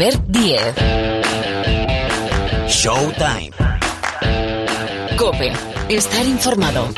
Albert 0.00 0.24
Diez. 0.28 0.74
Showtime. 2.68 3.50
Cope. 5.18 5.52
Estar 5.90 6.24
informado. 6.24 6.88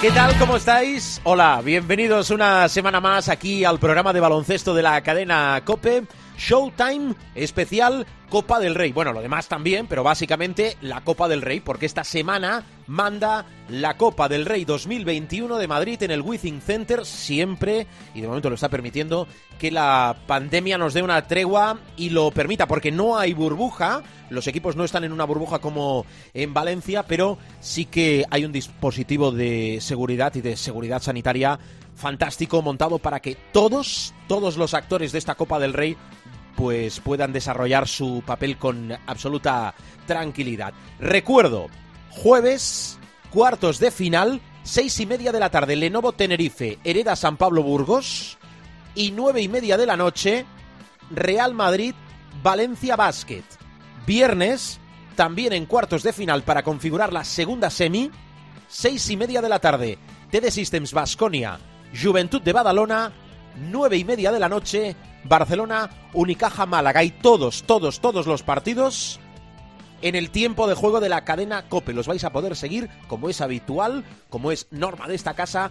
¿Qué 0.00 0.10
tal? 0.12 0.38
¿Cómo 0.38 0.56
estáis? 0.56 1.20
Hola, 1.24 1.60
bienvenidos 1.62 2.30
una 2.30 2.70
semana 2.70 3.02
más 3.02 3.28
aquí 3.28 3.66
al 3.66 3.78
programa 3.78 4.14
de 4.14 4.20
baloncesto 4.20 4.72
de 4.72 4.82
la 4.82 5.02
cadena 5.02 5.60
Cope. 5.66 6.04
Showtime 6.42 7.14
especial 7.36 8.04
Copa 8.28 8.58
del 8.58 8.74
Rey. 8.74 8.90
Bueno, 8.90 9.12
lo 9.12 9.22
demás 9.22 9.46
también, 9.46 9.86
pero 9.86 10.02
básicamente 10.02 10.76
la 10.80 11.02
Copa 11.02 11.28
del 11.28 11.40
Rey, 11.40 11.60
porque 11.60 11.86
esta 11.86 12.02
semana 12.02 12.64
manda 12.88 13.46
la 13.68 13.96
Copa 13.96 14.28
del 14.28 14.44
Rey 14.44 14.64
2021 14.64 15.56
de 15.56 15.68
Madrid 15.68 16.02
en 16.02 16.10
el 16.10 16.20
Withing 16.20 16.60
Center, 16.60 17.06
siempre, 17.06 17.86
y 18.12 18.22
de 18.22 18.26
momento 18.26 18.48
lo 18.48 18.56
está 18.56 18.68
permitiendo, 18.68 19.28
que 19.56 19.70
la 19.70 20.16
pandemia 20.26 20.78
nos 20.78 20.94
dé 20.94 21.02
una 21.02 21.28
tregua 21.28 21.78
y 21.96 22.10
lo 22.10 22.32
permita, 22.32 22.66
porque 22.66 22.90
no 22.90 23.16
hay 23.16 23.34
burbuja, 23.34 24.02
los 24.28 24.48
equipos 24.48 24.74
no 24.74 24.82
están 24.82 25.04
en 25.04 25.12
una 25.12 25.24
burbuja 25.24 25.60
como 25.60 26.06
en 26.34 26.52
Valencia, 26.52 27.04
pero 27.04 27.38
sí 27.60 27.84
que 27.84 28.24
hay 28.30 28.44
un 28.44 28.52
dispositivo 28.52 29.30
de 29.30 29.78
seguridad 29.80 30.34
y 30.34 30.40
de 30.40 30.56
seguridad 30.56 31.02
sanitaria 31.02 31.60
fantástico 31.94 32.62
montado 32.62 32.98
para 32.98 33.20
que 33.20 33.36
todos, 33.52 34.14
todos 34.26 34.56
los 34.56 34.74
actores 34.74 35.12
de 35.12 35.18
esta 35.18 35.34
Copa 35.34 35.58
del 35.58 35.72
Rey 35.72 35.96
pues 36.56 37.00
puedan 37.00 37.32
desarrollar 37.32 37.88
su 37.88 38.22
papel 38.26 38.56
con 38.56 38.92
absoluta 39.06 39.74
tranquilidad. 40.06 40.72
Recuerdo, 40.98 41.68
jueves, 42.10 42.98
cuartos 43.30 43.78
de 43.78 43.90
final, 43.90 44.40
seis 44.62 44.98
y 45.00 45.06
media 45.06 45.32
de 45.32 45.40
la 45.40 45.50
tarde, 45.50 45.76
Lenovo 45.76 46.12
Tenerife, 46.12 46.78
Hereda 46.84 47.16
San 47.16 47.36
Pablo 47.36 47.62
Burgos, 47.62 48.38
y 48.94 49.10
nueve 49.12 49.40
y 49.40 49.48
media 49.48 49.76
de 49.76 49.86
la 49.86 49.96
noche, 49.96 50.44
Real 51.10 51.54
Madrid, 51.54 51.94
Valencia 52.42 52.96
Basket. 52.96 53.44
Viernes, 54.06 54.80
también 55.14 55.52
en 55.52 55.66
cuartos 55.66 56.02
de 56.02 56.12
final 56.12 56.42
para 56.42 56.62
configurar 56.62 57.12
la 57.12 57.24
segunda 57.24 57.70
semi, 57.70 58.10
seis 58.68 59.08
y 59.10 59.16
media 59.16 59.40
de 59.40 59.48
la 59.48 59.60
tarde, 59.60 59.98
TD 60.30 60.50
Systems 60.50 60.92
Basconia, 60.92 61.58
Juventud 62.00 62.42
de 62.42 62.52
Badalona, 62.52 63.12
nueve 63.70 63.96
y 63.96 64.04
media 64.04 64.32
de 64.32 64.40
la 64.40 64.48
noche, 64.48 64.96
Barcelona, 65.24 65.90
Unicaja, 66.12 66.66
Málaga 66.66 67.04
y 67.04 67.10
todos, 67.10 67.62
todos, 67.64 68.00
todos 68.00 68.26
los 68.26 68.42
partidos 68.42 69.20
en 70.02 70.16
el 70.16 70.30
tiempo 70.30 70.66
de 70.66 70.74
juego 70.74 71.00
de 71.00 71.08
la 71.08 71.24
cadena 71.24 71.68
Cope. 71.68 71.92
Los 71.92 72.06
vais 72.06 72.24
a 72.24 72.32
poder 72.32 72.56
seguir 72.56 72.90
como 73.08 73.28
es 73.28 73.40
habitual, 73.40 74.04
como 74.28 74.52
es 74.52 74.66
norma 74.70 75.06
de 75.06 75.14
esta 75.14 75.34
casa, 75.34 75.70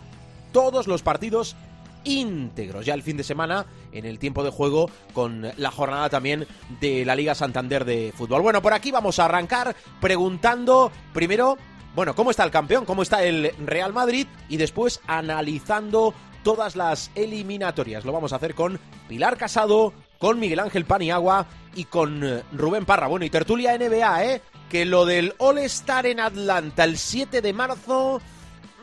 todos 0.51 0.87
los 0.87 1.01
partidos 1.01 1.55
íntegros 2.03 2.85
ya 2.85 2.93
el 2.93 3.03
fin 3.03 3.17
de 3.17 3.23
semana 3.23 3.65
en 3.91 4.05
el 4.05 4.19
tiempo 4.19 4.43
de 4.43 4.49
juego 4.49 4.89
con 5.13 5.51
la 5.57 5.71
jornada 5.71 6.09
también 6.09 6.47
de 6.79 7.05
la 7.05 7.15
Liga 7.15 7.35
Santander 7.35 7.85
de 7.85 8.13
fútbol. 8.15 8.41
Bueno, 8.41 8.61
por 8.61 8.73
aquí 8.73 8.91
vamos 8.91 9.19
a 9.19 9.25
arrancar 9.25 9.75
preguntando 9.99 10.91
primero, 11.13 11.57
bueno, 11.95 12.15
¿cómo 12.15 12.31
está 12.31 12.43
el 12.43 12.51
campeón? 12.51 12.85
¿Cómo 12.85 13.03
está 13.03 13.23
el 13.23 13.51
Real 13.65 13.93
Madrid? 13.93 14.27
Y 14.49 14.57
después 14.57 15.01
analizando 15.07 16.13
todas 16.43 16.75
las 16.75 17.11
eliminatorias. 17.15 18.05
Lo 18.05 18.11
vamos 18.11 18.33
a 18.33 18.37
hacer 18.37 18.55
con 18.55 18.79
Pilar 19.07 19.37
Casado, 19.37 19.93
con 20.19 20.39
Miguel 20.39 20.59
Ángel 20.59 20.85
Paniagua 20.85 21.47
y 21.73 21.85
con 21.85 22.23
eh, 22.23 22.43
Rubén 22.53 22.85
Parra. 22.85 23.07
Bueno, 23.07 23.25
y 23.25 23.29
tertulia 23.29 23.77
NBA, 23.77 24.25
¿eh? 24.25 24.41
Que 24.69 24.85
lo 24.85 25.05
del 25.05 25.33
All-Star 25.37 26.05
en 26.05 26.19
Atlanta 26.19 26.83
el 26.83 26.97
7 26.97 27.41
de 27.41 27.53
marzo 27.53 28.21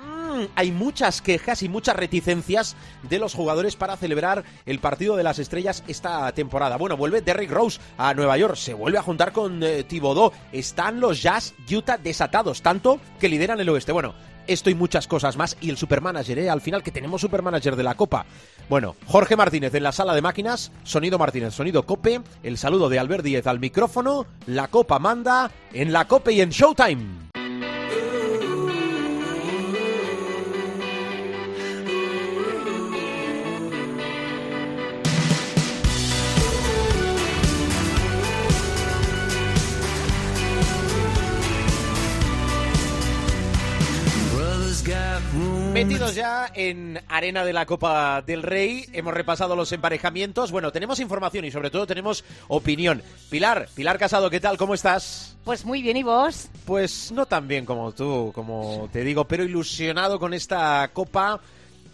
mm, 0.02 0.42
hay 0.54 0.72
muchas 0.72 1.22
quejas 1.22 1.62
y 1.62 1.68
muchas 1.68 1.96
reticencias 1.96 2.76
de 3.04 3.18
los 3.18 3.34
jugadores 3.34 3.76
para 3.76 3.96
celebrar 3.96 4.44
el 4.66 4.80
partido 4.80 5.16
de 5.16 5.22
las 5.22 5.38
estrellas 5.38 5.84
esta 5.86 6.30
temporada. 6.32 6.76
Bueno, 6.76 6.96
vuelve 6.96 7.22
Derrick 7.22 7.50
Rose 7.50 7.80
a 7.96 8.14
Nueva 8.14 8.36
York, 8.36 8.56
se 8.56 8.74
vuelve 8.74 8.98
a 8.98 9.02
juntar 9.02 9.32
con 9.32 9.62
eh. 9.62 9.86
Están 10.52 11.00
los 11.00 11.22
Jazz 11.22 11.54
Utah 11.70 11.98
desatados, 11.98 12.62
tanto 12.62 13.00
que 13.20 13.28
lideran 13.28 13.60
el 13.60 13.68
oeste. 13.68 13.92
Bueno, 13.92 14.14
esto 14.48 14.70
y 14.70 14.74
muchas 14.74 15.06
cosas 15.06 15.36
más. 15.36 15.56
Y 15.60 15.70
el 15.70 15.76
supermanager, 15.76 16.38
¿eh? 16.38 16.50
Al 16.50 16.60
final 16.60 16.82
que 16.82 16.90
tenemos 16.90 17.20
supermanager 17.20 17.76
de 17.76 17.82
la 17.84 17.94
Copa. 17.94 18.26
Bueno, 18.68 18.96
Jorge 19.06 19.36
Martínez 19.36 19.74
en 19.74 19.82
la 19.82 19.92
sala 19.92 20.14
de 20.14 20.22
máquinas, 20.22 20.72
Sonido 20.82 21.18
Martínez, 21.18 21.54
Sonido 21.54 21.84
Cope, 21.84 22.20
el 22.42 22.58
saludo 22.58 22.88
de 22.88 22.98
Albert 22.98 23.24
Díez 23.24 23.46
al 23.46 23.60
micrófono, 23.60 24.26
la 24.46 24.68
Copa 24.68 24.98
manda 24.98 25.50
en 25.72 25.92
la 25.92 26.06
Cope 26.06 26.32
y 26.32 26.40
en 26.40 26.50
Showtime. 26.50 27.27
Metidos 45.78 46.16
ya 46.16 46.50
en 46.56 47.00
arena 47.06 47.44
de 47.44 47.52
la 47.52 47.64
Copa 47.64 48.20
del 48.22 48.42
Rey, 48.42 48.84
hemos 48.94 49.14
repasado 49.14 49.54
los 49.54 49.70
emparejamientos. 49.70 50.50
Bueno, 50.50 50.72
tenemos 50.72 50.98
información 50.98 51.44
y 51.44 51.52
sobre 51.52 51.70
todo 51.70 51.86
tenemos 51.86 52.24
opinión. 52.48 53.00
Pilar, 53.30 53.68
Pilar 53.76 53.96
Casado, 53.96 54.28
¿qué 54.28 54.40
tal? 54.40 54.58
¿Cómo 54.58 54.74
estás? 54.74 55.36
Pues 55.44 55.64
muy 55.64 55.80
bien, 55.80 55.96
¿y 55.96 56.02
vos? 56.02 56.48
Pues 56.64 57.12
no 57.12 57.26
tan 57.26 57.46
bien 57.46 57.64
como 57.64 57.92
tú, 57.92 58.32
como 58.34 58.88
te 58.92 59.04
digo, 59.04 59.26
pero 59.26 59.44
ilusionado 59.44 60.18
con 60.18 60.34
esta 60.34 60.90
Copa 60.92 61.40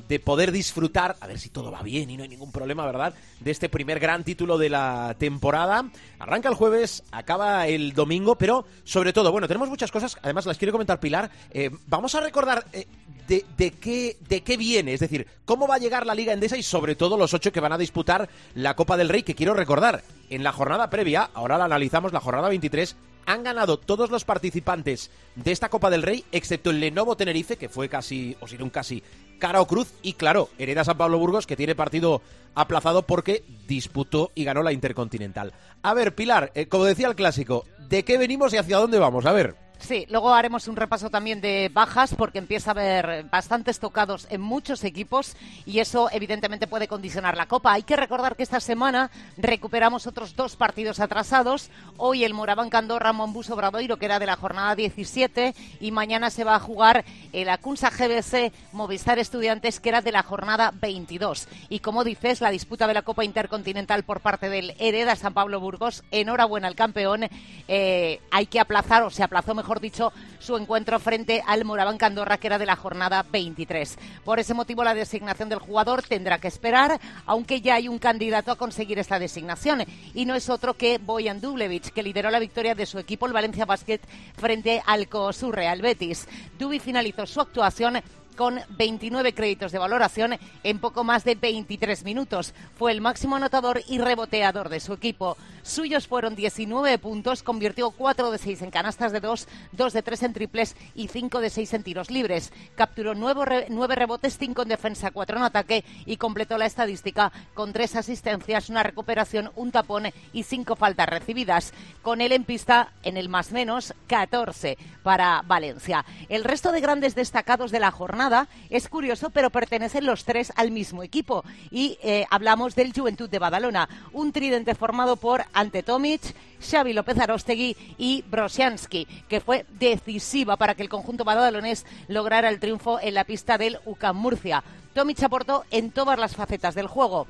de 0.08 0.20
poder 0.20 0.52
disfrutar, 0.52 1.16
a 1.20 1.26
ver 1.26 1.38
si 1.38 1.48
todo 1.48 1.70
va 1.70 1.82
bien 1.82 2.10
y 2.10 2.16
no 2.16 2.22
hay 2.22 2.28
ningún 2.28 2.52
problema, 2.52 2.84
¿verdad? 2.86 3.14
De 3.40 3.50
este 3.50 3.68
primer 3.68 4.00
gran 4.00 4.24
título 4.24 4.58
de 4.58 4.70
la 4.70 5.14
temporada. 5.18 5.90
Arranca 6.18 6.48
el 6.48 6.54
jueves, 6.54 7.02
acaba 7.10 7.66
el 7.66 7.92
domingo, 7.92 8.36
pero 8.36 8.66
sobre 8.84 9.12
todo, 9.12 9.32
bueno, 9.32 9.48
tenemos 9.48 9.68
muchas 9.68 9.90
cosas, 9.90 10.18
además 10.22 10.46
las 10.46 10.58
quiero 10.58 10.72
comentar 10.72 11.00
Pilar. 11.00 11.30
Eh, 11.50 11.70
vamos 11.86 12.14
a 12.14 12.20
recordar 12.20 12.66
eh, 12.72 12.86
de, 13.28 13.44
de, 13.56 13.70
qué, 13.70 14.16
de 14.28 14.42
qué 14.42 14.56
viene, 14.56 14.94
es 14.94 15.00
decir, 15.00 15.26
cómo 15.44 15.66
va 15.66 15.76
a 15.76 15.78
llegar 15.78 16.06
la 16.06 16.14
Liga 16.14 16.32
Endesa 16.32 16.56
y 16.56 16.62
sobre 16.62 16.94
todo 16.94 17.16
los 17.16 17.34
ocho 17.34 17.52
que 17.52 17.60
van 17.60 17.72
a 17.72 17.78
disputar 17.78 18.28
la 18.54 18.76
Copa 18.76 18.96
del 18.96 19.08
Rey, 19.08 19.22
que 19.22 19.34
quiero 19.34 19.54
recordar, 19.54 20.02
en 20.30 20.42
la 20.42 20.52
jornada 20.52 20.90
previa, 20.90 21.30
ahora 21.34 21.58
la 21.58 21.64
analizamos, 21.64 22.12
la 22.12 22.20
jornada 22.20 22.48
23, 22.48 22.96
han 23.26 23.42
ganado 23.42 23.78
todos 23.78 24.10
los 24.10 24.24
participantes 24.24 25.10
de 25.34 25.52
esta 25.52 25.68
Copa 25.68 25.90
del 25.90 26.02
Rey, 26.02 26.24
excepto 26.32 26.70
el 26.70 26.80
Lenovo 26.80 27.16
Tenerife, 27.16 27.56
que 27.56 27.68
fue 27.68 27.88
casi, 27.88 28.36
o 28.40 28.48
si 28.48 28.56
un 28.56 28.70
casi, 28.70 29.02
cara 29.38 29.60
o 29.60 29.66
cruz, 29.66 29.94
y 30.02 30.14
claro, 30.14 30.48
Hereda 30.58 30.84
San 30.84 30.98
Pablo 30.98 31.18
Burgos, 31.18 31.46
que 31.46 31.56
tiene 31.56 31.74
partido 31.74 32.22
aplazado 32.54 33.02
porque 33.02 33.44
disputó 33.66 34.30
y 34.34 34.44
ganó 34.44 34.62
la 34.62 34.72
Intercontinental. 34.72 35.52
A 35.82 35.94
ver, 35.94 36.14
Pilar, 36.14 36.52
eh, 36.54 36.66
como 36.66 36.84
decía 36.84 37.08
el 37.08 37.14
clásico, 37.14 37.64
¿de 37.88 38.04
qué 38.04 38.18
venimos 38.18 38.52
y 38.52 38.58
hacia 38.58 38.78
dónde 38.78 38.98
vamos? 38.98 39.26
A 39.26 39.32
ver. 39.32 39.63
Sí, 39.78 40.06
luego 40.08 40.32
haremos 40.32 40.66
un 40.66 40.76
repaso 40.76 41.10
también 41.10 41.42
de 41.42 41.70
bajas 41.72 42.14
porque 42.16 42.38
empieza 42.38 42.70
a 42.70 42.72
haber 42.72 43.24
bastantes 43.24 43.78
tocados 43.78 44.26
en 44.30 44.40
muchos 44.40 44.82
equipos 44.82 45.36
y 45.66 45.80
eso 45.80 46.08
evidentemente 46.10 46.66
puede 46.66 46.88
condicionar 46.88 47.36
la 47.36 47.46
Copa. 47.46 47.72
Hay 47.72 47.82
que 47.82 47.96
recordar 47.96 48.34
que 48.34 48.44
esta 48.44 48.60
semana 48.60 49.10
recuperamos 49.36 50.06
otros 50.06 50.36
dos 50.36 50.56
partidos 50.56 51.00
atrasados. 51.00 51.70
Hoy 51.98 52.24
el 52.24 52.32
Moraván 52.32 52.70
Candorra 52.70 53.12
Monbus 53.12 53.50
Obradoiro 53.50 53.98
que 53.98 54.06
era 54.06 54.18
de 54.18 54.26
la 54.26 54.36
jornada 54.36 54.74
17 54.74 55.54
y 55.80 55.90
mañana 55.90 56.30
se 56.30 56.44
va 56.44 56.54
a 56.54 56.60
jugar 56.60 57.04
el 57.32 57.50
Acunsa 57.50 57.90
GBC 57.90 58.52
Movistar 58.72 59.18
Estudiantes 59.18 59.80
que 59.80 59.90
era 59.90 60.00
de 60.00 60.12
la 60.12 60.22
jornada 60.22 60.72
22. 60.80 61.46
Y 61.68 61.80
como 61.80 62.04
dices, 62.04 62.40
la 62.40 62.50
disputa 62.50 62.86
de 62.86 62.94
la 62.94 63.02
Copa 63.02 63.24
Intercontinental 63.24 64.04
por 64.04 64.20
parte 64.20 64.48
del 64.48 64.74
Hereda 64.78 65.14
San 65.14 65.34
Pablo 65.34 65.60
Burgos, 65.60 66.04
enhorabuena 66.10 66.68
al 66.68 66.74
campeón, 66.74 67.28
eh, 67.68 68.20
hay 68.30 68.46
que 68.46 68.60
aplazar 68.60 69.02
o 69.02 69.10
se 69.10 69.22
aplazó 69.22 69.54
mejor 69.54 69.63
mejor 69.64 69.80
dicho, 69.80 70.12
su 70.40 70.58
encuentro 70.58 71.00
frente 71.00 71.42
al 71.46 71.64
Moraván 71.64 71.96
Candorra, 71.96 72.36
que 72.36 72.48
era 72.48 72.58
de 72.58 72.66
la 72.66 72.76
jornada 72.76 73.24
23. 73.32 73.96
Por 74.22 74.38
ese 74.38 74.52
motivo, 74.52 74.84
la 74.84 74.92
designación 74.92 75.48
del 75.48 75.58
jugador 75.58 76.02
tendrá 76.02 76.38
que 76.38 76.48
esperar, 76.48 77.00
aunque 77.24 77.62
ya 77.62 77.76
hay 77.76 77.88
un 77.88 77.98
candidato 77.98 78.52
a 78.52 78.56
conseguir 78.56 78.98
esta 78.98 79.18
designación, 79.18 79.82
y 80.12 80.26
no 80.26 80.34
es 80.34 80.50
otro 80.50 80.74
que 80.74 80.98
Boyan 80.98 81.40
Dublevich, 81.40 81.92
que 81.92 82.02
lideró 82.02 82.30
la 82.30 82.40
victoria 82.40 82.74
de 82.74 82.84
su 82.84 82.98
equipo, 82.98 83.24
el 83.24 83.32
Valencia 83.32 83.64
Basket, 83.64 84.00
frente 84.36 84.82
al 84.84 85.08
COSUR 85.08 85.54
Real 85.54 85.80
Betis. 85.80 86.28
Dubi 86.58 86.78
finalizó 86.78 87.24
su 87.24 87.40
actuación 87.40 88.02
con 88.36 88.60
29 88.70 89.34
créditos 89.34 89.72
de 89.72 89.78
valoración 89.78 90.38
en 90.62 90.78
poco 90.78 91.04
más 91.04 91.24
de 91.24 91.34
23 91.34 92.04
minutos. 92.04 92.54
Fue 92.76 92.92
el 92.92 93.00
máximo 93.00 93.36
anotador 93.36 93.82
y 93.88 93.98
reboteador 93.98 94.68
de 94.68 94.80
su 94.80 94.92
equipo. 94.92 95.36
Suyos 95.62 96.06
fueron 96.06 96.34
19 96.36 96.98
puntos, 96.98 97.42
convirtió 97.42 97.90
4 97.90 98.30
de 98.30 98.38
6 98.38 98.62
en 98.62 98.70
canastas 98.70 99.12
de 99.12 99.20
2, 99.20 99.48
2 99.72 99.92
de 99.92 100.02
3 100.02 100.22
en 100.24 100.32
triples 100.34 100.76
y 100.94 101.08
5 101.08 101.40
de 101.40 101.48
6 101.48 101.74
en 101.74 101.82
tiros 101.82 102.10
libres. 102.10 102.52
Capturó 102.74 103.14
9, 103.14 103.94
rebotes, 103.94 104.36
5 104.36 104.62
en 104.62 104.68
defensa, 104.68 105.10
4 105.10 105.38
en 105.38 105.42
ataque 105.42 105.84
y 106.04 106.18
completó 106.18 106.58
la 106.58 106.66
estadística 106.66 107.32
con 107.54 107.72
3 107.72 107.96
asistencias, 107.96 108.68
una 108.68 108.82
recuperación, 108.82 109.52
un 109.56 109.72
tapón 109.72 110.08
y 110.32 110.42
5 110.42 110.76
faltas 110.76 111.08
recibidas. 111.08 111.72
Con 112.02 112.20
él 112.20 112.32
en 112.32 112.44
pista, 112.44 112.92
en 113.02 113.16
el 113.16 113.30
más 113.30 113.52
menos, 113.52 113.94
14 114.06 114.76
para 115.02 115.42
Valencia. 115.46 116.04
El 116.28 116.44
resto 116.44 116.72
de 116.72 116.80
grandes 116.80 117.14
destacados 117.14 117.70
de 117.70 117.80
la 117.80 117.90
jornada 117.90 118.23
es 118.70 118.88
curioso, 118.88 119.30
pero 119.30 119.50
pertenecen 119.50 120.06
los 120.06 120.24
tres 120.24 120.52
al 120.56 120.70
mismo 120.70 121.02
equipo. 121.02 121.44
Y 121.70 121.98
eh, 122.02 122.26
hablamos 122.30 122.74
del 122.74 122.92
Juventud 122.92 123.28
de 123.28 123.38
Badalona, 123.38 123.88
un 124.12 124.32
tridente 124.32 124.74
formado 124.74 125.16
por 125.16 125.44
Ante 125.52 125.82
Tomic, 125.82 126.22
Xavi 126.60 126.92
López 126.92 127.18
Arostegui 127.18 127.76
y 127.98 128.24
Brosiansky, 128.30 129.06
que 129.28 129.40
fue 129.40 129.66
decisiva 129.78 130.56
para 130.56 130.74
que 130.74 130.82
el 130.82 130.88
conjunto 130.88 131.24
badalonés 131.24 131.84
lograra 132.08 132.48
el 132.48 132.60
triunfo 132.60 132.98
en 133.00 133.14
la 133.14 133.24
pista 133.24 133.58
del 133.58 133.78
UCAM 133.84 134.16
Murcia. 134.16 134.64
Tomic 134.94 135.22
aportó 135.22 135.64
en 135.70 135.90
todas 135.90 136.18
las 136.18 136.34
facetas 136.34 136.74
del 136.74 136.86
juego 136.86 137.26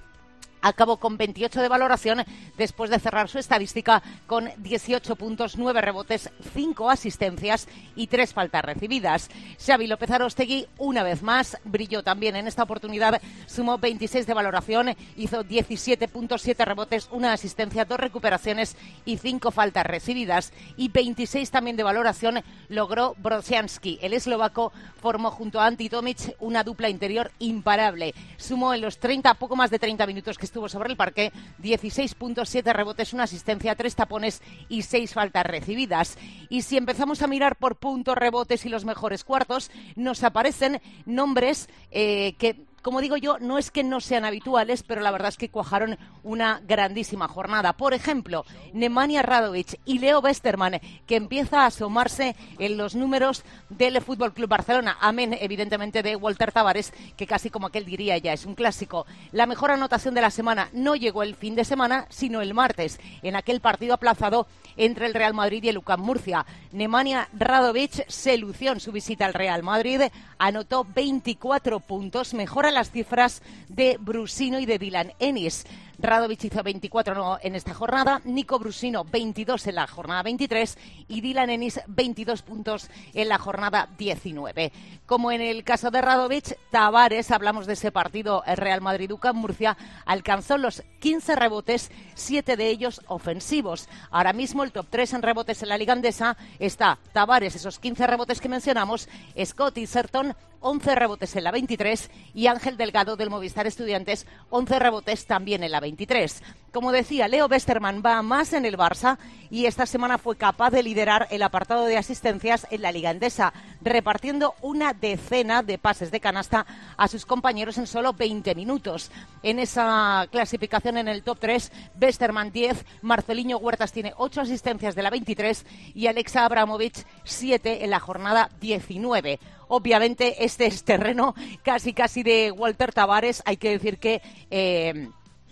acabó 0.64 0.96
con 0.96 1.18
28 1.18 1.60
de 1.60 1.68
valoración 1.68 2.24
después 2.56 2.90
de 2.90 2.98
cerrar 2.98 3.28
su 3.28 3.38
estadística 3.38 4.02
con 4.26 4.50
18 4.56 5.14
puntos, 5.16 5.58
9 5.58 5.80
rebotes, 5.82 6.30
5 6.54 6.90
asistencias 6.90 7.68
y 7.94 8.06
3 8.06 8.32
faltas 8.32 8.64
recibidas. 8.64 9.28
Xavi 9.64 9.86
López 9.86 10.10
Arostegui, 10.10 10.66
una 10.78 11.02
vez 11.02 11.22
más, 11.22 11.58
brilló 11.64 12.02
también 12.02 12.34
en 12.34 12.48
esta 12.48 12.62
oportunidad, 12.62 13.20
sumó 13.46 13.76
26 13.78 14.26
de 14.26 14.34
valoración, 14.34 14.96
hizo 15.16 15.44
17.7 15.44 16.64
rebotes, 16.64 17.08
una 17.12 17.34
asistencia, 17.34 17.84
dos 17.84 18.00
recuperaciones 18.00 18.76
y 19.04 19.18
5 19.18 19.50
faltas 19.50 19.84
recibidas. 19.84 20.52
Y 20.78 20.88
26 20.88 21.50
también 21.50 21.76
de 21.76 21.82
valoración 21.82 22.42
logró 22.68 23.14
Brosiansky. 23.18 23.98
El 24.00 24.14
eslovaco 24.14 24.72
formó 25.02 25.30
junto 25.30 25.60
a 25.60 25.66
Anti 25.66 25.90
Tomic 25.90 26.36
una 26.40 26.64
dupla 26.64 26.88
interior 26.88 27.30
imparable. 27.38 28.14
Sumó 28.38 28.72
en 28.72 28.80
los 28.80 28.98
30, 28.98 29.34
poco 29.34 29.56
más 29.56 29.70
de 29.70 29.78
30 29.78 30.06
minutos 30.06 30.38
que 30.38 30.46
estuvo 30.54 30.68
sobre 30.68 30.90
el 30.90 30.96
parque, 30.96 31.32
16.7 31.60 32.72
rebotes, 32.72 33.12
una 33.12 33.24
asistencia, 33.24 33.74
tres 33.74 33.96
tapones 33.96 34.40
y 34.68 34.82
seis 34.82 35.12
faltas 35.12 35.44
recibidas. 35.44 36.16
Y 36.48 36.62
si 36.62 36.76
empezamos 36.76 37.22
a 37.22 37.26
mirar 37.26 37.56
por 37.56 37.74
puntos, 37.74 38.14
rebotes 38.14 38.64
y 38.64 38.68
los 38.68 38.84
mejores 38.84 39.24
cuartos, 39.24 39.72
nos 39.96 40.22
aparecen 40.22 40.80
nombres 41.06 41.68
eh, 41.90 42.34
que 42.38 42.66
como 42.84 43.00
digo 43.00 43.16
yo, 43.16 43.38
no 43.40 43.56
es 43.56 43.70
que 43.70 43.82
no 43.82 43.98
sean 43.98 44.26
habituales, 44.26 44.82
pero 44.82 45.00
la 45.00 45.10
verdad 45.10 45.30
es 45.30 45.38
que 45.38 45.48
cuajaron 45.48 45.96
una 46.22 46.60
grandísima 46.66 47.28
jornada. 47.28 47.72
Por 47.72 47.94
ejemplo, 47.94 48.44
Nemanja 48.74 49.22
Radovic 49.22 49.80
y 49.86 50.00
Leo 50.00 50.20
Westerman, 50.20 50.82
que 51.06 51.16
empieza 51.16 51.62
a 51.62 51.66
asomarse 51.66 52.36
en 52.58 52.76
los 52.76 52.94
números 52.94 53.42
del 53.70 54.02
Fútbol 54.02 54.34
Club 54.34 54.50
Barcelona. 54.50 54.98
Amén, 55.00 55.34
evidentemente, 55.40 56.02
de 56.02 56.14
Walter 56.14 56.52
Tavares, 56.52 56.92
que 57.16 57.26
casi 57.26 57.48
como 57.48 57.68
aquel 57.68 57.86
diría 57.86 58.18
ya 58.18 58.34
es 58.34 58.44
un 58.44 58.54
clásico. 58.54 59.06
La 59.32 59.46
mejor 59.46 59.70
anotación 59.70 60.14
de 60.14 60.20
la 60.20 60.30
semana 60.30 60.68
no 60.74 60.94
llegó 60.94 61.22
el 61.22 61.36
fin 61.36 61.54
de 61.54 61.64
semana, 61.64 62.06
sino 62.10 62.42
el 62.42 62.52
martes, 62.52 63.00
en 63.22 63.34
aquel 63.34 63.60
partido 63.60 63.94
aplazado 63.94 64.46
entre 64.76 65.06
el 65.06 65.14
Real 65.14 65.32
Madrid 65.32 65.64
y 65.64 65.70
el 65.70 65.78
UCAM 65.78 66.00
Murcia. 66.00 66.44
Nemanja 66.70 67.28
Radovic 67.32 68.06
se 68.08 68.34
su 68.78 68.92
visita 68.92 69.24
al 69.24 69.32
Real 69.32 69.62
Madrid, 69.62 70.02
anotó 70.38 70.84
24 70.94 71.80
puntos, 71.80 72.34
mejora 72.34 72.73
las 72.74 72.90
cifras 72.90 73.42
de 73.68 73.96
Brusino 74.00 74.58
y 74.58 74.66
de 74.66 74.78
Dylan 74.78 75.12
Ennis. 75.18 75.64
Radovic 75.98 76.44
hizo 76.44 76.62
24 76.62 77.38
en 77.42 77.54
esta 77.54 77.72
jornada, 77.72 78.20
Nico 78.24 78.58
Brusino 78.58 79.04
22 79.04 79.68
en 79.68 79.76
la 79.76 79.86
jornada 79.86 80.24
23 80.24 80.76
y 81.08 81.20
Dylan 81.20 81.50
Ennis 81.50 81.80
22 81.86 82.42
puntos 82.42 82.90
en 83.14 83.28
la 83.28 83.38
jornada 83.38 83.88
19. 83.96 84.72
Como 85.06 85.30
en 85.30 85.40
el 85.40 85.62
caso 85.62 85.90
de 85.90 86.02
Radovic, 86.02 86.58
Tavares, 86.70 87.30
hablamos 87.30 87.66
de 87.66 87.74
ese 87.74 87.92
partido 87.92 88.42
Real 88.44 88.80
Madrid-UCAM 88.80 89.36
Murcia, 89.36 89.76
alcanzó 90.04 90.58
los 90.58 90.82
15 91.00 91.36
rebotes, 91.36 91.92
7 92.14 92.56
de 92.56 92.68
ellos 92.68 93.00
ofensivos. 93.06 93.88
Ahora 94.10 94.32
mismo 94.32 94.64
el 94.64 94.72
top 94.72 94.86
3 94.90 95.14
en 95.14 95.22
rebotes 95.22 95.62
en 95.62 95.68
la 95.68 95.78
Liga 95.78 95.92
Andesa 95.92 96.36
está 96.58 96.98
Tavares, 97.12 97.54
esos 97.54 97.78
15 97.78 98.06
rebotes 98.06 98.40
que 98.40 98.48
mencionamos, 98.48 99.08
Scott 99.44 99.78
Serton 99.86 100.34
11 100.66 100.94
rebotes 100.94 101.36
en 101.36 101.44
la 101.44 101.50
23 101.50 102.10
y 102.32 102.46
Ángel 102.46 102.78
Delgado 102.78 103.16
del 103.16 103.28
Movistar 103.28 103.66
Estudiantes 103.66 104.26
11 104.48 104.78
rebotes 104.78 105.26
también 105.26 105.62
en 105.62 105.70
la 105.70 105.78
23. 105.78 106.42
Como 106.72 106.90
decía, 106.90 107.28
Leo 107.28 107.48
Westerman 107.48 108.02
va 108.04 108.22
más 108.22 108.54
en 108.54 108.64
el 108.64 108.78
Barça 108.78 109.18
y 109.50 109.66
esta 109.66 109.84
semana 109.84 110.16
fue 110.16 110.36
capaz 110.36 110.70
de 110.70 110.82
liderar 110.82 111.28
el 111.30 111.42
apartado 111.42 111.84
de 111.84 111.98
asistencias 111.98 112.66
en 112.70 112.80
la 112.80 112.92
Liga 112.92 113.10
Endesa, 113.10 113.52
repartiendo 113.82 114.54
una 114.62 114.94
decena 114.94 115.62
de 115.62 115.76
pases 115.76 116.10
de 116.10 116.18
canasta 116.18 116.64
a 116.96 117.08
sus 117.08 117.26
compañeros 117.26 117.76
en 117.76 117.86
solo 117.86 118.14
20 118.14 118.54
minutos. 118.54 119.10
En 119.42 119.58
esa 119.58 120.26
clasificación 120.32 120.96
en 120.96 121.08
el 121.08 121.22
top 121.22 121.40
3, 121.40 121.72
Westerman 122.00 122.50
10, 122.50 122.86
Marceliño 123.02 123.58
Huertas 123.58 123.92
tiene 123.92 124.14
8 124.16 124.40
asistencias 124.40 124.94
de 124.94 125.02
la 125.02 125.10
23 125.10 125.66
y 125.94 126.06
Alexa 126.06 126.46
Abramovich 126.46 127.04
7 127.22 127.84
en 127.84 127.90
la 127.90 128.00
jornada 128.00 128.48
19. 128.60 129.38
Obviamente 129.68 130.44
este 130.44 130.66
es 130.66 130.84
terreno 130.84 131.34
casi 131.62 131.92
casi 131.92 132.22
de 132.22 132.50
Walter 132.50 132.92
Tavares. 132.92 133.42
Hay 133.46 133.56
que 133.56 133.70
decir 133.70 133.98
que 133.98 134.22
eh, 134.50 135.08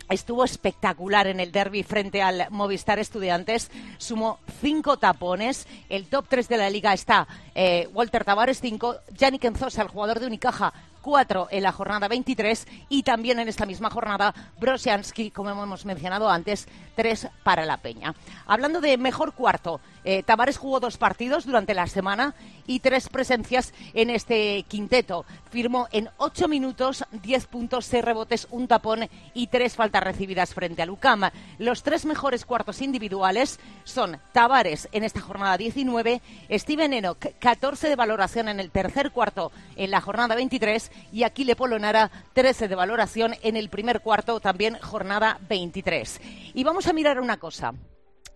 estuvo 0.08 0.44
espectacular 0.44 1.26
en 1.26 1.40
el 1.40 1.52
derby 1.52 1.82
frente 1.82 2.22
al 2.22 2.46
Movistar 2.50 2.98
Estudiantes. 2.98 3.70
Sumó 3.98 4.38
cinco 4.60 4.96
tapones. 4.96 5.66
El 5.88 6.06
top 6.06 6.26
3 6.28 6.48
de 6.48 6.56
la 6.56 6.70
liga 6.70 6.92
está 6.92 7.26
eh, 7.54 7.88
Walter 7.92 8.24
Tavares 8.24 8.60
5, 8.60 8.96
Yannick 9.16 9.44
Enzosa, 9.44 9.82
el 9.82 9.88
jugador 9.88 10.20
de 10.20 10.26
Unicaja, 10.26 10.72
4 11.02 11.48
en 11.50 11.62
la 11.62 11.72
jornada 11.72 12.08
23 12.08 12.66
y 12.88 13.02
también 13.02 13.38
en 13.38 13.48
esta 13.48 13.66
misma 13.66 13.90
jornada 13.90 14.34
Brosiansky, 14.58 15.30
como 15.30 15.50
hemos 15.50 15.84
mencionado 15.84 16.30
antes, 16.30 16.66
3 16.94 17.28
para 17.42 17.66
la 17.66 17.78
Peña. 17.78 18.14
Hablando 18.46 18.80
de 18.80 18.96
mejor 18.96 19.34
cuarto, 19.34 19.80
eh, 20.04 20.22
Tavares 20.22 20.58
jugó 20.58 20.80
dos 20.80 20.96
partidos 20.96 21.44
durante 21.44 21.74
la 21.74 21.86
semana 21.86 22.34
y 22.66 22.80
tres 22.80 23.08
presencias 23.08 23.74
en 23.94 24.10
este 24.10 24.64
quinteto. 24.68 25.24
Firmó 25.50 25.88
en 25.92 26.08
8 26.16 26.48
minutos 26.48 27.04
10 27.10 27.46
puntos, 27.46 27.86
6 27.86 28.04
rebotes, 28.04 28.46
un 28.50 28.68
tapón 28.68 29.08
y 29.34 29.48
3 29.48 29.74
faltas 29.74 30.02
recibidas 30.02 30.54
frente 30.54 30.82
a 30.82 30.86
Lucam. 30.86 31.30
Los 31.58 31.82
tres 31.82 32.04
mejores 32.04 32.44
cuartos 32.44 32.80
individuales 32.80 33.60
son 33.84 34.18
Tavares 34.32 34.88
en 34.92 35.04
esta 35.04 35.20
jornada 35.20 35.56
19, 35.56 36.22
Steven 36.50 36.92
Enoch 36.92 37.26
14 37.38 37.88
de 37.88 37.96
valoración 37.96 38.48
en 38.48 38.60
el 38.60 38.70
tercer 38.70 39.10
cuarto 39.10 39.52
en 39.76 39.90
la 39.90 40.00
jornada 40.00 40.34
23 40.34 40.91
y 41.12 41.22
Aquile 41.22 41.56
Polonara 41.56 42.10
13 42.32 42.68
de 42.68 42.74
valoración 42.74 43.34
en 43.42 43.56
el 43.56 43.68
primer 43.68 44.00
cuarto, 44.00 44.40
también 44.40 44.78
jornada 44.80 45.38
23. 45.48 46.20
Y 46.54 46.64
vamos 46.64 46.86
a 46.86 46.92
mirar 46.92 47.20
una 47.20 47.38
cosa. 47.38 47.74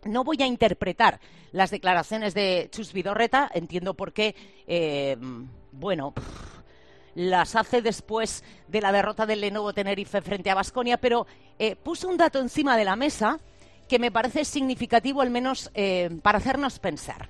No 0.05 0.25
voy 0.25 0.43
a 0.43 0.47
interpretar 0.47 1.21
las 1.53 1.71
declaraciones 1.71 2.35
de 2.35 2.69
Chus 2.71 2.93
Vidorreta, 2.93 3.51
entiendo 3.53 3.95
por 3.95 4.13
qué, 4.13 4.35
eh, 4.67 5.17
bueno, 5.73 6.15
las 7.17 7.57
hace 7.57 7.83
después 7.83 8.45
de 8.69 8.81
la 8.81 8.93
derrota 8.93 9.27
del 9.27 9.41
Lenovo 9.41 9.73
Tenerife 9.73 10.21
frente 10.21 10.51
a 10.51 10.55
Basconia, 10.55 10.99
pero 10.99 11.27
eh, 11.59 11.75
puso 11.75 12.09
un 12.09 12.19
dato 12.19 12.39
encima 12.39 12.77
de 12.77 12.85
la 12.85 12.95
mesa 12.95 13.41
que 13.89 13.99
me 13.99 14.11
parece 14.11 14.45
significativo, 14.45 15.23
al 15.23 15.31
menos 15.31 15.71
eh, 15.75 16.11
para 16.23 16.39
hacernos 16.39 16.79
pensar. 16.79 17.29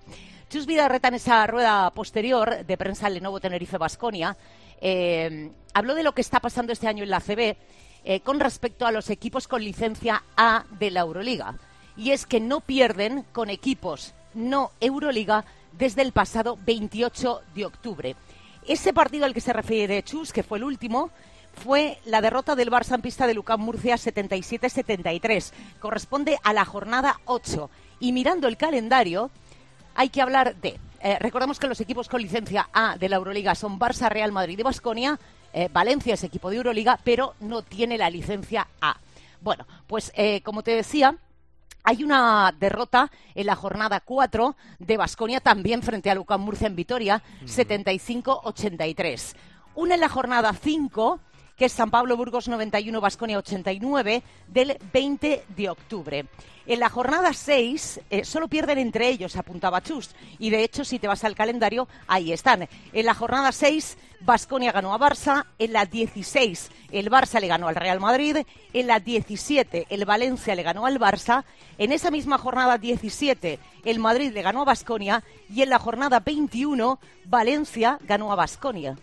Chus 0.48 0.66
Vidorreta 0.66 1.08
en 1.08 1.14
esa 1.14 1.46
rueda 1.46 1.90
posterior 1.90 2.64
de 2.64 2.76
prensa 2.76 3.08
Lenovo 3.08 3.40
Tenerife 3.40 3.78
Basconia 3.78 4.36
eh, 4.80 5.50
habló 5.74 5.94
de 5.94 6.02
lo 6.02 6.12
que 6.12 6.20
está 6.20 6.40
pasando 6.40 6.72
este 6.72 6.88
año 6.88 7.02
en 7.04 7.10
la 7.10 7.20
CB 7.20 7.56
eh, 8.04 8.20
con 8.20 8.40
respecto 8.40 8.86
a 8.86 8.92
los 8.92 9.10
equipos 9.10 9.48
con 9.48 9.62
licencia 9.62 10.22
A 10.36 10.64
de 10.78 10.90
la 10.90 11.00
Euroliga. 11.00 11.58
Y 11.96 12.10
es 12.10 12.26
que 12.26 12.40
no 12.40 12.60
pierden 12.60 13.24
con 13.32 13.50
equipos 13.50 14.14
no 14.34 14.70
Euroliga 14.80 15.44
desde 15.72 16.02
el 16.02 16.12
pasado 16.12 16.58
28 16.64 17.40
de 17.54 17.64
octubre. 17.66 18.16
Ese 18.66 18.92
partido 18.92 19.24
al 19.24 19.34
que 19.34 19.40
se 19.40 19.52
refiere 19.52 20.02
Chus, 20.02 20.32
que 20.32 20.42
fue 20.42 20.58
el 20.58 20.64
último, 20.64 21.10
fue 21.64 21.98
la 22.04 22.20
derrota 22.20 22.54
del 22.54 22.70
Barça 22.70 22.94
en 22.94 23.02
pista 23.02 23.26
de 23.26 23.34
Lucán 23.34 23.60
Murcia 23.60 23.96
77-73. 23.96 25.52
Corresponde 25.80 26.38
a 26.42 26.52
la 26.52 26.64
jornada 26.64 27.20
8. 27.24 27.70
Y 28.00 28.12
mirando 28.12 28.46
el 28.46 28.56
calendario, 28.56 29.30
hay 29.94 30.10
que 30.10 30.20
hablar 30.20 30.56
de 30.56 30.78
eh, 31.00 31.18
recordemos 31.20 31.58
que 31.58 31.66
los 31.66 31.80
equipos 31.80 32.08
con 32.08 32.20
licencia 32.22 32.68
A 32.72 32.96
de 32.96 33.08
la 33.08 33.16
Euroliga 33.16 33.54
son 33.54 33.78
Barça, 33.78 34.08
Real 34.08 34.32
Madrid 34.32 34.58
y 34.58 34.62
Basconia. 34.62 35.18
Eh, 35.52 35.68
Valencia 35.72 36.14
es 36.14 36.24
equipo 36.24 36.50
de 36.50 36.56
Euroliga, 36.56 36.98
pero 37.02 37.34
no 37.40 37.62
tiene 37.62 37.98
la 37.98 38.10
licencia 38.10 38.68
A. 38.80 38.98
Bueno, 39.40 39.66
pues 39.86 40.12
eh, 40.14 40.40
como 40.42 40.62
te 40.62 40.72
decía, 40.72 41.16
hay 41.84 42.02
una 42.02 42.54
derrota 42.58 43.10
en 43.34 43.46
la 43.46 43.54
jornada 43.54 44.00
4 44.00 44.56
de 44.78 44.96
Basconia 44.96 45.40
también 45.40 45.82
frente 45.82 46.10
a 46.10 46.14
Lucas 46.14 46.38
Murcia 46.38 46.66
en 46.66 46.76
Vitoria, 46.76 47.22
75-83. 47.44 49.36
Una 49.76 49.94
en 49.94 50.00
la 50.00 50.08
jornada 50.08 50.52
5 50.52 51.20
que 51.56 51.66
es 51.66 51.72
San 51.72 51.90
Pablo 51.90 52.16
Burgos 52.16 52.48
91, 52.48 53.00
Basconia 53.00 53.38
89, 53.38 54.22
del 54.48 54.78
20 54.92 55.44
de 55.48 55.70
octubre. 55.70 56.26
En 56.66 56.80
la 56.80 56.90
jornada 56.90 57.32
6 57.32 58.00
eh, 58.10 58.24
solo 58.24 58.48
pierden 58.48 58.78
entre 58.78 59.08
ellos, 59.08 59.36
apuntaba 59.36 59.82
Chus. 59.82 60.10
Y 60.40 60.50
de 60.50 60.64
hecho, 60.64 60.84
si 60.84 60.98
te 60.98 61.06
vas 61.06 61.22
al 61.22 61.36
calendario, 61.36 61.86
ahí 62.08 62.32
están. 62.32 62.68
En 62.92 63.06
la 63.06 63.14
jornada 63.14 63.52
6, 63.52 63.96
Basconia 64.20 64.72
ganó 64.72 64.92
a 64.92 64.98
Barça. 64.98 65.46
En 65.60 65.72
la 65.72 65.86
16, 65.86 66.70
el 66.90 67.08
Barça 67.08 67.40
le 67.40 67.46
ganó 67.46 67.68
al 67.68 67.76
Real 67.76 68.00
Madrid. 68.00 68.38
En 68.72 68.86
la 68.88 68.98
17, 68.98 69.86
el 69.90 70.04
Valencia 70.04 70.56
le 70.56 70.64
ganó 70.64 70.86
al 70.86 70.98
Barça. 70.98 71.44
En 71.78 71.92
esa 71.92 72.10
misma 72.10 72.36
jornada 72.36 72.78
17, 72.78 73.60
el 73.84 73.98
Madrid 74.00 74.32
le 74.32 74.42
ganó 74.42 74.62
a 74.62 74.66
Basconia. 74.66 75.22
Y 75.48 75.62
en 75.62 75.70
la 75.70 75.78
jornada 75.78 76.18
21, 76.18 76.98
Valencia 77.26 78.00
ganó 78.02 78.32
a 78.32 78.34
Basconia. 78.34 78.96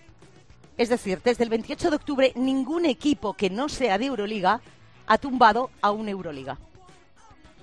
Es 0.78 0.90
decir, 0.90 1.22
desde 1.24 1.44
el 1.44 1.50
28 1.50 1.90
de 1.90 1.96
octubre, 1.96 2.34
ningún 2.36 2.86
equipo 2.86 3.34
que 3.34 3.50
no 3.50 3.70
sea 3.70 3.98
de 3.98 4.06
Euroliga 4.06 4.62
ha 5.08 5.18
tumbado 5.18 5.70
a 5.82 5.92
un 5.92 6.10
Euroliga. 6.10 6.58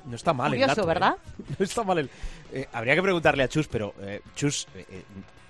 No 0.04 0.16
está 0.16 0.32
mal 0.32 0.50
Curioso, 0.50 0.70
el 0.70 0.76
dato, 0.76 0.82
¿eh? 0.82 0.86
¿verdad? 0.86 1.16
No 1.58 1.64
está 1.64 1.82
mal 1.82 1.98
el... 1.98 2.10
eh, 2.52 2.68
habría 2.72 2.94
que 2.94 3.02
preguntarle 3.02 3.42
a 3.42 3.48
Chus, 3.48 3.68
pero 3.68 3.94
eh, 4.00 4.22
Chus, 4.34 4.66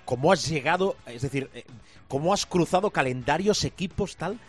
¿cómo 0.05 0.31
has 0.31 0.47
llegado? 0.47 0.97
Es 1.05 1.21
decir, 1.21 1.49
¿cómo 2.07 2.33
has 2.33 2.45
cruzado 2.45 2.89
calendarios, 2.89 3.63
equipos, 3.63 4.17
tal? 4.17 4.39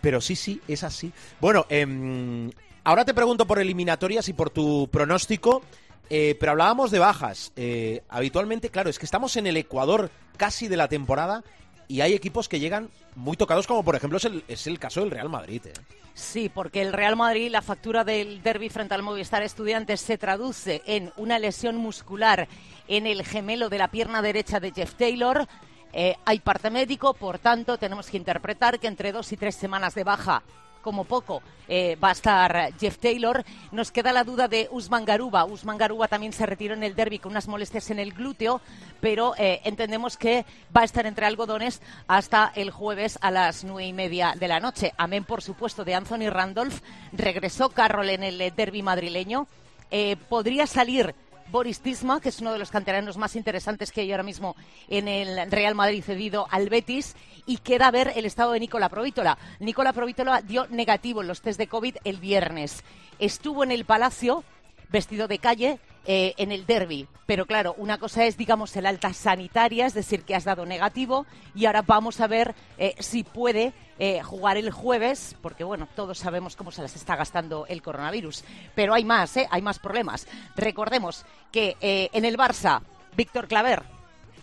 Pero 0.00 0.20
sí, 0.20 0.36
sí, 0.36 0.60
es 0.68 0.84
así. 0.84 1.12
Bueno, 1.40 1.66
em, 1.68 2.50
ahora 2.84 3.04
te 3.04 3.14
pregunto 3.14 3.46
por 3.46 3.58
eliminatorias 3.58 4.28
y 4.28 4.32
por 4.34 4.50
tu 4.50 4.88
pronóstico, 4.88 5.62
eh, 6.10 6.36
pero 6.38 6.52
hablábamos 6.52 6.90
de 6.90 6.98
bajas. 6.98 7.52
Eh, 7.56 8.02
habitualmente, 8.08 8.70
claro, 8.70 8.90
es 8.90 8.98
que 8.98 9.06
estamos 9.06 9.36
en 9.36 9.46
el 9.46 9.56
Ecuador 9.56 10.10
casi 10.36 10.68
de 10.68 10.76
la 10.76 10.88
temporada 10.88 11.42
y 11.88 12.00
hay 12.00 12.14
equipos 12.14 12.48
que 12.48 12.60
llegan 12.60 12.90
muy 13.14 13.36
tocados, 13.36 13.66
como 13.66 13.82
por 13.82 13.96
ejemplo 13.96 14.18
es 14.48 14.66
el, 14.66 14.78
caso 14.78 15.00
del 15.00 15.10
Real 15.10 15.28
Madrid. 15.28 15.62
¿eh? 15.66 15.72
Sí, 16.14 16.48
porque 16.48 16.82
el 16.82 16.92
Real 16.92 17.16
Madrid, 17.16 17.50
la 17.50 17.62
factura 17.62 18.04
del 18.04 18.42
derby 18.42 18.68
frente 18.68 18.94
al 18.94 19.02
Movistar 19.02 19.42
Estudiantes 19.42 20.00
se 20.00 20.18
traduce 20.18 20.82
en 20.86 21.12
una 21.16 21.38
lesión 21.38 21.76
muscular 21.76 22.48
en 22.88 23.06
el 23.06 23.24
gemelo 23.24 23.68
de 23.68 23.78
la 23.78 23.88
pierna 23.88 24.22
derecha 24.22 24.60
de 24.60 24.72
Jeff 24.72 24.94
Taylor. 24.94 25.46
Eh, 25.92 26.16
hay 26.24 26.40
parte 26.40 26.70
médico, 26.70 27.14
por 27.14 27.38
tanto, 27.38 27.78
tenemos 27.78 28.08
que 28.08 28.16
interpretar 28.16 28.78
que 28.78 28.86
entre 28.86 29.12
dos 29.12 29.32
y 29.32 29.36
tres 29.36 29.54
semanas 29.54 29.94
de 29.94 30.04
baja, 30.04 30.42
como 30.86 31.02
poco, 31.02 31.42
eh, 31.66 31.96
va 31.96 32.10
a 32.10 32.12
estar 32.12 32.72
Jeff 32.78 32.98
Taylor. 32.98 33.44
Nos 33.72 33.90
queda 33.90 34.12
la 34.12 34.22
duda 34.22 34.46
de 34.46 34.68
Usman 34.70 35.04
Garuba. 35.04 35.44
Usman 35.44 35.78
Garuba 35.78 36.06
también 36.06 36.32
se 36.32 36.46
retiró 36.46 36.74
en 36.74 36.84
el 36.84 36.94
derby 36.94 37.18
con 37.18 37.32
unas 37.32 37.48
molestias 37.48 37.90
en 37.90 37.98
el 37.98 38.12
glúteo, 38.12 38.60
pero 39.00 39.34
eh, 39.36 39.62
entendemos 39.64 40.16
que 40.16 40.46
va 40.74 40.82
a 40.82 40.84
estar 40.84 41.04
entre 41.04 41.26
algodones 41.26 41.82
hasta 42.06 42.52
el 42.54 42.70
jueves 42.70 43.18
a 43.20 43.32
las 43.32 43.64
nueve 43.64 43.88
y 43.88 43.92
media 43.92 44.36
de 44.38 44.46
la 44.46 44.60
noche. 44.60 44.92
Amén, 44.96 45.24
por 45.24 45.42
supuesto, 45.42 45.84
de 45.84 45.96
Anthony 45.96 46.30
Randolph. 46.30 46.80
Regresó 47.12 47.70
Carroll 47.70 48.10
en 48.10 48.22
el 48.22 48.38
derby 48.54 48.82
madrileño. 48.82 49.48
Eh, 49.90 50.14
podría 50.28 50.68
salir 50.68 51.16
Boris 51.50 51.80
Tisma, 51.80 52.20
que 52.20 52.28
es 52.30 52.40
uno 52.40 52.52
de 52.52 52.58
los 52.58 52.70
canteranos 52.70 53.16
más 53.16 53.36
interesantes 53.36 53.92
que 53.92 54.00
hay 54.00 54.10
ahora 54.10 54.22
mismo 54.22 54.56
en 54.88 55.08
el 55.08 55.50
Real 55.50 55.74
Madrid 55.74 56.02
cedido 56.02 56.46
al 56.50 56.68
Betis, 56.68 57.14
y 57.46 57.58
queda 57.58 57.90
ver 57.90 58.12
el 58.16 58.26
estado 58.26 58.52
de 58.52 58.60
Nicola 58.60 58.88
Provítola. 58.88 59.38
Nicola 59.60 59.92
Provítola 59.92 60.42
dio 60.42 60.66
negativo 60.68 61.22
en 61.22 61.28
los 61.28 61.40
test 61.40 61.58
de 61.58 61.68
COVID 61.68 61.96
el 62.04 62.18
viernes. 62.18 62.82
Estuvo 63.18 63.64
en 63.64 63.70
el 63.70 63.84
Palacio 63.84 64.44
vestido 64.90 65.28
de 65.28 65.38
calle 65.38 65.78
eh, 66.04 66.34
en 66.36 66.52
el 66.52 66.66
derby. 66.66 67.08
Pero 67.26 67.46
claro, 67.46 67.74
una 67.78 67.98
cosa 67.98 68.24
es, 68.24 68.36
digamos, 68.36 68.76
el 68.76 68.86
alta 68.86 69.12
sanitaria, 69.12 69.86
es 69.86 69.94
decir, 69.94 70.22
que 70.22 70.36
has 70.36 70.44
dado 70.44 70.64
negativo, 70.64 71.26
y 71.54 71.66
ahora 71.66 71.82
vamos 71.82 72.20
a 72.20 72.28
ver 72.28 72.54
eh, 72.78 72.94
si 73.00 73.24
puede 73.24 73.72
eh, 73.98 74.22
jugar 74.22 74.56
el 74.56 74.70
jueves, 74.70 75.34
porque 75.42 75.64
bueno, 75.64 75.88
todos 75.96 76.18
sabemos 76.18 76.54
cómo 76.54 76.70
se 76.70 76.82
las 76.82 76.94
está 76.94 77.16
gastando 77.16 77.66
el 77.66 77.82
coronavirus. 77.82 78.44
Pero 78.76 78.94
hay 78.94 79.04
más, 79.04 79.36
hay 79.50 79.62
más 79.62 79.80
problemas. 79.80 80.28
Recordemos 80.54 81.24
que 81.50 81.76
en 81.80 82.24
el 82.24 82.36
Barça, 82.36 82.82
Víctor 83.16 83.48
Claver 83.48 83.82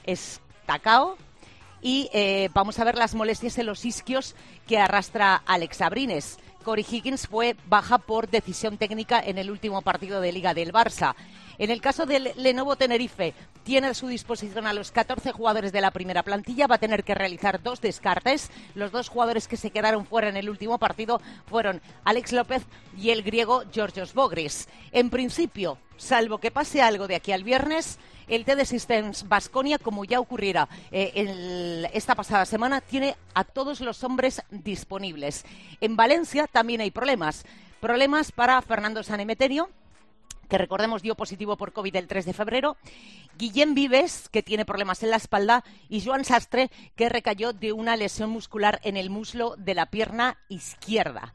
es 0.04 0.42
tacao. 0.66 1.18
Y 1.84 2.10
eh, 2.14 2.50
vamos 2.54 2.80
a 2.80 2.86
ver 2.86 2.98
las 2.98 3.14
molestias 3.14 3.58
en 3.58 3.66
los 3.66 3.84
isquios 3.84 4.36
que 4.66 4.78
arrastra 4.78 5.44
Alex 5.46 5.82
Abrines. 5.82 6.38
Corey 6.64 6.86
Higgins 6.90 7.28
fue 7.28 7.58
baja 7.68 7.98
por 7.98 8.30
decisión 8.30 8.78
técnica 8.78 9.20
en 9.20 9.38
el 9.38 9.52
último 9.52 9.82
partido 9.82 10.22
de 10.22 10.32
Liga 10.32 10.54
del 10.54 10.72
Barça. 10.72 11.14
En 11.58 11.70
el 11.70 11.82
caso 11.82 12.06
del 12.06 12.32
Lenovo 12.36 12.76
Tenerife, 12.76 13.34
tiene 13.64 13.88
a 13.88 13.94
su 13.94 14.08
disposición 14.08 14.66
a 14.68 14.74
los 14.74 14.92
14 14.92 15.32
jugadores 15.32 15.72
de 15.72 15.82
la 15.82 15.92
primera 15.92 16.24
plantilla, 16.24 16.68
va 16.68 16.76
a 16.76 16.80
tener 16.80 17.04
que 17.04 17.16
realizar 17.16 17.62
dos 17.62 17.80
descartes. 17.82 18.50
Los 18.76 18.92
dos 18.92 19.10
jugadores 19.10 19.48
que 19.48 19.58
se 19.58 19.72
quedaron 19.72 20.06
fuera 20.06 20.30
en 20.30 20.38
el 20.38 20.50
último 20.50 20.78
partido 20.78 21.22
fueron 21.46 21.82
Alex 22.04 22.32
López 22.34 22.64
y 22.98 23.12
el 23.12 23.24
griego 23.24 23.64
Georgios 23.72 24.14
Bogris. 24.14 24.68
En 24.92 25.10
principio, 25.10 25.78
salvo 25.98 26.40
que 26.40 26.52
pase 26.52 26.82
algo 26.82 27.08
de 27.08 27.16
aquí 27.16 27.32
al 27.32 27.44
viernes, 27.44 28.00
el 28.28 28.46
TD 28.46 28.66
Systems 28.66 29.28
Basconia, 29.28 29.78
como 29.78 30.06
ya 30.06 30.20
ocurriera 30.20 30.68
eh, 30.92 31.90
esta 31.94 32.16
pasada 32.16 32.46
semana, 32.46 32.82
tiene 32.82 33.16
a 33.34 33.44
todos 33.44 33.82
los 33.82 34.04
hombres 34.04 34.42
disponibles. 34.50 35.46
En 35.82 35.96
Valencia 35.96 36.48
también 36.48 36.82
hay 36.82 36.92
problemas. 36.92 37.46
Problemas 37.80 38.32
para 38.32 38.62
Fernando 38.62 39.04
Sanemeterio, 39.04 39.70
que 40.50 40.58
recordemos 40.58 41.02
dio 41.02 41.16
positivo 41.16 41.58
por 41.58 41.74
COVID 41.74 41.96
el 41.96 42.08
3 42.08 42.26
de 42.26 42.34
febrero, 42.34 42.78
Guillem 43.38 43.74
Vives, 43.74 44.30
que 44.30 44.44
tiene 44.44 44.66
problemas 44.66 45.04
en 45.04 45.12
la 45.12 45.18
espalda, 45.18 45.64
y 45.90 46.02
Joan 46.02 46.26
Sastre, 46.26 46.70
que 46.96 47.10
recayó 47.10 47.54
de 47.54 47.74
una 47.74 47.96
lesión 47.96 48.30
muscular 48.30 48.80
en 48.84 48.98
el 48.98 49.10
muslo 49.10 49.56
de 49.58 49.76
la 49.76 49.88
pierna 49.88 50.38
izquierda. 50.50 51.34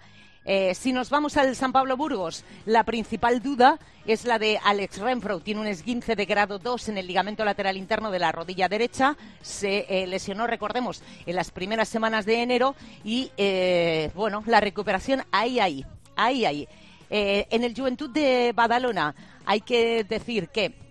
Eh, 0.51 0.75
si 0.75 0.95
nos 0.95 1.11
vamos 1.11 1.37
al 1.37 1.55
San 1.57 1.73
Pablo 1.73 1.99
Burgos, 1.99 2.43
la 2.65 2.83
principal 2.85 3.43
duda 3.43 3.79
es 4.07 4.25
la 4.25 4.39
de 4.39 4.59
Alex 4.65 4.97
Renfro. 4.97 5.41
Tiene 5.41 5.61
un 5.61 5.67
esguince 5.67 6.17
de 6.17 6.25
grado 6.25 6.59
2 6.59 6.89
en 6.89 6.97
el 6.97 7.07
ligamento 7.07 7.45
lateral 7.45 7.77
interno 7.77 8.11
de 8.11 8.19
la 8.19 8.33
rodilla 8.33 8.67
derecha. 8.67 9.15
Se 9.43 9.85
eh, 9.91 10.07
lesionó, 10.07 10.47
recordemos, 10.47 11.03
en 11.27 11.37
las 11.37 11.51
primeras 11.51 11.91
semanas 11.91 12.25
de 12.25 12.41
enero 12.41 12.75
y, 13.05 13.31
eh, 13.37 14.11
bueno, 14.15 14.43
la 14.47 14.61
recuperación 14.63 15.23
ahí, 15.33 15.61
ahí, 15.61 15.85
ahí, 16.17 16.47
ahí. 16.47 16.69
Eh, 17.11 17.47
en 17.51 17.65
el 17.65 17.75
Juventud 17.75 18.11
de 18.11 18.53
Badalona 18.55 19.15
hay 19.47 19.61
que 19.61 20.05
decir 20.05 20.49
que 20.49 20.88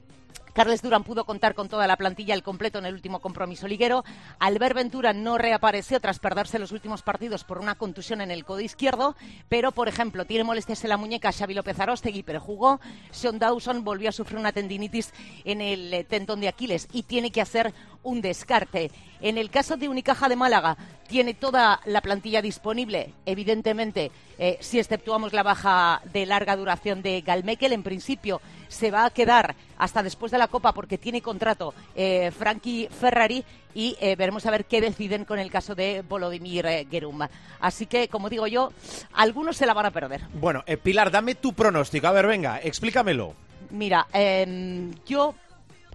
Carles 0.58 0.82
Durán 0.82 1.04
pudo 1.04 1.24
contar 1.24 1.54
con 1.54 1.70
toda 1.70 1.86
la 1.86 1.98
plantilla 1.98 2.34
al 2.34 2.42
completo 2.42 2.80
en 2.80 2.88
el 2.88 2.96
último 2.96 3.20
compromiso 3.20 3.68
liguero. 3.68 4.04
Albert 4.40 4.76
Ventura 4.76 5.14
no 5.14 5.38
reapareció 5.38 6.00
tras 6.00 6.18
perderse 6.18 6.58
los 6.58 6.72
últimos 6.72 7.04
partidos 7.04 7.44
por 7.44 7.60
una 7.60 7.76
contusión 7.76 8.22
en 8.22 8.32
el 8.32 8.44
codo 8.44 8.62
izquierdo, 8.62 9.16
pero, 9.50 9.72
por 9.72 9.88
ejemplo, 9.88 10.26
tiene 10.26 10.44
molestias 10.44 10.84
en 10.84 10.90
la 10.90 10.98
muñeca 10.98 11.32
Xavi 11.32 11.54
López 11.54 11.80
Arostegui, 11.80 12.24
pero 12.24 12.40
jugó. 12.40 12.80
Sean 13.12 13.38
Dawson 13.38 13.84
volvió 13.84 14.10
a 14.10 14.12
sufrir 14.12 14.40
una 14.40 14.52
tendinitis 14.52 15.14
en 15.46 15.62
el 15.62 15.94
eh, 15.94 16.04
tendón 16.04 16.42
de 16.42 16.48
Aquiles 16.48 16.88
y 16.92 17.04
tiene 17.04 17.30
que 17.30 17.42
hacer 17.42 17.72
un 18.02 18.22
descarte. 18.22 18.90
En 19.22 19.38
el 19.38 19.52
caso 19.52 19.78
de 19.78 19.90
Unicaja 19.90 20.28
de 20.28 20.38
Málaga, 20.38 20.76
tiene 21.08 21.36
toda 21.36 21.82
la 21.86 22.02
plantilla 22.02 22.42
disponible, 22.42 23.14
evidentemente, 23.28 24.12
eh, 24.40 24.58
si 24.60 24.80
exceptuamos 24.80 25.34
la 25.34 25.44
baja 25.44 26.02
de 26.12 26.26
larga 26.26 26.56
duración 26.56 27.04
de 27.04 27.22
Galmekel, 27.22 27.74
en 27.74 27.84
principio 27.84 28.42
se 28.68 28.92
va 28.92 29.06
a 29.06 29.10
quedar 29.12 29.56
hasta 29.78 30.04
después 30.04 30.32
de 30.32 30.38
la 30.38 30.48
Copa 30.48 30.74
porque 30.74 30.98
tiene 30.98 31.22
contrato 31.22 31.74
eh, 31.96 32.32
Frankie 32.32 32.90
Ferrari 32.90 33.44
y 33.74 33.96
eh, 34.00 34.16
veremos 34.16 34.46
a 34.46 34.52
ver 34.52 34.66
qué 34.66 34.82
deciden 34.82 35.26
con 35.26 35.40
el 35.40 35.52
caso 35.52 35.76
de 35.76 36.04
Volodymyr 36.08 36.66
eh, 36.66 36.88
Gerum. 36.90 37.22
Así 37.60 37.86
que, 37.86 38.08
como 38.08 38.30
digo 38.30 38.48
yo, 38.48 38.72
algunos 39.14 39.58
se 39.58 39.66
la 39.66 39.74
van 39.74 39.86
a 39.86 39.92
perder. 39.92 40.22
Bueno, 40.34 40.64
eh, 40.66 40.78
Pilar, 40.78 41.12
dame 41.12 41.36
tu 41.36 41.54
pronóstico. 41.54 42.08
A 42.08 42.12
ver, 42.12 42.28
venga, 42.28 42.60
explícamelo. 42.60 43.36
Mira, 43.70 44.08
em, 44.14 44.94
yo 45.06 45.36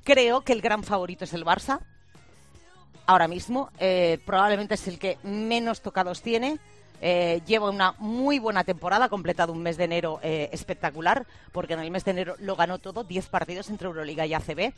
creo 0.04 0.42
que 0.42 0.52
el 0.52 0.60
gran 0.60 0.84
favorito 0.84 1.24
es 1.24 1.32
el 1.32 1.44
Barça. 1.44 1.80
Ahora 3.06 3.26
mismo, 3.26 3.70
eh, 3.78 4.20
probablemente 4.24 4.74
es 4.74 4.86
el 4.86 4.98
que 4.98 5.18
menos 5.24 5.80
tocados 5.80 6.22
tiene. 6.22 6.58
Eh, 7.04 7.42
lleva 7.46 7.68
una 7.68 7.96
muy 7.98 8.38
buena 8.38 8.62
temporada, 8.62 9.06
ha 9.06 9.08
completado 9.08 9.52
un 9.52 9.60
mes 9.60 9.76
de 9.76 9.84
enero 9.84 10.20
eh, 10.22 10.48
espectacular, 10.52 11.26
porque 11.50 11.72
en 11.72 11.80
el 11.80 11.90
mes 11.90 12.04
de 12.04 12.12
enero 12.12 12.36
lo 12.38 12.54
ganó 12.54 12.78
todo, 12.78 13.02
10 13.02 13.26
partidos 13.26 13.70
entre 13.70 13.88
Euroliga 13.88 14.24
y 14.24 14.34
ACB. 14.34 14.72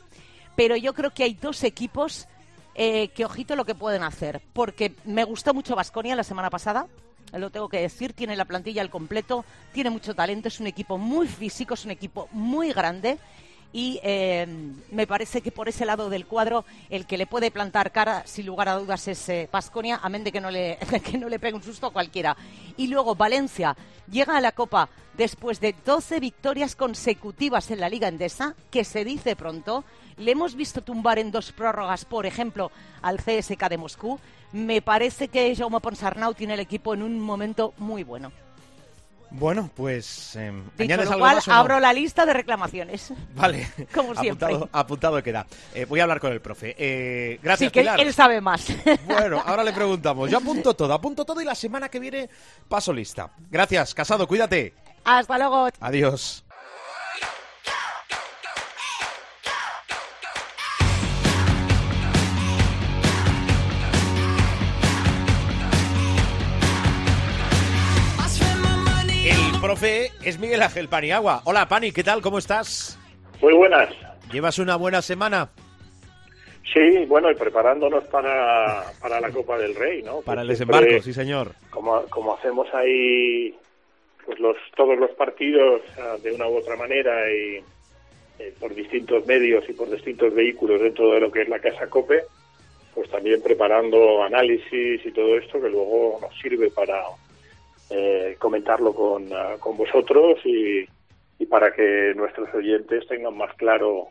Pero 0.55 0.75
yo 0.75 0.95
creo 0.95 1.11
que 1.11 1.23
hay 1.23 1.35
dos 1.35 1.63
equipos 1.63 2.27
eh, 2.73 3.09
que 3.09 3.25
ojito 3.25 3.55
lo 3.55 3.63
que 3.63 3.75
pueden 3.75 4.01
hacer, 4.01 4.41
porque 4.53 4.95
me 5.05 5.23
gustó 5.23 5.53
mucho 5.53 5.75
Vasconia 5.75 6.15
la 6.15 6.23
semana 6.23 6.49
pasada, 6.49 6.87
lo 7.31 7.51
tengo 7.51 7.69
que 7.69 7.79
decir, 7.79 8.13
tiene 8.13 8.35
la 8.35 8.45
plantilla 8.45 8.81
al 8.81 8.89
completo, 8.89 9.45
tiene 9.71 9.91
mucho 9.91 10.15
talento, 10.15 10.47
es 10.47 10.59
un 10.59 10.65
equipo 10.65 10.97
muy 10.97 11.27
físico, 11.27 11.75
es 11.75 11.85
un 11.85 11.91
equipo 11.91 12.27
muy 12.31 12.73
grande 12.73 13.19
y 13.73 13.99
eh, 14.03 14.47
me 14.91 15.07
parece 15.07 15.41
que 15.41 15.51
por 15.51 15.67
ese 15.67 15.85
lado 15.85 16.09
del 16.09 16.25
cuadro 16.25 16.65
el 16.89 17.05
que 17.05 17.17
le 17.17 17.27
puede 17.27 17.51
plantar 17.51 17.91
cara, 17.91 18.23
sin 18.25 18.45
lugar 18.45 18.69
a 18.69 18.75
dudas, 18.75 19.07
es 19.07 19.49
Pasconia, 19.49 19.99
amén 20.01 20.23
de 20.23 20.31
que 20.31 20.41
no, 20.41 20.49
le, 20.49 20.77
que 21.03 21.17
no 21.17 21.29
le 21.29 21.39
pegue 21.39 21.55
un 21.55 21.63
susto 21.63 21.87
a 21.87 21.93
cualquiera. 21.93 22.35
Y 22.77 22.87
luego 22.87 23.15
Valencia 23.15 23.75
llega 24.09 24.37
a 24.37 24.41
la 24.41 24.51
Copa 24.51 24.89
después 25.17 25.59
de 25.59 25.75
12 25.85 26.19
victorias 26.19 26.75
consecutivas 26.75 27.71
en 27.71 27.79
la 27.79 27.89
Liga 27.89 28.07
Endesa, 28.07 28.55
que 28.71 28.83
se 28.83 29.05
dice 29.05 29.35
pronto. 29.35 29.83
Le 30.17 30.31
hemos 30.31 30.55
visto 30.55 30.81
tumbar 30.81 31.19
en 31.19 31.31
dos 31.31 31.51
prórrogas, 31.51 32.05
por 32.05 32.25
ejemplo, 32.25 32.71
al 33.01 33.17
CSK 33.17 33.69
de 33.69 33.77
Moscú. 33.77 34.19
me 34.53 34.81
parece 34.81 35.27
que 35.27 35.53
Jaume 35.55 35.81
Ponsarnau 35.81 36.33
tiene 36.33 36.53
el 36.53 36.61
equipo 36.61 36.93
en 36.93 37.03
un 37.03 37.19
momento 37.19 37.73
muy 37.77 38.03
bueno. 38.03 38.31
Bueno, 39.31 39.69
pues 39.75 40.35
eh, 40.35 40.51
Dicho 40.77 40.95
lo 40.95 41.01
algo 41.01 41.19
cual, 41.19 41.35
más 41.35 41.47
o 41.47 41.51
no? 41.51 41.57
abro 41.57 41.79
la 41.79 41.91
lista 41.91 42.25
de 42.25 42.33
reclamaciones. 42.33 43.11
Vale, 43.35 43.67
Como 43.93 44.15
siempre. 44.15 44.47
Apuntado, 44.47 44.69
apuntado 44.71 45.23
queda. 45.23 45.45
Eh, 45.73 45.85
voy 45.85 45.99
a 45.99 46.03
hablar 46.03 46.19
con 46.19 46.31
el 46.31 46.41
profe. 46.41 46.75
Eh, 46.77 47.39
gracias, 47.43 47.67
sí, 47.69 47.73
que 47.73 47.81
Pilar. 47.81 47.99
él 47.99 48.13
sabe 48.13 48.39
más. 48.41 48.67
Bueno, 49.05 49.41
ahora 49.45 49.63
le 49.63 49.73
preguntamos. 49.73 50.29
Yo 50.29 50.37
apunto 50.37 50.73
todo, 50.75 50.93
apunto 50.93 51.25
todo 51.25 51.41
y 51.41 51.45
la 51.45 51.55
semana 51.55 51.89
que 51.89 51.99
viene 51.99 52.29
paso 52.69 52.93
lista. 52.93 53.29
Gracias, 53.49 53.93
Casado, 53.93 54.27
cuídate. 54.27 54.73
Hasta 55.03 55.37
luego. 55.37 55.67
Adiós. 55.79 56.44
El 69.25 69.59
profe 69.59 70.11
es 70.23 70.37
Miguel 70.37 70.61
Ángel 70.61 70.87
Paniagua. 70.87 71.41
Hola, 71.45 71.67
Pani, 71.67 71.91
¿qué 71.91 72.03
tal? 72.03 72.21
¿Cómo 72.21 72.37
estás? 72.37 72.99
Muy 73.41 73.53
buenas. 73.53 73.89
¿Llevas 74.31 74.59
una 74.59 74.75
buena 74.75 75.01
semana? 75.01 75.49
Sí, 76.71 77.05
bueno, 77.07 77.31
y 77.31 77.35
preparándonos 77.35 78.03
para, 78.05 78.83
para 79.01 79.19
la 79.19 79.31
Copa 79.31 79.57
del 79.57 79.73
Rey, 79.73 80.03
¿no? 80.03 80.21
Para 80.21 80.41
el 80.41 80.47
Pues 80.47 80.59
desembarco, 80.59 80.89
siempre, 80.89 81.03
sí, 81.03 81.13
señor. 81.13 81.53
Como, 81.71 82.03
como 82.03 82.35
hacemos 82.35 82.67
ahí 82.75 83.55
pues 84.23 84.39
los 84.39 84.57
todos 84.75 84.95
los 84.97 85.09
partidos 85.11 85.81
de 86.21 86.31
una 86.31 86.47
u 86.47 86.57
otra 86.57 86.75
manera 86.75 87.31
y 87.31 87.63
eh, 88.37 88.53
por 88.59 88.75
distintos 88.75 89.25
medios 89.25 89.67
y 89.67 89.73
por 89.73 89.89
distintos 89.89 90.35
vehículos 90.35 90.81
dentro 90.81 91.11
de 91.11 91.19
lo 91.19 91.31
que 91.31 91.41
es 91.41 91.49
la 91.49 91.59
Casa 91.59 91.87
Cope, 91.87 92.23
pues 92.93 93.09
también 93.09 93.41
preparando 93.41 94.23
análisis 94.23 95.03
y 95.03 95.11
todo 95.11 95.35
esto 95.37 95.59
que 95.59 95.69
luego 95.69 96.19
nos 96.21 96.39
sirve 96.39 96.69
para 96.69 97.01
eh, 97.89 98.35
comentarlo 98.39 98.93
con, 98.93 99.31
ah, 99.33 99.55
con 99.59 99.77
vosotros 99.77 100.39
y, 100.45 100.85
y 101.39 101.45
para 101.45 101.73
que 101.73 102.13
nuestros 102.15 102.53
oyentes 102.53 103.07
tengan 103.07 103.37
más 103.37 103.53
claro 103.55 104.07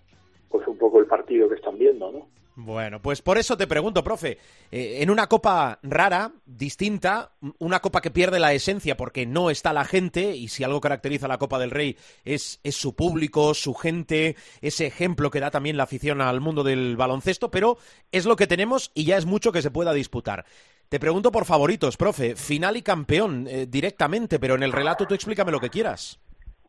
pues 0.49 0.66
un 0.69 0.78
poco 0.78 1.00
el 1.00 1.07
partido 1.07 1.49
que 1.49 1.57
están 1.57 1.78
viendo, 1.78 2.12
¿no? 2.12 2.28
Bueno, 2.57 3.02
pues 3.02 3.21
por 3.21 3.37
eso 3.37 3.57
te 3.57 3.66
pregunto, 3.66 4.04
profe, 4.04 4.38
eh, 4.71 4.99
en 5.00 5.11
una 5.11 5.26
copa 5.26 5.81
rara, 5.83 6.31
distinta, 6.47 7.33
una 7.59 7.81
copa 7.81 8.00
que 8.00 8.12
pierde 8.12 8.38
la 8.38 8.52
esencia 8.52 8.97
porque 8.97 9.26
no 9.26 9.50
está 9.50 9.73
la 9.73 9.85
gente, 9.85 10.37
y 10.37 10.47
si 10.47 10.62
algo 10.62 10.81
caracteriza 10.81 11.26
a 11.26 11.31
la 11.31 11.38
Copa 11.38 11.59
del 11.59 11.73
Rey 11.73 11.97
es, 12.25 12.61
es 12.62 12.76
su 12.76 12.95
público, 12.95 13.54
su 13.54 13.75
gente, 13.75 14.37
ese 14.61 14.87
ejemplo 14.87 15.33
que 15.33 15.40
da 15.40 15.50
también 15.50 15.76
la 15.76 15.83
afición 15.83 16.21
al 16.21 16.40
mundo 16.40 16.62
del 16.62 16.97
baloncesto, 16.97 17.50
pero 17.50 17.76
es 18.12 18.25
lo 18.25 18.37
que 18.37 18.47
tenemos 18.47 18.93
y 18.95 19.04
ya 19.04 19.16
es 19.16 19.26
mucho 19.26 19.50
que 19.50 19.62
se 19.62 19.73
pueda 19.73 19.93
disputar. 19.93 20.45
Te 20.88 21.00
pregunto 21.00 21.32
por 21.32 21.44
favoritos, 21.44 21.96
profe, 21.96 22.36
final 22.36 22.76
y 22.76 22.82
campeón 22.82 23.46
eh, 23.48 23.66
directamente, 23.68 24.38
pero 24.38 24.54
en 24.54 24.62
el 24.62 24.72
relato 24.72 25.06
tú 25.06 25.14
explícame 25.14 25.50
lo 25.50 25.60
que 25.60 25.70
quieras. 25.70 26.20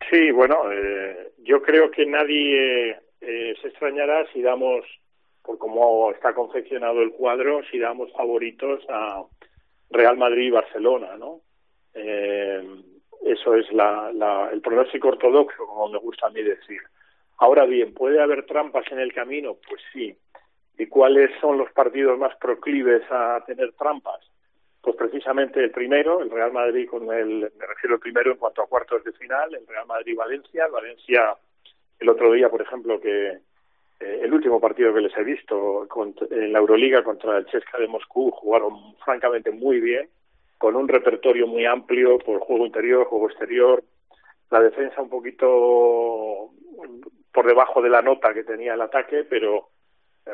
Sí, 0.09 0.31
bueno, 0.31 0.71
eh, 0.71 1.31
yo 1.43 1.61
creo 1.61 1.91
que 1.91 2.05
nadie 2.05 2.91
eh, 3.21 3.55
se 3.61 3.67
extrañará 3.67 4.25
si 4.31 4.41
damos, 4.41 4.85
por 5.43 5.57
cómo 5.57 6.11
está 6.11 6.33
confeccionado 6.33 7.01
el 7.01 7.11
cuadro, 7.11 7.61
si 7.71 7.79
damos 7.79 8.11
favoritos 8.13 8.83
a 8.89 9.23
Real 9.89 10.17
Madrid 10.17 10.47
y 10.47 10.51
Barcelona, 10.51 11.17
¿no? 11.17 11.41
Eh, 11.93 12.63
eso 13.25 13.55
es 13.55 13.71
la, 13.71 14.11
la, 14.13 14.49
el 14.51 14.61
pronóstico 14.61 15.07
ortodoxo, 15.09 15.65
como 15.65 15.89
me 15.89 15.99
gusta 15.99 16.27
a 16.27 16.29
mí 16.31 16.43
decir. 16.43 16.81
Ahora 17.37 17.65
bien, 17.65 17.93
¿puede 17.93 18.21
haber 18.21 18.45
trampas 18.45 18.85
en 18.91 18.99
el 18.99 19.13
camino? 19.13 19.57
Pues 19.67 19.81
sí. 19.91 20.15
¿Y 20.77 20.87
cuáles 20.87 21.31
son 21.39 21.57
los 21.57 21.71
partidos 21.71 22.17
más 22.19 22.35
proclives 22.35 23.03
a 23.09 23.43
tener 23.45 23.73
trampas? 23.73 24.19
Pues 24.81 24.95
precisamente 24.95 25.63
el 25.63 25.71
primero, 25.71 26.21
el 26.21 26.29
Real 26.29 26.51
Madrid 26.51 26.87
con 26.89 27.11
el, 27.11 27.51
me 27.57 27.65
refiero 27.65 27.95
al 27.95 27.99
primero 27.99 28.31
en 28.31 28.37
cuanto 28.37 28.61
a 28.61 28.67
cuartos 28.67 29.03
de 29.03 29.13
final, 29.13 29.55
el 29.55 29.65
Real 29.65 29.87
Madrid-Valencia. 29.87 30.67
Valencia, 30.67 31.35
el 31.99 32.09
otro 32.09 32.31
día, 32.33 32.49
por 32.49 32.61
ejemplo, 32.61 32.99
que 32.99 33.39
eh, 33.99 34.19
el 34.21 34.33
último 34.33 34.59
partido 34.59 34.93
que 34.93 35.01
les 35.01 35.17
he 35.17 35.23
visto 35.23 35.87
en 36.29 36.53
la 36.53 36.59
Euroliga 36.59 37.03
contra 37.03 37.37
el 37.37 37.45
Chesca 37.45 37.79
de 37.79 37.87
Moscú 37.87 38.31
jugaron 38.31 38.95
francamente 39.03 39.51
muy 39.51 39.79
bien, 39.79 40.09
con 40.57 40.75
un 40.75 40.87
repertorio 40.87 41.47
muy 41.47 41.65
amplio 41.65 42.19
por 42.19 42.39
juego 42.39 42.65
interior, 42.65 43.05
juego 43.05 43.29
exterior, 43.29 43.83
la 44.51 44.59
defensa 44.59 45.01
un 45.01 45.09
poquito 45.09 46.51
por 47.31 47.47
debajo 47.47 47.81
de 47.81 47.89
la 47.89 48.01
nota 48.01 48.33
que 48.33 48.43
tenía 48.43 48.73
el 48.73 48.81
ataque, 48.81 49.23
pero 49.23 49.69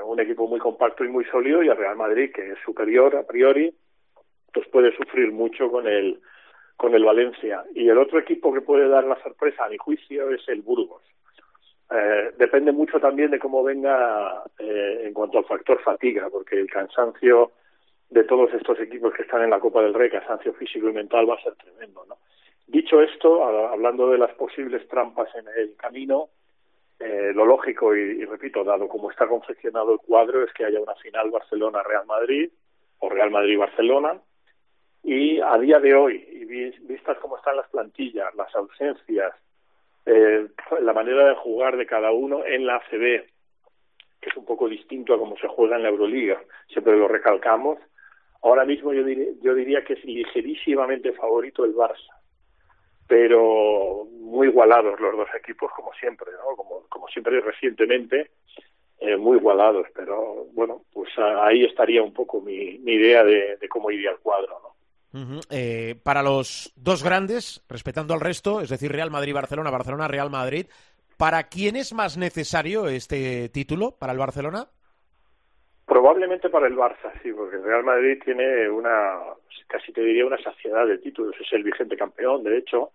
un 0.06 0.20
equipo 0.20 0.48
muy 0.48 0.60
compacto 0.60 1.04
y 1.04 1.10
muy 1.10 1.26
sólido 1.26 1.64
y 1.64 1.68
el 1.68 1.78
Real 1.78 1.96
Madrid 1.96 2.32
que 2.34 2.52
es 2.52 2.60
superior 2.66 3.16
a 3.16 3.24
priori 3.24 3.74
pues 4.54 4.68
puede 4.68 4.96
sufrir 4.96 5.32
mucho 5.32 5.70
con 5.70 5.88
el 5.88 6.20
con 6.82 6.96
el 6.96 7.04
Valencia. 7.04 7.64
Y 7.76 7.88
el 7.90 7.98
otro 8.00 8.18
equipo 8.18 8.52
que 8.52 8.62
puede 8.62 8.88
dar 8.88 9.04
la 9.04 9.22
sorpresa 9.22 9.66
a 9.66 9.70
mi 9.70 9.78
juicio 9.78 10.32
es 10.32 10.42
el 10.48 10.64
Burgos. 10.64 11.04
Eh, 11.92 12.32
depende 12.40 12.72
mucho 12.72 13.00
también 13.00 13.30
de 13.30 13.38
cómo 13.38 13.64
venga 13.64 14.44
eh, 14.58 15.04
en 15.04 15.14
cuanto 15.14 15.38
al 15.38 15.46
factor 15.46 15.80
fatiga 15.84 16.28
porque 16.32 16.60
el 16.60 16.70
cansancio 16.70 17.52
de 18.10 18.24
todos 18.24 18.52
estos 18.54 18.80
equipos 18.80 19.14
que 19.14 19.22
están 19.22 19.44
en 19.44 19.52
la 19.52 19.60
Copa 19.60 19.84
del 19.84 19.94
Rey 19.94 20.10
cansancio 20.10 20.54
físico 20.54 20.90
y 20.90 20.94
mental 20.94 21.30
va 21.30 21.36
a 21.36 21.44
ser 21.44 21.54
tremendo 21.56 22.06
no 22.08 22.18
dicho 22.66 23.02
esto 23.02 23.44
hablando 23.44 24.10
de 24.10 24.18
las 24.18 24.34
posibles 24.36 24.88
trampas 24.88 25.28
en 25.36 25.46
el 25.50 25.76
camino 25.76 26.30
eh, 27.04 27.32
lo 27.34 27.46
lógico 27.46 27.96
y, 27.96 28.24
repito 28.26 28.64
dado 28.64 28.88
cómo 28.88 29.10
está 29.10 29.28
confeccionado 29.28 29.94
el 29.94 30.00
cuadro 30.00 30.44
es 30.44 30.54
que 30.54 30.66
haya 30.66 30.80
una 30.80 30.96
final 30.96 31.32
Barcelona 31.32 31.82
Real 31.82 32.06
Madrid 32.06 32.50
o 33.00 33.10
Real 33.10 33.32
Madrid 33.32 33.58
Barcelona 33.58 34.22
y 35.04 35.40
a 35.40 35.58
día 35.58 35.80
de 35.80 35.96
hoy, 35.96 36.24
y 36.32 36.46
vistas 36.46 37.18
cómo 37.20 37.38
están 37.38 37.56
las 37.56 37.68
plantillas, 37.70 38.36
las 38.36 38.54
ausencias, 38.56 39.34
eh, 40.06 40.48
la 40.80 40.94
manera 40.94 41.30
de 41.30 41.36
jugar 41.36 41.76
de 41.76 41.88
cada 41.88 42.12
uno 42.12 42.46
en 42.46 42.68
la 42.68 42.76
ACB, 42.76 43.26
que 44.22 44.30
es 44.30 44.38
un 44.38 44.46
poco 44.46 44.70
distinto 44.70 45.16
a 45.16 45.18
cómo 45.18 45.36
se 45.38 45.48
juega 45.48 45.78
en 45.78 45.84
la 45.84 45.90
Euroliga, 45.90 46.40
siempre 46.68 46.96
lo 46.96 47.08
recalcamos, 47.08 47.80
ahora 48.44 48.64
mismo 48.64 48.94
yo, 48.94 49.04
dir 49.04 49.40
yo 49.42 49.56
diría 49.56 49.84
que 49.84 49.94
es 49.94 50.06
ligerísimamente 50.06 51.14
favorito 51.14 51.66
el 51.66 51.74
Barça, 51.74 52.21
pero 53.12 54.08
muy 54.22 54.48
igualados 54.48 54.98
los 55.02 55.18
dos 55.18 55.28
equipos 55.38 55.70
como 55.76 55.92
siempre, 55.96 56.32
¿no? 56.32 56.56
como, 56.56 56.84
como 56.88 57.10
siempre 57.10 57.42
recientemente, 57.42 58.32
eh, 59.02 59.18
muy 59.18 59.38
igualados, 59.38 59.86
pero 59.94 60.46
bueno, 60.54 60.84
pues 60.94 61.10
ahí 61.20 61.66
estaría 61.66 62.02
un 62.02 62.14
poco 62.14 62.40
mi, 62.40 62.78
mi 62.80 62.94
idea 62.94 63.26
de, 63.26 63.58
de 63.58 63.68
cómo 63.68 63.92
iría 63.92 64.12
el 64.12 64.20
cuadro, 64.20 64.62
¿no? 64.64 65.20
Uh 65.20 65.26
-huh. 65.26 65.46
eh, 65.50 65.96
para 66.02 66.24
los 66.24 66.72
dos 66.78 67.04
grandes, 67.04 67.62
respetando 67.68 68.14
al 68.14 68.22
resto, 68.22 68.62
es 68.62 68.70
decir, 68.70 68.90
Real 68.94 69.12
Madrid-Barcelona, 69.12 69.72
Barcelona-Real 69.72 70.30
Madrid, 70.30 70.68
¿para 71.18 71.50
quién 71.50 71.76
es 71.76 71.92
más 71.92 72.18
necesario 72.18 72.88
este 72.88 73.50
título? 73.50 73.98
¿Para 74.00 74.14
el 74.14 74.20
Barcelona? 74.20 74.68
Probablemente 75.86 76.50
para 76.50 76.68
el 76.68 76.78
Barça, 76.78 77.12
sí, 77.22 77.34
porque 77.34 77.58
el 77.58 77.64
Real 77.64 77.84
Madrid 77.84 78.22
tiene 78.24 78.70
una, 78.70 79.20
casi 79.68 79.92
te 79.92 80.00
diría, 80.00 80.26
una 80.26 80.42
saciedad 80.42 80.88
de 80.88 80.98
títulos, 81.00 81.36
es 81.42 81.52
el 81.52 81.64
vigente 81.64 81.98
campeón, 81.98 82.44
de 82.44 82.58
hecho, 82.58 82.94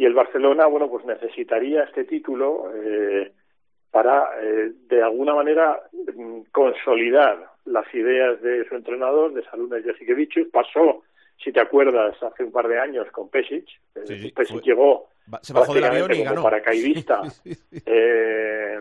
y 0.00 0.06
el 0.06 0.14
Barcelona, 0.14 0.64
bueno, 0.64 0.88
pues 0.88 1.04
necesitaría 1.04 1.82
este 1.82 2.04
título 2.04 2.72
eh, 2.74 3.32
para, 3.90 4.30
eh, 4.40 4.72
de 4.88 5.02
alguna 5.02 5.34
manera, 5.34 5.78
consolidar 6.52 7.50
las 7.66 7.94
ideas 7.94 8.40
de 8.40 8.66
su 8.66 8.76
entrenador, 8.76 9.34
de 9.34 9.44
Salunes 9.44 9.84
Jasikevičius, 9.84 10.48
pasó 10.48 11.02
si 11.36 11.52
te 11.52 11.60
acuerdas, 11.60 12.16
hace 12.22 12.44
un 12.44 12.50
par 12.50 12.66
de 12.68 12.80
años 12.80 13.08
con 13.12 13.28
Pesic. 13.28 13.66
Sí, 14.06 14.32
Pesic 14.34 14.52
fue, 14.52 14.62
llegó 14.62 15.08
se 15.42 15.52
bajó 15.52 15.74
del 15.74 15.84
avión 15.84 16.10
y 16.12 16.18
como 16.18 16.30
ganó. 16.30 16.42
paracaidista. 16.44 17.20
eh, 17.86 18.80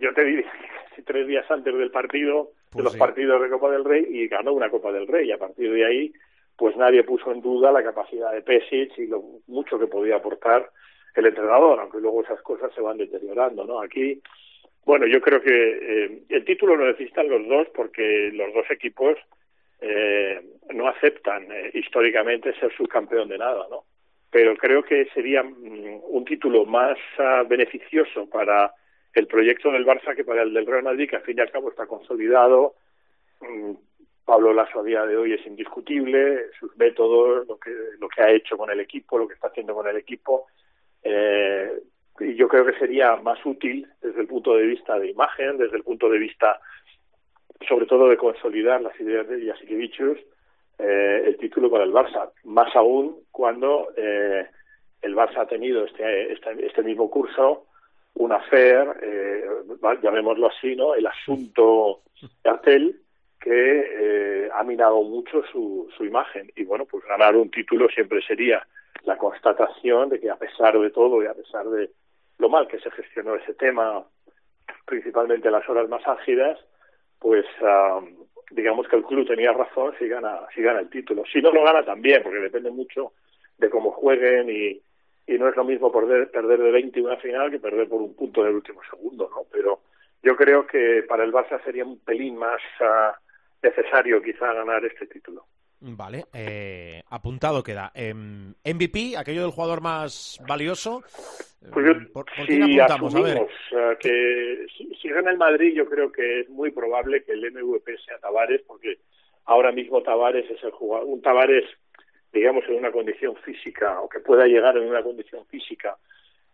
yo 0.00 0.12
te 0.12 0.24
diría 0.24 0.52
que 0.96 1.02
tres 1.02 1.28
días 1.28 1.48
antes 1.48 1.72
del 1.72 1.92
partido, 1.92 2.50
pues 2.70 2.78
de 2.78 2.82
los 2.82 2.94
sí. 2.94 2.98
partidos 2.98 3.40
de 3.40 3.48
Copa 3.48 3.70
del 3.70 3.84
Rey, 3.84 4.06
y 4.10 4.26
ganó 4.26 4.54
una 4.54 4.70
Copa 4.70 4.90
del 4.90 5.06
Rey. 5.06 5.28
Y 5.28 5.32
a 5.32 5.38
partir 5.38 5.72
de 5.72 5.86
ahí, 5.86 6.12
pues 6.58 6.76
nadie 6.76 7.04
puso 7.04 7.30
en 7.30 7.40
duda 7.40 7.70
la 7.70 7.84
capacidad 7.84 8.32
de 8.32 8.42
Pesic 8.42 8.98
y 8.98 9.06
lo 9.06 9.22
mucho 9.46 9.78
que 9.78 9.86
podía 9.86 10.16
aportar 10.16 10.68
el 11.14 11.26
entrenador, 11.26 11.78
aunque 11.78 12.00
luego 12.00 12.22
esas 12.22 12.42
cosas 12.42 12.72
se 12.74 12.80
van 12.80 12.98
deteriorando, 12.98 13.64
¿no? 13.64 13.80
Aquí, 13.80 14.20
bueno, 14.84 15.06
yo 15.06 15.20
creo 15.20 15.40
que 15.40 15.50
eh, 15.50 16.22
el 16.28 16.44
título 16.44 16.74
lo 16.74 16.86
necesitan 16.86 17.28
los 17.28 17.46
dos 17.46 17.68
porque 17.72 18.30
los 18.34 18.52
dos 18.52 18.68
equipos 18.70 19.16
eh, 19.80 20.40
no 20.74 20.88
aceptan 20.88 21.46
eh, 21.52 21.70
históricamente 21.74 22.52
ser 22.58 22.74
subcampeón 22.76 23.28
de 23.28 23.38
nada, 23.38 23.66
¿no? 23.70 23.84
Pero 24.28 24.56
creo 24.56 24.82
que 24.82 25.06
sería 25.14 25.44
mm, 25.44 26.00
un 26.08 26.24
título 26.24 26.64
más 26.66 26.98
uh, 27.18 27.46
beneficioso 27.46 28.28
para 28.28 28.74
el 29.14 29.28
proyecto 29.28 29.70
del 29.70 29.86
Barça 29.86 30.16
que 30.16 30.24
para 30.24 30.42
el 30.42 30.52
del 30.52 30.66
Real 30.66 30.82
Madrid, 30.82 31.08
que 31.08 31.16
al 31.16 31.22
fin 31.22 31.38
y 31.38 31.40
al 31.40 31.52
cabo 31.52 31.70
está 31.70 31.86
consolidado. 31.86 32.74
Mm, 33.40 33.74
Pablo 34.28 34.52
Lasso 34.52 34.80
a 34.80 34.82
día 34.82 35.06
de 35.06 35.16
hoy 35.16 35.32
es 35.32 35.46
indiscutible, 35.46 36.50
sus 36.60 36.76
métodos, 36.76 37.48
lo 37.48 37.58
que, 37.58 37.70
lo 37.98 38.10
que 38.10 38.20
ha 38.20 38.30
hecho 38.30 38.58
con 38.58 38.68
el 38.68 38.78
equipo, 38.78 39.16
lo 39.16 39.26
que 39.26 39.32
está 39.32 39.48
haciendo 39.48 39.74
con 39.74 39.88
el 39.88 39.96
equipo. 39.96 40.48
Eh, 41.02 41.80
y 42.20 42.34
yo 42.34 42.46
creo 42.46 42.66
que 42.66 42.78
sería 42.78 43.16
más 43.16 43.38
útil 43.46 43.88
desde 44.02 44.20
el 44.20 44.26
punto 44.26 44.54
de 44.54 44.66
vista 44.66 44.98
de 44.98 45.08
imagen, 45.08 45.56
desde 45.56 45.78
el 45.78 45.82
punto 45.82 46.10
de 46.10 46.18
vista 46.18 46.60
sobre 47.66 47.86
todo 47.86 48.06
de 48.10 48.18
consolidar 48.18 48.82
las 48.82 49.00
ideas 49.00 49.26
de 49.28 49.46
Jasikevichus, 49.46 50.18
eh, 50.78 51.22
el 51.24 51.38
título 51.38 51.70
para 51.70 51.84
el 51.84 51.92
Barça. 51.92 52.30
Más 52.44 52.76
aún 52.76 53.20
cuando 53.32 53.88
eh, 53.96 54.46
el 55.00 55.16
Barça 55.16 55.38
ha 55.38 55.46
tenido 55.46 55.86
este, 55.86 56.34
este, 56.34 56.66
este 56.66 56.82
mismo 56.82 57.08
curso 57.08 57.64
un 58.12 58.32
affair, 58.32 58.94
eh, 59.00 59.46
llamémoslo 60.02 60.48
así, 60.48 60.76
¿no? 60.76 60.94
El 60.94 61.06
asunto 61.06 62.02
Artel, 62.44 63.00
que 63.40 63.50
eh, 63.50 64.50
ha 64.52 64.62
minado 64.64 65.02
mucho 65.02 65.42
su, 65.52 65.88
su 65.96 66.04
imagen. 66.04 66.50
Y 66.56 66.64
bueno, 66.64 66.86
pues 66.86 67.04
ganar 67.04 67.36
un 67.36 67.50
título 67.50 67.88
siempre 67.88 68.20
sería 68.22 68.66
la 69.04 69.16
constatación 69.16 70.08
de 70.08 70.20
que 70.20 70.30
a 70.30 70.36
pesar 70.36 70.78
de 70.78 70.90
todo 70.90 71.22
y 71.22 71.26
a 71.26 71.34
pesar 71.34 71.68
de 71.68 71.90
lo 72.38 72.48
mal 72.48 72.66
que 72.68 72.78
se 72.80 72.90
gestionó 72.90 73.36
ese 73.36 73.54
tema, 73.54 74.04
principalmente 74.84 75.48
en 75.48 75.52
las 75.52 75.68
horas 75.68 75.88
más 75.88 76.06
álgidas, 76.06 76.58
pues 77.18 77.44
digamos 78.50 78.88
que 78.88 78.96
el 78.96 79.04
club 79.04 79.26
tenía 79.26 79.52
razón 79.52 79.94
si 79.98 80.08
gana, 80.08 80.40
si 80.54 80.62
gana 80.62 80.80
el 80.80 80.90
título. 80.90 81.24
Si 81.30 81.40
no 81.40 81.52
lo 81.52 81.64
gana 81.64 81.84
también, 81.84 82.22
porque 82.22 82.38
depende 82.38 82.70
mucho 82.70 83.12
de 83.58 83.70
cómo 83.70 83.90
jueguen 83.90 84.48
y, 84.50 84.80
y 85.26 85.38
no 85.38 85.48
es 85.48 85.56
lo 85.56 85.64
mismo 85.64 85.92
perder, 85.92 86.30
perder 86.30 86.60
de 86.60 86.70
20 86.70 87.02
una 87.02 87.16
final 87.16 87.50
que 87.50 87.58
perder 87.58 87.88
por 87.88 88.00
un 88.00 88.14
punto 88.14 88.42
del 88.42 88.54
último 88.54 88.80
segundo, 88.88 89.28
¿no? 89.30 89.42
Pero 89.50 89.80
yo 90.22 90.36
creo 90.36 90.66
que 90.66 91.04
para 91.08 91.24
el 91.24 91.32
Barça 91.32 91.62
sería 91.64 91.84
un 91.84 91.98
pelín 91.98 92.36
más 92.36 92.60
uh, 92.80 93.14
necesario 93.62 94.22
quizá 94.22 94.52
ganar 94.52 94.84
este 94.84 95.06
título. 95.06 95.46
Vale, 95.80 96.24
eh, 96.34 97.02
apuntado 97.08 97.62
queda. 97.62 97.92
Eh, 97.94 98.12
MVP, 98.12 99.16
aquello 99.16 99.42
del 99.42 99.52
jugador 99.52 99.80
más 99.80 100.40
valioso. 100.46 101.02
Pues 101.72 101.86
yo, 101.86 102.12
¿Por, 102.12 102.24
por 102.24 102.46
si 102.46 102.80
asumimos 102.80 103.14
a 103.14 103.20
ver? 103.20 103.38
Uh, 103.38 103.96
que 103.98 104.66
si, 104.76 104.92
si, 105.00 105.08
gana 105.08 105.30
el 105.30 105.38
Madrid, 105.38 105.74
yo 105.74 105.88
creo 105.88 106.10
que 106.10 106.40
es 106.40 106.48
muy 106.48 106.70
probable 106.72 107.22
que 107.22 107.32
el 107.32 107.52
MVP 107.52 107.96
sea 107.98 108.18
Tavares, 108.18 108.62
porque 108.66 108.98
ahora 109.44 109.70
mismo 109.70 110.02
Tavares 110.02 110.50
es 110.50 110.62
el 110.64 110.72
jugador, 110.72 111.06
un 111.06 111.22
Tavares, 111.22 111.64
digamos, 112.32 112.64
en 112.68 112.76
una 112.76 112.90
condición 112.90 113.36
física, 113.36 114.00
o 114.00 114.08
que 114.08 114.20
pueda 114.20 114.46
llegar 114.46 114.76
en 114.76 114.88
una 114.88 115.02
condición 115.02 115.46
física 115.46 115.96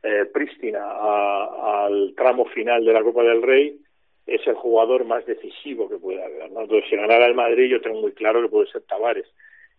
eh, 0.03 0.27
prístina 0.27 0.81
a, 0.85 1.87
al 1.87 2.15
tramo 2.15 2.45
final 2.47 2.85
de 2.85 2.93
la 2.93 3.03
Copa 3.03 3.23
del 3.23 3.43
Rey, 3.43 3.79
es 4.27 4.47
el 4.47 4.55
jugador 4.55 5.05
más 5.05 5.27
decisivo 5.27 5.89
que 5.89 5.97
puede 5.97 6.23
haber. 6.23 6.51
¿no? 6.51 6.63
Entonces, 6.63 6.89
si 6.89 6.97
ganara 6.97 7.27
el 7.27 7.35
Madrid, 7.35 7.71
yo 7.71 7.81
tengo 7.81 8.01
muy 8.01 8.13
claro 8.13 8.43
que 8.43 8.49
puede 8.49 8.71
ser 8.71 8.83
Tavares. 8.83 9.27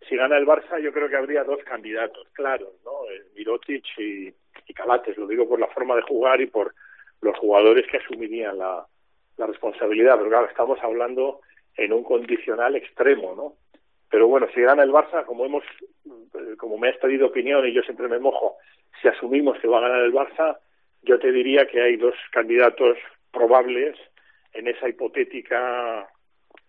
Si 0.08 0.16
gana 0.16 0.38
el 0.38 0.46
Barça, 0.46 0.80
yo 0.80 0.92
creo 0.92 1.10
que 1.10 1.16
habría 1.16 1.44
dos 1.44 1.64
candidatos 1.64 2.28
claros, 2.34 2.74
¿no? 2.84 2.92
Mirotic 3.36 3.84
y, 3.98 4.32
y 4.68 4.74
Calates. 4.74 5.18
Lo 5.18 5.26
digo 5.26 5.48
por 5.48 5.60
la 5.60 5.68
forma 5.68 5.96
de 5.96 6.04
jugar 6.04 6.42
y 6.42 6.48
por 6.48 6.76
los 7.22 7.36
jugadores 7.40 7.88
que 7.88 7.98
asumirían 7.98 8.58
la, 8.58 8.86
la 9.38 9.48
responsabilidad. 9.48 10.18
Pero 10.18 10.30
claro, 10.30 10.48
estamos 10.48 10.78
hablando 10.84 11.42
en 11.76 11.92
un 11.92 12.04
condicional 12.04 12.76
extremo, 12.76 13.34
¿no? 13.36 13.54
Pero 14.10 14.28
bueno, 14.28 14.48
si 14.54 14.62
gana 14.62 14.84
el 14.84 14.92
Barça, 14.92 15.26
como 15.26 15.46
hemos, 15.46 15.64
como 16.58 16.78
me 16.78 16.90
has 16.90 16.98
pedido 16.98 17.28
opinión 17.28 17.68
y 17.68 17.74
yo 17.74 17.82
siempre 17.82 18.08
me 18.08 18.20
mojo, 18.20 18.58
si 19.02 19.08
asumimos 19.08 19.58
que 19.60 19.68
va 19.68 19.80
a 19.80 19.90
ganar 19.90 20.02
el 20.02 20.14
Barça, 20.14 20.60
yo 21.02 21.18
te 21.20 21.32
diría 21.32 21.66
que 21.68 21.82
hay 21.82 21.98
dos 21.98 22.16
candidatos 22.32 22.98
probables 23.32 23.96
en 24.56 24.68
esa 24.68 24.90
hipotética 24.90 26.08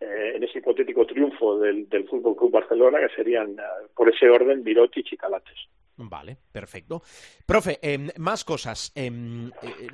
eh, 0.00 0.32
en 0.36 0.44
ese 0.44 0.58
hipotético 0.58 1.06
triunfo 1.06 1.58
del, 1.58 1.88
del 1.88 2.06
Fútbol 2.06 2.36
Club 2.36 2.50
Barcelona 2.50 3.00
que 3.00 3.14
serían 3.14 3.52
uh, 3.52 3.88
por 3.94 4.08
ese 4.12 4.28
orden 4.28 4.62
Mirotic 4.62 5.12
y 5.12 5.16
Calates. 5.16 5.56
Vale, 5.96 6.36
perfecto. 6.52 7.00
Profe, 7.46 7.78
eh, 7.80 7.98
más 8.18 8.44
cosas. 8.44 8.92
Eh, 8.94 9.10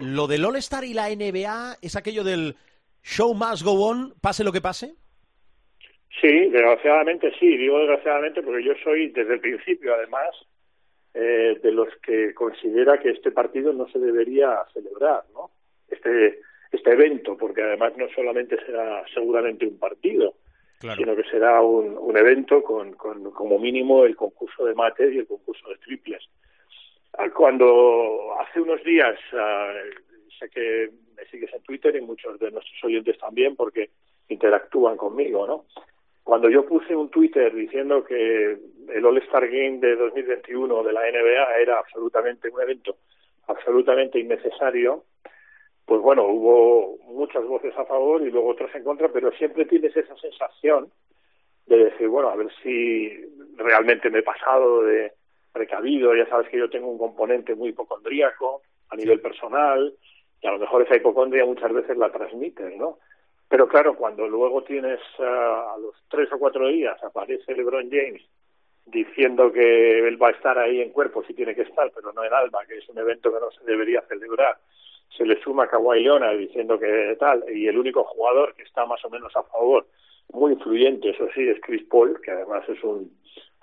lo 0.00 0.26
del 0.26 0.44
All-Star 0.44 0.84
y 0.84 0.94
la 0.94 1.08
NBA 1.08 1.76
es 1.80 1.94
aquello 1.94 2.24
del 2.24 2.56
show 3.02 3.34
must 3.34 3.62
go 3.62 3.86
on, 3.86 4.14
pase 4.20 4.42
lo 4.42 4.50
que 4.50 4.60
pase. 4.60 4.94
Sí, 6.20 6.50
desgraciadamente 6.50 7.32
sí. 7.38 7.56
Digo 7.56 7.78
desgraciadamente 7.78 8.42
porque 8.42 8.64
yo 8.64 8.72
soy 8.82 9.10
desde 9.10 9.34
el 9.34 9.40
principio, 9.40 9.94
además, 9.94 10.30
eh, 11.14 11.60
de 11.62 11.70
los 11.70 11.88
que 12.04 12.34
considera 12.34 12.98
que 12.98 13.10
este 13.10 13.30
partido 13.30 13.72
no 13.72 13.88
se 13.88 14.00
debería 14.00 14.58
celebrar, 14.72 15.22
¿no? 15.32 15.50
Este 15.88 16.40
este 16.72 16.92
evento, 16.92 17.36
porque 17.36 17.62
además 17.62 17.96
no 17.96 18.08
solamente 18.14 18.56
será 18.64 19.04
seguramente 19.12 19.66
un 19.66 19.78
partido, 19.78 20.34
claro. 20.80 20.96
sino 20.96 21.14
que 21.14 21.24
será 21.24 21.60
un, 21.60 21.96
un 21.98 22.16
evento 22.16 22.62
con, 22.62 22.94
con, 22.94 23.30
como 23.30 23.58
mínimo 23.58 24.04
el 24.04 24.16
concurso 24.16 24.64
de 24.64 24.74
mates 24.74 25.12
y 25.12 25.18
el 25.18 25.26
concurso 25.26 25.68
de 25.68 25.76
triples. 25.76 26.22
Cuando 27.34 28.34
hace 28.40 28.60
unos 28.60 28.82
días, 28.84 29.18
uh, 29.32 30.30
sé 30.38 30.48
que 30.48 30.90
me 31.14 31.24
sigues 31.26 31.52
en 31.52 31.62
Twitter 31.62 31.94
y 31.94 32.00
muchos 32.00 32.38
de 32.40 32.50
nuestros 32.50 32.82
oyentes 32.84 33.18
también, 33.18 33.54
porque 33.54 33.90
interactúan 34.28 34.96
conmigo, 34.96 35.46
¿no? 35.46 35.66
Cuando 36.24 36.48
yo 36.48 36.64
puse 36.64 36.94
un 36.96 37.10
Twitter 37.10 37.52
diciendo 37.54 38.04
que 38.04 38.56
el 38.88 39.04
All-Star 39.04 39.46
Game 39.46 39.78
de 39.78 39.96
2021 39.96 40.82
de 40.82 40.92
la 40.92 41.00
NBA 41.00 41.58
era 41.60 41.78
absolutamente 41.78 42.48
un 42.48 42.62
evento 42.62 42.96
absolutamente 43.48 44.20
innecesario, 44.20 45.04
pues 45.84 46.00
bueno, 46.00 46.24
hubo 46.24 46.98
muchas 47.06 47.44
voces 47.44 47.76
a 47.76 47.84
favor 47.84 48.22
y 48.22 48.30
luego 48.30 48.50
otras 48.50 48.74
en 48.74 48.84
contra, 48.84 49.08
pero 49.08 49.32
siempre 49.32 49.64
tienes 49.64 49.96
esa 49.96 50.16
sensación 50.16 50.90
de 51.66 51.76
decir, 51.84 52.08
bueno, 52.08 52.28
a 52.28 52.36
ver 52.36 52.48
si 52.62 53.10
realmente 53.56 54.10
me 54.10 54.20
he 54.20 54.22
pasado 54.22 54.82
de 54.82 55.12
precavido, 55.52 56.14
ya 56.14 56.26
sabes 56.26 56.48
que 56.48 56.58
yo 56.58 56.70
tengo 56.70 56.88
un 56.88 56.98
componente 56.98 57.54
muy 57.54 57.70
hipocondríaco 57.70 58.62
a 58.88 58.96
nivel 58.96 59.20
personal, 59.20 59.94
y 60.40 60.46
a 60.46 60.52
lo 60.52 60.58
mejor 60.58 60.82
esa 60.82 60.96
hipocondria 60.96 61.44
muchas 61.44 61.72
veces 61.72 61.96
la 61.96 62.10
transmiten, 62.10 62.78
¿no? 62.78 62.98
Pero 63.48 63.68
claro, 63.68 63.94
cuando 63.96 64.26
luego 64.26 64.64
tienes 64.64 64.98
uh, 65.18 65.22
a 65.22 65.76
los 65.78 65.94
tres 66.08 66.32
o 66.32 66.38
cuatro 66.38 66.68
días 66.68 67.02
aparece 67.04 67.54
LeBron 67.54 67.90
James 67.90 68.22
diciendo 68.86 69.52
que 69.52 70.08
él 70.08 70.20
va 70.20 70.28
a 70.28 70.32
estar 70.32 70.58
ahí 70.58 70.80
en 70.80 70.90
cuerpo, 70.90 71.22
si 71.24 71.34
tiene 71.34 71.54
que 71.54 71.62
estar, 71.62 71.90
pero 71.94 72.12
no 72.12 72.24
en 72.24 72.32
alma, 72.32 72.64
que 72.66 72.78
es 72.78 72.88
un 72.88 72.98
evento 72.98 73.32
que 73.32 73.40
no 73.40 73.50
se 73.50 73.64
debería 73.64 74.00
celebrar, 74.08 74.56
se 75.16 75.26
le 75.26 75.40
suma 75.42 75.68
Kawhi 75.68 76.02
Leonard 76.02 76.38
diciendo 76.38 76.78
que 76.78 77.16
tal, 77.18 77.44
y 77.52 77.66
el 77.66 77.78
único 77.78 78.04
jugador 78.04 78.54
que 78.54 78.62
está 78.62 78.86
más 78.86 79.04
o 79.04 79.10
menos 79.10 79.34
a 79.36 79.42
favor, 79.42 79.86
muy 80.32 80.52
influyente, 80.52 81.10
eso 81.10 81.28
sí, 81.34 81.48
es 81.48 81.60
Chris 81.60 81.84
Paul, 81.84 82.20
que 82.22 82.30
además 82.30 82.66
es 82.68 82.82
un 82.82 83.12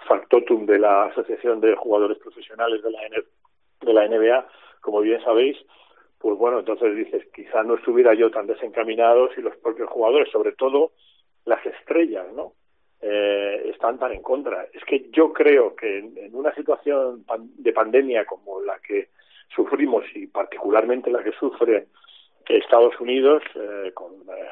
factotum 0.07 0.65
de 0.65 0.79
la 0.79 1.05
Asociación 1.05 1.59
de 1.59 1.75
Jugadores 1.75 2.17
Profesionales 2.19 2.81
de 2.83 2.91
la, 2.91 3.05
N 3.07 3.17
de 3.81 3.93
la 3.93 4.07
NBA, 4.07 4.47
como 4.81 5.01
bien 5.01 5.21
sabéis, 5.23 5.57
pues 6.19 6.37
bueno, 6.37 6.59
entonces 6.59 6.95
dices, 6.95 7.25
quizá 7.33 7.63
no 7.63 7.75
estuviera 7.75 8.13
yo 8.13 8.29
tan 8.29 8.45
desencaminado 8.45 9.33
si 9.33 9.41
los 9.41 9.55
propios 9.57 9.89
jugadores, 9.89 10.29
sobre 10.31 10.51
todo 10.51 10.91
las 11.45 11.65
estrellas, 11.65 12.27
¿no? 12.33 12.53
Eh, 13.01 13.71
están 13.73 13.97
tan 13.97 14.11
en 14.11 14.21
contra. 14.21 14.67
Es 14.73 14.83
que 14.83 15.09
yo 15.11 15.31
creo 15.31 15.73
que 15.75 15.99
en, 15.99 16.17
en 16.17 16.35
una 16.35 16.53
situación 16.53 17.23
pan 17.23 17.49
de 17.55 17.71
pandemia 17.71 18.25
como 18.25 18.61
la 18.61 18.77
que 18.79 19.07
sufrimos 19.53 20.05
y 20.15 20.27
particularmente 20.27 21.11
la 21.11 21.23
que 21.23 21.31
sufre 21.33 21.87
Estados 22.49 22.99
Unidos, 22.99 23.43
eh, 23.55 23.91
con 23.93 24.13
eh, 24.13 24.49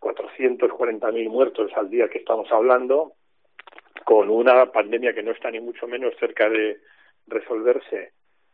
440.000 0.00 1.28
muertos 1.30 1.70
al 1.74 1.88
día 1.88 2.08
que 2.08 2.18
estamos 2.18 2.50
hablando, 2.52 3.14
con 4.04 4.28
una 4.28 4.70
pandemia 4.70 5.14
que 5.14 5.22
no 5.22 5.32
está 5.32 5.50
ni 5.50 5.60
mucho 5.60 5.86
menos 5.86 6.14
cerca 6.18 6.48
de 6.48 6.80
resolverse, 7.26 8.12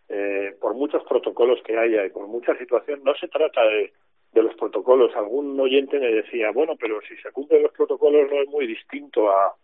eh, 0.09 0.57
por 0.61 0.75
muchos 0.75 1.03
protocolos 1.05 1.61
que 1.65 1.77
haya 1.77 2.05
y 2.07 2.11
por 2.11 2.29
mucha 2.29 2.57
situación, 2.59 3.01
no 3.03 3.15
se 3.17 3.27
trata 3.27 3.65
de, 3.65 3.93
de 4.33 4.43
los 4.43 4.55
protocolos. 4.55 5.15
Algún 5.17 5.59
oyente 5.59 5.99
me 5.99 6.13
decía, 6.13 6.53
bueno, 6.53 6.77
pero 6.79 7.01
si 7.03 7.17
se 7.17 7.33
cumplen 7.33 7.65
los 7.65 7.73
protocolos 7.73 8.31
no 8.31 8.43
es 8.43 8.49
muy 8.49 8.67
distinto 8.67 9.31
a, 9.31 9.55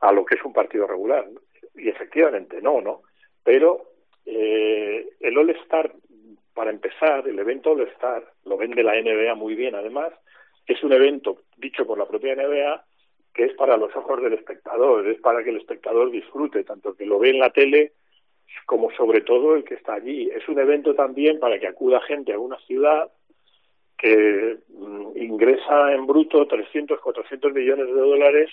a 0.00 0.12
lo 0.12 0.24
que 0.24 0.34
es 0.34 0.44
un 0.44 0.52
partido 0.52 0.86
regular. 0.86 1.26
Y 1.74 1.88
efectivamente 1.88 2.60
no, 2.60 2.80
¿no? 2.80 3.02
Pero 3.42 3.86
eh, 4.30 5.08
el 5.20 5.38
All-Star, 5.38 5.92
para 6.54 6.70
empezar, 6.70 7.26
el 7.26 7.38
evento 7.38 7.72
All-Star, 7.72 8.24
lo 8.44 8.56
vende 8.56 8.82
la 8.82 9.00
NBA 9.00 9.34
muy 9.34 9.54
bien 9.54 9.74
además, 9.74 10.12
es 10.66 10.82
un 10.82 10.92
evento 10.92 11.38
dicho 11.56 11.86
por 11.86 11.98
la 11.98 12.06
propia 12.06 12.34
NBA 12.34 12.84
que 13.32 13.44
es 13.44 13.54
para 13.54 13.76
los 13.76 13.94
ojos 13.94 14.20
del 14.20 14.32
espectador, 14.32 15.06
es 15.06 15.20
para 15.20 15.44
que 15.44 15.50
el 15.50 15.58
espectador 15.58 16.10
disfrute, 16.10 16.64
tanto 16.64 16.94
que 16.94 17.06
lo 17.06 17.18
ve 17.20 17.30
en 17.30 17.38
la 17.38 17.50
tele 17.50 17.92
como 18.66 18.90
sobre 18.92 19.20
todo 19.20 19.54
el 19.54 19.64
que 19.64 19.74
está 19.74 19.94
allí. 19.94 20.28
Es 20.30 20.48
un 20.48 20.58
evento 20.58 20.94
también 20.94 21.38
para 21.38 21.58
que 21.58 21.68
acuda 21.68 22.00
gente 22.00 22.32
a 22.32 22.38
una 22.38 22.58
ciudad 22.66 23.10
que 23.96 24.58
mm, 24.68 25.16
ingresa 25.16 25.92
en 25.92 26.06
bruto 26.06 26.46
300, 26.46 27.00
400 27.00 27.52
millones 27.52 27.86
de 27.86 27.92
dólares 27.92 28.50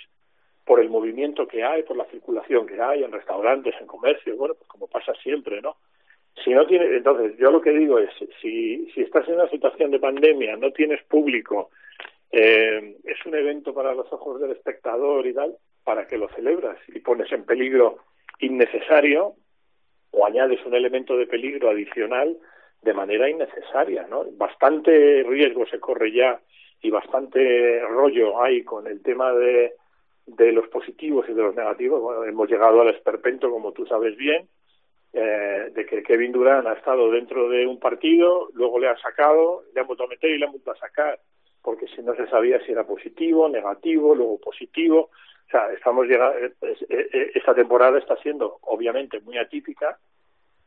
por 0.66 0.80
el 0.80 0.90
movimiento 0.90 1.48
que 1.48 1.64
hay, 1.64 1.84
por 1.84 1.96
la 1.96 2.06
circulación 2.06 2.66
que 2.66 2.82
hay 2.82 3.04
en 3.04 3.12
restaurantes, 3.12 3.76
en 3.80 3.88
comercios, 3.88 4.38
bueno, 4.38 4.56
pues 4.56 4.68
como 4.68 4.88
pasa 4.88 5.14
siempre, 5.22 5.62
¿no? 5.62 5.78
Si 6.44 6.50
no 6.50 6.66
tiene, 6.66 6.98
entonces 6.98 7.38
yo 7.38 7.52
lo 7.52 7.62
que 7.62 7.72
digo 7.72 8.00
es, 8.00 8.10
si, 8.42 8.90
si 8.92 9.02
estás 9.02 9.28
en 9.28 9.36
una 9.36 9.50
situación 9.50 9.92
de 9.92 10.00
pandemia, 10.00 10.58
no 10.58 10.72
tienes 10.72 11.02
público, 11.04 11.70
eh, 12.32 12.98
es 13.06 13.26
un 13.26 13.36
evento 13.36 13.74
para 13.74 13.94
los 13.94 14.12
ojos 14.12 14.42
del 14.42 14.52
espectador 14.52 15.26
y 15.26 15.34
tal, 15.34 15.56
para 15.84 16.08
que 16.08 16.18
lo 16.18 16.28
celebras 16.30 16.78
y 16.90 17.00
pones 17.00 17.32
en 17.32 17.46
peligro 17.46 18.00
innecesario 18.40 19.36
o 20.12 20.26
añades 20.26 20.60
un 20.66 20.74
elemento 20.74 21.16
de 21.16 21.28
peligro 21.28 21.70
adicional 21.70 22.38
de 22.82 22.94
manera 22.94 23.30
innecesaria, 23.30 24.08
¿no? 24.08 24.26
Bastante 24.32 25.24
riesgo 25.24 25.66
se 25.68 25.80
corre 25.80 26.12
ya 26.12 26.40
y 26.82 26.90
bastante 26.90 27.80
rollo 27.82 28.42
hay 28.42 28.64
con 28.64 28.88
el 28.88 29.02
tema 29.02 29.32
de, 29.34 29.74
de 30.26 30.52
los 30.52 30.68
positivos 30.68 31.28
y 31.30 31.34
de 31.34 31.42
los 31.42 31.56
negativos. 31.56 32.02
Bueno, 32.02 32.24
hemos 32.24 32.50
llegado 32.50 32.82
al 32.82 32.90
esperpento, 32.90 33.52
como 33.52 33.72
tú 33.72 33.86
sabes 33.86 34.16
bien, 34.18 34.48
eh, 35.14 35.72
de 35.74 35.86
que 35.86 36.04
Kevin 36.04 36.32
Durant 36.32 36.68
ha 36.68 36.74
estado 36.74 37.10
dentro 37.12 37.48
de 37.48 37.66
un 37.66 37.80
partido, 37.80 38.50
luego 38.54 38.80
le 38.80 38.90
ha 38.90 38.98
sacado, 38.98 39.64
le 39.74 39.82
han 39.82 39.88
vuelto 39.88 40.04
a 40.04 40.08
meter 40.08 40.32
y 40.32 40.40
le 40.40 40.46
han 40.46 40.52
vuelto 40.52 40.72
a 40.72 40.78
sacar, 40.78 41.20
porque 41.62 41.88
si 41.88 42.02
no 42.02 42.16
se 42.16 42.28
sabía 42.28 42.60
si 42.66 42.72
era 42.72 42.86
positivo, 42.86 43.48
negativo, 43.48 44.16
luego 44.16 44.40
positivo. 44.40 45.10
O 45.48 45.50
sea, 45.50 45.72
estamos 45.72 46.08
llegando, 46.08 46.38
esta 47.34 47.54
temporada 47.54 48.00
está 48.00 48.18
siendo 48.18 48.58
obviamente 48.62 49.22
muy 49.22 49.38
atípica, 49.38 50.00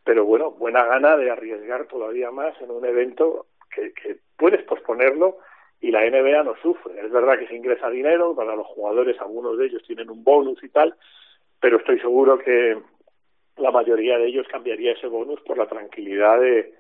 pero 0.05 0.25
bueno, 0.25 0.53
buena 0.53 0.85
gana 0.85 1.17
de 1.17 1.31
arriesgar 1.31 1.87
todavía 1.87 2.31
más 2.31 2.59
en 2.63 2.71
un 2.71 2.87
evento 2.87 3.47
que, 3.71 3.93
que 3.93 4.19
puedes 4.37 4.63
posponerlo 4.63 5.39
y 5.81 5.91
la 5.91 6.09
NBA 6.09 6.43
no 6.43 6.57
sufre. 6.57 7.01
Es 7.01 7.11
verdad 7.11 7.39
que 7.39 7.47
se 7.47 7.57
ingresa 7.57 7.89
dinero 7.91 8.35
para 8.35 8.57
los 8.57 8.67
jugadores, 8.67 9.21
algunos 9.21 9.57
de 9.59 9.67
ellos 9.67 9.83
tienen 9.87 10.11
un 10.11 10.25
bonus 10.25 10.63
y 10.63 10.69
tal, 10.69 10.95
pero 11.61 11.79
estoy 11.79 12.01
seguro 12.01 12.39
que 12.39 12.77
la 13.57 13.71
mayoría 13.71 14.19
de 14.19 14.27
ellos 14.27 14.47
cambiaría 14.49 14.93
ese 14.93 15.07
bonus 15.07 15.41
por 15.43 15.59
la 15.59 15.67
tranquilidad 15.67 16.41
de, 16.41 16.75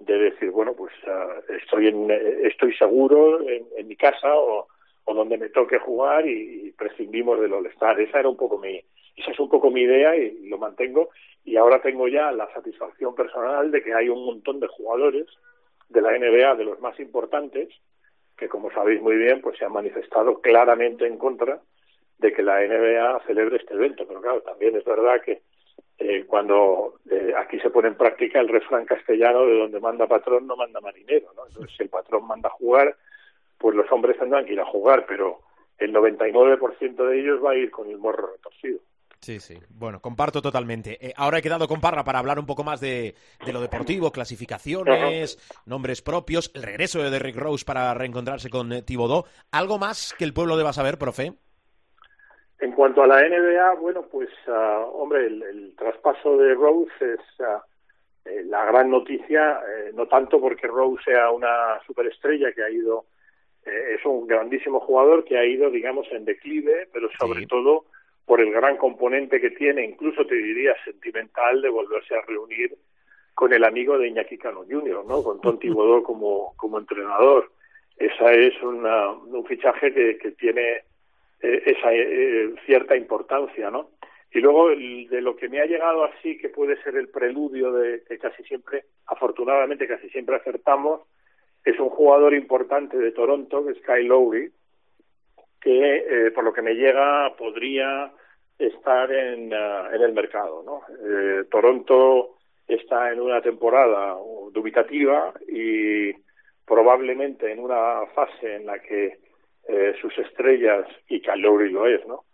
de 0.00 0.18
decir, 0.18 0.50
bueno, 0.50 0.74
pues 0.74 0.92
uh, 1.06 1.52
estoy 1.52 1.88
en, 1.88 2.10
estoy 2.10 2.74
seguro 2.74 3.40
en, 3.48 3.86
mi 3.86 3.96
casa 3.96 4.34
o, 4.34 4.66
donde 5.06 5.36
me 5.36 5.50
toque 5.50 5.78
jugar 5.78 6.26
y, 6.26 6.72
prescindimos 6.72 7.38
del 7.38 7.52
All-Star. 7.52 8.00
Esa 8.00 8.20
era 8.20 8.28
un 8.28 8.36
poco 8.36 8.58
mi, 8.58 8.80
esa 9.16 9.30
es 9.30 9.38
un 9.38 9.48
poco 9.48 9.70
mi 9.70 9.82
idea 9.82 10.16
y 10.16 10.48
lo 10.48 10.58
mantengo. 10.58 11.10
Y 11.44 11.56
ahora 11.56 11.82
tengo 11.82 12.08
ya 12.08 12.32
la 12.32 12.52
satisfacción 12.54 13.14
personal 13.14 13.70
de 13.70 13.82
que 13.82 13.94
hay 13.94 14.08
un 14.08 14.24
montón 14.24 14.58
de 14.58 14.68
jugadores 14.68 15.26
de 15.88 16.00
la 16.00 16.16
NBA, 16.16 16.56
de 16.56 16.64
los 16.64 16.80
más 16.80 16.98
importantes, 16.98 17.68
que 18.42 18.48
como 18.48 18.72
sabéis 18.72 19.00
muy 19.00 19.14
bien, 19.14 19.40
pues 19.40 19.56
se 19.56 19.64
han 19.64 19.72
manifestado 19.72 20.40
claramente 20.40 21.06
en 21.06 21.16
contra 21.16 21.60
de 22.18 22.32
que 22.32 22.42
la 22.42 22.60
NBA 22.60 23.22
celebre 23.24 23.58
este 23.58 23.74
evento. 23.74 24.04
Pero 24.04 24.20
claro, 24.20 24.40
también 24.42 24.74
es 24.74 24.84
verdad 24.84 25.20
que 25.24 25.42
eh, 25.98 26.24
cuando 26.26 26.94
eh, 27.08 27.32
aquí 27.38 27.60
se 27.60 27.70
pone 27.70 27.86
en 27.86 27.94
práctica 27.94 28.40
el 28.40 28.48
refrán 28.48 28.84
castellano 28.84 29.46
de 29.46 29.58
donde 29.58 29.78
manda 29.78 30.08
patrón 30.08 30.48
no 30.48 30.56
manda 30.56 30.80
marinero, 30.80 31.32
¿no? 31.36 31.46
Entonces, 31.46 31.72
si 31.76 31.84
el 31.84 31.88
patrón 31.88 32.26
manda 32.26 32.48
a 32.48 32.52
jugar, 32.58 32.96
pues 33.58 33.76
los 33.76 33.90
hombres 33.92 34.18
tendrán 34.18 34.44
que 34.44 34.54
ir 34.54 34.60
a 34.60 34.66
jugar, 34.66 35.06
pero 35.06 35.42
el 35.78 35.94
99% 35.94 36.96
de 36.96 37.20
ellos 37.20 37.44
va 37.44 37.52
a 37.52 37.56
ir 37.56 37.70
con 37.70 37.88
el 37.88 37.98
morro 37.98 38.32
retorcido. 38.32 38.80
Sí, 39.22 39.38
sí. 39.38 39.56
Bueno, 39.70 40.00
comparto 40.00 40.42
totalmente. 40.42 40.98
Eh, 41.00 41.14
ahora 41.16 41.38
he 41.38 41.42
quedado 41.42 41.68
con 41.68 41.80
Parra 41.80 42.02
para 42.02 42.18
hablar 42.18 42.38
un 42.38 42.46
poco 42.46 42.64
más 42.64 42.80
de, 42.80 43.14
de 43.46 43.52
lo 43.52 43.60
deportivo, 43.60 44.10
clasificaciones, 44.10 45.38
nombres 45.64 46.02
propios, 46.02 46.50
el 46.54 46.64
regreso 46.64 47.00
de 47.00 47.10
Derrick 47.10 47.36
Rose 47.36 47.64
para 47.64 47.94
reencontrarse 47.94 48.50
con 48.50 48.72
eh, 48.72 48.82
Thibodeau. 48.82 49.24
¿Algo 49.52 49.78
más 49.78 50.12
que 50.18 50.24
el 50.24 50.34
pueblo 50.34 50.56
deba 50.56 50.72
saber, 50.72 50.98
profe? 50.98 51.34
En 52.58 52.72
cuanto 52.72 53.02
a 53.02 53.06
la 53.06 53.22
NBA, 53.22 53.74
bueno, 53.80 54.02
pues, 54.10 54.28
uh, 54.46 55.00
hombre, 55.00 55.26
el, 55.26 55.42
el, 55.42 55.74
traspaso 55.76 56.36
de 56.36 56.54
Rose 56.54 56.92
es 57.00 57.40
uh, 57.40 57.60
eh, 58.24 58.44
la 58.44 58.64
gran 58.66 58.88
noticia, 58.88 59.60
eh, 59.68 59.90
no 59.94 60.06
tanto 60.06 60.40
porque 60.40 60.68
Rose 60.68 61.02
sea 61.04 61.30
una 61.30 61.80
superestrella 61.86 62.52
que 62.52 62.62
ha 62.62 62.70
ido, 62.70 63.06
eh, 63.66 63.96
es 63.98 64.06
un 64.06 64.28
grandísimo 64.28 64.78
jugador 64.78 65.24
que 65.24 65.36
ha 65.36 65.44
ido, 65.44 65.70
digamos, 65.70 66.06
en 66.12 66.24
declive, 66.24 66.88
pero 66.92 67.08
sobre 67.18 67.40
sí. 67.40 67.46
todo 67.46 67.86
por 68.24 68.40
el 68.40 68.52
gran 68.52 68.76
componente 68.76 69.40
que 69.40 69.50
tiene, 69.50 69.84
incluso 69.84 70.26
te 70.26 70.34
diría 70.34 70.74
sentimental, 70.84 71.60
de 71.60 71.68
volverse 71.68 72.14
a 72.14 72.22
reunir 72.22 72.76
con 73.34 73.52
el 73.52 73.64
amigo 73.64 73.98
de 73.98 74.08
Iñaki 74.08 74.38
Cano 74.38 74.64
Jr., 74.68 75.04
¿no? 75.06 75.22
Con 75.22 75.40
Tom 75.40 75.58
Thibodeau 75.58 76.02
como, 76.04 76.54
como 76.56 76.78
entrenador. 76.78 77.50
Esa 77.96 78.32
es 78.32 78.60
una, 78.62 79.10
un 79.10 79.44
fichaje 79.44 79.92
que, 79.92 80.18
que 80.18 80.32
tiene 80.32 80.82
eh, 81.40 81.62
esa 81.66 81.92
eh, 81.92 82.54
cierta 82.66 82.96
importancia, 82.96 83.70
¿no? 83.70 83.90
Y 84.30 84.40
luego 84.40 84.70
el, 84.70 85.08
de 85.08 85.20
lo 85.20 85.36
que 85.36 85.48
me 85.48 85.60
ha 85.60 85.66
llegado 85.66 86.04
así, 86.04 86.38
que 86.38 86.48
puede 86.48 86.82
ser 86.82 86.96
el 86.96 87.08
preludio 87.08 87.72
de 87.72 88.02
que 88.08 88.18
casi 88.18 88.42
siempre, 88.44 88.84
afortunadamente 89.06 89.86
casi 89.86 90.08
siempre 90.08 90.36
acertamos, 90.36 91.02
es 91.64 91.78
un 91.78 91.90
jugador 91.90 92.34
importante 92.34 92.96
de 92.96 93.12
Toronto, 93.12 93.64
que 93.64 93.72
es 93.72 93.82
Kyle 93.82 94.08
Lowry, 94.08 94.50
que 95.62 95.96
eh, 95.96 96.30
por 96.32 96.44
lo 96.44 96.52
que 96.52 96.62
me 96.62 96.74
llega 96.74 97.34
podría 97.36 98.12
estar 98.58 99.10
en, 99.12 99.52
uh, 99.52 99.94
en 99.94 100.02
el 100.02 100.12
mercado. 100.12 100.62
¿no? 100.62 100.82
Eh, 100.88 101.44
Toronto 101.50 102.36
está 102.66 103.12
en 103.12 103.20
una 103.20 103.40
temporada 103.40 104.16
dubitativa 104.52 105.32
y 105.48 106.12
probablemente 106.66 107.50
en 107.50 107.58
una 107.58 108.06
fase 108.14 108.56
en 108.56 108.66
la 108.66 108.78
que 108.78 109.18
eh, 109.68 109.94
sus 110.00 110.16
estrellas, 110.18 110.86
y 111.08 111.20
Calori 111.20 111.70
lo 111.70 111.86
es, 111.86 112.06
¿no? 112.06 112.24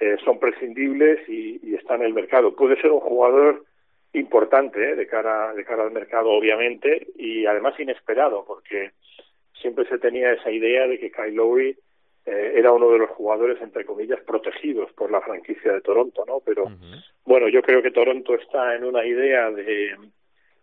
Eh, 0.00 0.16
son 0.24 0.38
prescindibles 0.38 1.28
y, 1.28 1.60
y, 1.62 1.74
está 1.74 1.96
en 1.96 2.02
el 2.02 2.14
mercado. 2.14 2.54
Puede 2.54 2.80
ser 2.80 2.92
un 2.92 3.00
jugador 3.00 3.64
importante 4.12 4.94
de 4.94 5.06
cara 5.06 5.52
de 5.52 5.64
cara 5.64 5.82
al 5.82 5.90
mercado, 5.90 6.30
obviamente, 6.30 7.08
y 7.16 7.44
además 7.46 7.78
inesperado, 7.78 8.44
porque 8.46 8.92
siempre 9.60 9.86
se 9.88 9.98
tenía 9.98 10.32
esa 10.32 10.50
idea 10.50 10.86
de 10.86 10.98
que 10.98 11.10
Kyle 11.10 11.34
Lowry 11.34 11.76
eh, 12.30 12.52
era 12.56 12.72
uno 12.72 12.90
de 12.90 12.98
los 12.98 13.10
jugadores, 13.10 13.58
entre 13.62 13.86
comillas, 13.86 14.20
protegidos 14.20 14.92
por 14.92 15.10
la 15.10 15.22
franquicia 15.22 15.72
de 15.72 15.80
Toronto, 15.80 16.24
¿no? 16.26 16.40
Pero 16.44 16.66
bueno, 17.24 17.48
yo 17.48 17.62
creo 17.62 17.80
que 17.80 17.90
Toronto 17.90 18.34
está 18.34 18.76
en 18.76 18.84
una 18.84 19.06
idea 19.06 19.50
de 19.50 19.96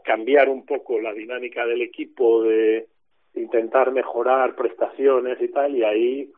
cambiar 0.03 0.47
un 0.47 0.63
poco 0.63 0.99
la 1.01 1.11
dinámica 1.11 1.65
del 1.65 1.81
equipo, 1.81 2.43
de 2.43 2.85
intentar 3.33 3.91
mejorar 3.91 4.55
prestaciones 4.55 5.41
y 5.41 5.47
tal, 5.47 5.75
y 5.75 5.83
ahí 5.83 6.31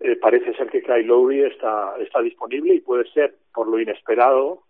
eh, 0.00 0.16
parece 0.16 0.54
ser 0.54 0.70
que 0.70 0.82
Kyle 0.82 1.06
Lowry 1.06 1.42
está, 1.42 1.96
está 2.00 2.22
disponible 2.22 2.74
y 2.74 2.80
puede 2.80 3.04
ser, 3.10 3.34
por 3.52 3.68
lo 3.68 3.78
inesperado, 3.78 4.62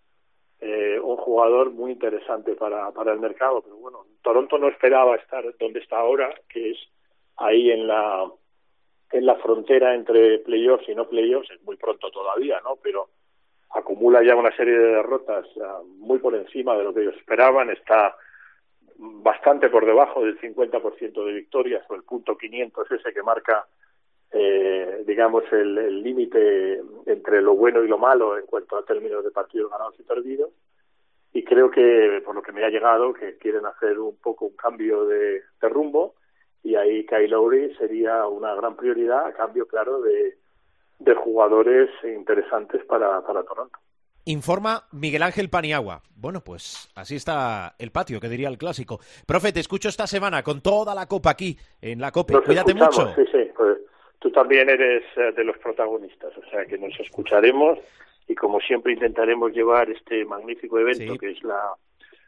eh, 0.60 0.98
un 1.00 1.16
jugador 1.18 1.70
muy 1.70 1.92
interesante 1.92 2.56
para, 2.56 2.90
para 2.90 3.12
el 3.12 3.20
mercado. 3.20 3.62
Pero 3.62 3.76
bueno, 3.76 4.06
Toronto 4.22 4.58
no 4.58 4.66
esperaba 4.66 5.14
estar 5.14 5.44
donde 5.56 5.78
está 5.78 5.98
ahora, 5.98 6.34
que 6.48 6.72
es 6.72 6.78
ahí 7.36 7.70
en 7.70 7.86
la 7.86 8.28
en 9.14 9.26
la 9.26 9.36
frontera 9.36 9.94
entre 9.94 10.40
playoffs 10.40 10.88
y 10.88 10.94
no 10.94 11.08
playoffs 11.08 11.48
es 11.52 11.62
muy 11.62 11.76
pronto 11.76 12.10
todavía, 12.10 12.60
¿no? 12.64 12.76
Pero 12.82 13.10
acumula 13.70 14.24
ya 14.24 14.34
una 14.34 14.54
serie 14.56 14.76
de 14.76 14.96
derrotas 14.96 15.46
uh, 15.56 15.84
muy 15.98 16.18
por 16.18 16.34
encima 16.34 16.76
de 16.76 16.82
lo 16.82 16.92
que 16.92 17.02
ellos 17.02 17.16
esperaban, 17.16 17.70
está 17.70 18.16
bastante 18.98 19.70
por 19.70 19.86
debajo 19.86 20.24
del 20.24 20.40
50% 20.40 21.24
de 21.26 21.32
victorias, 21.32 21.84
o 21.88 21.94
el 21.94 22.02
punto 22.02 22.36
500 22.36 22.90
es 22.90 23.00
ese 23.00 23.14
que 23.14 23.22
marca, 23.22 23.66
eh, 24.32 25.04
digamos, 25.06 25.44
el 25.52 26.02
límite 26.02 26.80
entre 27.06 27.40
lo 27.40 27.54
bueno 27.54 27.84
y 27.84 27.88
lo 27.88 27.98
malo 27.98 28.36
en 28.36 28.46
cuanto 28.46 28.76
a 28.76 28.84
términos 28.84 29.22
de 29.22 29.30
partidos 29.30 29.70
ganados 29.70 29.94
y 30.00 30.02
perdidos. 30.02 30.50
Y 31.32 31.44
creo 31.44 31.70
que, 31.70 32.20
por 32.24 32.34
lo 32.34 32.42
que 32.42 32.52
me 32.52 32.64
ha 32.64 32.68
llegado, 32.68 33.12
que 33.12 33.38
quieren 33.38 33.66
hacer 33.66 33.96
un 34.00 34.16
poco 34.16 34.46
un 34.46 34.56
cambio 34.56 35.04
de 35.06 35.42
rumbo 35.62 36.14
y 36.64 36.74
ahí 36.76 37.04
Kyle 37.04 37.30
Lowry 37.30 37.74
sería 37.76 38.26
una 38.26 38.54
gran 38.54 38.74
prioridad 38.74 39.26
a 39.26 39.32
cambio, 39.34 39.68
claro, 39.68 40.00
de, 40.00 40.38
de 40.98 41.14
jugadores 41.14 41.90
interesantes 42.02 42.82
para, 42.86 43.20
para 43.20 43.44
Toronto. 43.44 43.78
Informa 44.24 44.84
Miguel 44.90 45.22
Ángel 45.22 45.50
Paniagua. 45.50 46.00
Bueno, 46.16 46.40
pues 46.40 46.90
así 46.94 47.16
está 47.16 47.74
el 47.78 47.90
patio, 47.90 48.18
que 48.18 48.30
diría 48.30 48.48
el 48.48 48.56
clásico. 48.56 48.98
Profe, 49.26 49.52
te 49.52 49.60
escucho 49.60 49.90
esta 49.90 50.06
semana 50.06 50.42
con 50.42 50.62
toda 50.62 50.94
la 50.94 51.06
copa 51.06 51.30
aquí 51.30 51.58
en 51.82 52.00
la. 52.00 52.10
Nos 52.10 52.42
Cuídate 52.42 52.72
mucho. 52.72 53.14
Sí, 53.14 53.24
sí, 53.30 53.50
pues 53.54 53.78
tú 54.20 54.30
también 54.30 54.70
eres 54.70 55.04
eh, 55.16 55.32
de 55.32 55.44
los 55.44 55.58
protagonistas, 55.58 56.32
o 56.38 56.50
sea 56.50 56.64
que 56.64 56.78
nos 56.78 56.98
escucharemos 56.98 57.78
y 58.26 58.34
como 58.34 58.58
siempre 58.60 58.94
intentaremos 58.94 59.52
llevar 59.52 59.90
este 59.90 60.24
magnífico 60.24 60.78
evento 60.78 61.12
sí. 61.12 61.18
que 61.18 61.32
es 61.32 61.42
la 61.44 61.74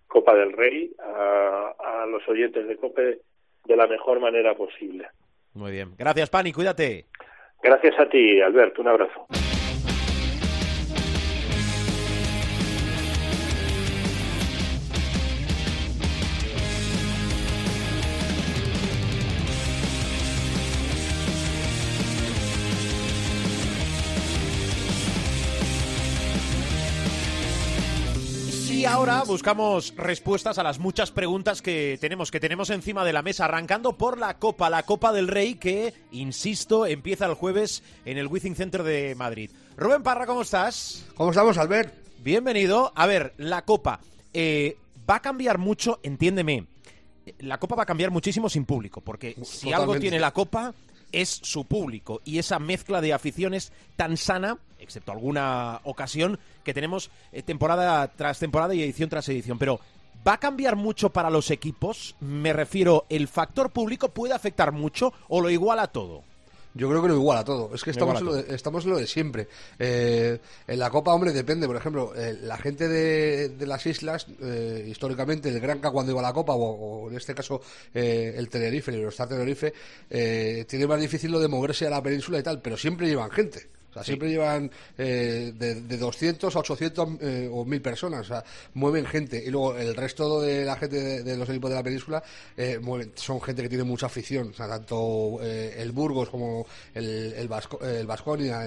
Copa 0.06 0.34
del 0.34 0.52
Rey 0.52 0.94
a, 1.02 1.74
a 1.78 2.06
los 2.06 2.28
oyentes 2.28 2.68
de 2.68 2.76
COPE 2.76 3.22
de 3.66 3.76
la 3.76 3.86
mejor 3.86 4.20
manera 4.20 4.54
posible. 4.54 5.08
Muy 5.54 5.72
bien. 5.72 5.94
Gracias, 5.96 6.30
Pani. 6.30 6.52
Cuídate. 6.52 7.06
Gracias 7.62 7.98
a 7.98 8.08
ti, 8.08 8.40
Alberto. 8.40 8.82
Un 8.82 8.88
abrazo. 8.88 9.26
Ahora 28.86 29.24
buscamos 29.26 29.94
respuestas 29.96 30.58
a 30.58 30.62
las 30.62 30.78
muchas 30.78 31.10
preguntas 31.10 31.60
que 31.60 31.98
tenemos, 32.00 32.30
que 32.30 32.40
tenemos 32.40 32.70
encima 32.70 33.04
de 33.04 33.12
la 33.12 33.22
mesa, 33.22 33.46
arrancando 33.46 33.94
por 33.94 34.18
la 34.18 34.38
Copa, 34.38 34.70
la 34.70 34.84
Copa 34.84 35.12
del 35.12 35.28
Rey, 35.28 35.56
que, 35.56 35.92
insisto, 36.12 36.86
empieza 36.86 37.26
el 37.26 37.34
jueves 37.34 37.82
en 38.04 38.18
el 38.18 38.28
Wizzing 38.28 38.54
Center 38.54 38.82
de 38.82 39.14
Madrid. 39.16 39.50
Rubén 39.76 40.02
Parra, 40.02 40.26
¿cómo 40.26 40.42
estás? 40.42 41.04
¿Cómo 41.16 41.30
estamos, 41.30 41.58
Albert? 41.58 41.94
Bienvenido. 42.22 42.92
A 42.94 43.06
ver, 43.06 43.34
la 43.38 43.64
Copa. 43.64 44.00
Eh, 44.32 44.76
va 45.08 45.16
a 45.16 45.22
cambiar 45.22 45.58
mucho, 45.58 45.98
entiéndeme. 46.02 46.66
La 47.40 47.58
Copa 47.58 47.74
va 47.74 47.82
a 47.82 47.86
cambiar 47.86 48.10
muchísimo 48.10 48.48
sin 48.48 48.64
público, 48.64 49.00
porque 49.00 49.34
si 49.42 49.66
Totalmente. 49.66 49.74
algo 49.74 49.98
tiene 49.98 50.20
la 50.20 50.30
Copa 50.30 50.72
es 51.16 51.40
su 51.42 51.64
público 51.64 52.20
y 52.24 52.38
esa 52.38 52.58
mezcla 52.58 53.00
de 53.00 53.14
aficiones 53.14 53.72
tan 53.96 54.18
sana, 54.18 54.58
excepto 54.78 55.12
alguna 55.12 55.80
ocasión, 55.84 56.38
que 56.62 56.74
tenemos 56.74 57.10
eh, 57.32 57.42
temporada 57.42 58.06
tras 58.08 58.38
temporada 58.38 58.74
y 58.74 58.82
edición 58.82 59.08
tras 59.08 59.28
edición. 59.28 59.58
Pero 59.58 59.80
¿Va 60.26 60.32
a 60.32 60.40
cambiar 60.40 60.74
mucho 60.74 61.10
para 61.10 61.30
los 61.30 61.52
equipos? 61.52 62.16
Me 62.18 62.52
refiero, 62.52 63.06
¿el 63.08 63.28
factor 63.28 63.70
público 63.70 64.08
puede 64.08 64.34
afectar 64.34 64.72
mucho 64.72 65.12
o 65.28 65.40
lo 65.40 65.50
iguala 65.50 65.86
todo? 65.86 66.24
Yo 66.76 66.90
creo 66.90 67.00
que 67.00 67.08
lo 67.08 67.14
iguala 67.14 67.42
todo. 67.42 67.74
Es 67.74 67.82
que 67.82 67.90
estamos, 67.90 68.20
en 68.20 68.26
lo, 68.26 68.34
de, 68.34 68.54
estamos 68.54 68.84
lo 68.84 68.98
de 68.98 69.06
siempre. 69.06 69.48
Eh, 69.78 70.38
en 70.66 70.78
la 70.78 70.90
Copa, 70.90 71.14
hombre, 71.14 71.32
depende. 71.32 71.66
Por 71.66 71.76
ejemplo, 71.76 72.12
eh, 72.14 72.38
la 72.42 72.58
gente 72.58 72.86
de, 72.86 73.66
las 73.66 73.86
islas, 73.86 74.26
eh, 74.42 74.84
históricamente, 74.86 75.48
el 75.48 75.58
Granca 75.58 75.90
cuando 75.90 76.12
iba 76.12 76.20
a 76.20 76.24
la 76.24 76.34
Copa, 76.34 76.54
o, 76.54 77.08
en 77.10 77.16
este 77.16 77.34
caso 77.34 77.62
el 77.94 78.48
Tenerife, 78.50 78.90
el 78.90 78.98
Eurostar 78.98 79.28
Tenerife, 79.28 79.72
tiene 80.08 80.86
más 80.86 81.00
difícil 81.00 81.30
lo 81.30 81.40
de 81.40 81.48
moverse 81.48 81.86
a 81.86 81.90
la 81.90 82.02
península 82.02 82.38
y 82.38 82.42
tal, 82.42 82.60
pero 82.60 82.76
siempre 82.76 83.08
llevan 83.08 83.30
gente 83.30 83.75
siempre 84.04 84.28
llevan 84.28 84.70
eh, 84.98 85.52
de, 85.56 85.96
200 85.96 86.54
a 86.54 86.58
800 86.58 87.08
eh, 87.20 87.50
o 87.52 87.64
1000 87.64 87.82
personas. 87.82 88.20
O 88.20 88.24
sea, 88.24 88.44
mueven 88.74 89.06
gente. 89.06 89.42
Y 89.44 89.50
luego 89.50 89.76
el 89.76 89.94
resto 89.94 90.40
de 90.40 90.64
la 90.64 90.76
gente 90.76 91.22
de, 91.22 91.36
los 91.36 91.48
equipos 91.48 91.70
de 91.70 91.76
la 91.76 91.82
península 91.82 92.22
eh, 92.56 92.80
son 93.14 93.40
gente 93.40 93.62
que 93.62 93.68
tiene 93.68 93.84
mucha 93.84 94.06
afición. 94.06 94.50
O 94.50 94.54
sea, 94.54 94.68
tanto 94.68 95.38
el 95.42 95.92
Burgos 95.92 96.28
como 96.28 96.66
el, 96.94 97.34
el, 97.36 97.48
Vasconia, 98.06 98.60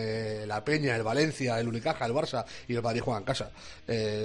la 0.46 0.64
Peña, 0.64 0.96
el 0.96 1.04
Valencia, 1.04 1.60
el 1.60 1.68
Unicaja, 1.68 2.06
el 2.06 2.14
Barça 2.14 2.46
y 2.68 2.76
el 2.76 2.82
Madrid 2.82 3.02
juegan 3.02 3.24
casa. 3.24 3.52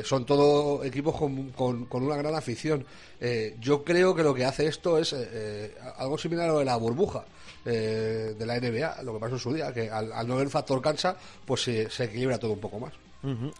son 0.04 0.24
todos 0.24 0.84
equipos 0.86 1.16
con, 1.16 1.50
con, 1.50 2.02
una 2.02 2.16
gran 2.16 2.34
afición. 2.34 2.84
yo 3.60 3.84
creo 3.84 4.14
que 4.14 4.22
lo 4.22 4.34
que 4.34 4.44
hace 4.44 4.66
esto 4.66 4.98
es 4.98 5.14
algo 5.96 6.18
similar 6.18 6.48
a 6.48 6.52
lo 6.52 6.58
de 6.60 6.64
la 6.64 6.76
burbuja. 6.76 7.24
Eh, 7.66 8.34
de 8.38 8.44
la 8.44 8.60
NBA, 8.60 9.02
lo 9.04 9.14
que 9.14 9.20
pasó 9.20 9.34
en 9.34 9.40
su 9.40 9.52
día, 9.54 9.72
que 9.72 9.90
al, 9.90 10.28
no 10.28 10.34
haber 10.34 10.50
factor 10.50 10.82
cancha, 10.82 11.16
pues 11.46 11.62
se, 11.62 12.04
equilibra 12.04 12.38
todo 12.38 12.52
un 12.52 12.60
poco 12.60 12.78
más. 12.78 12.92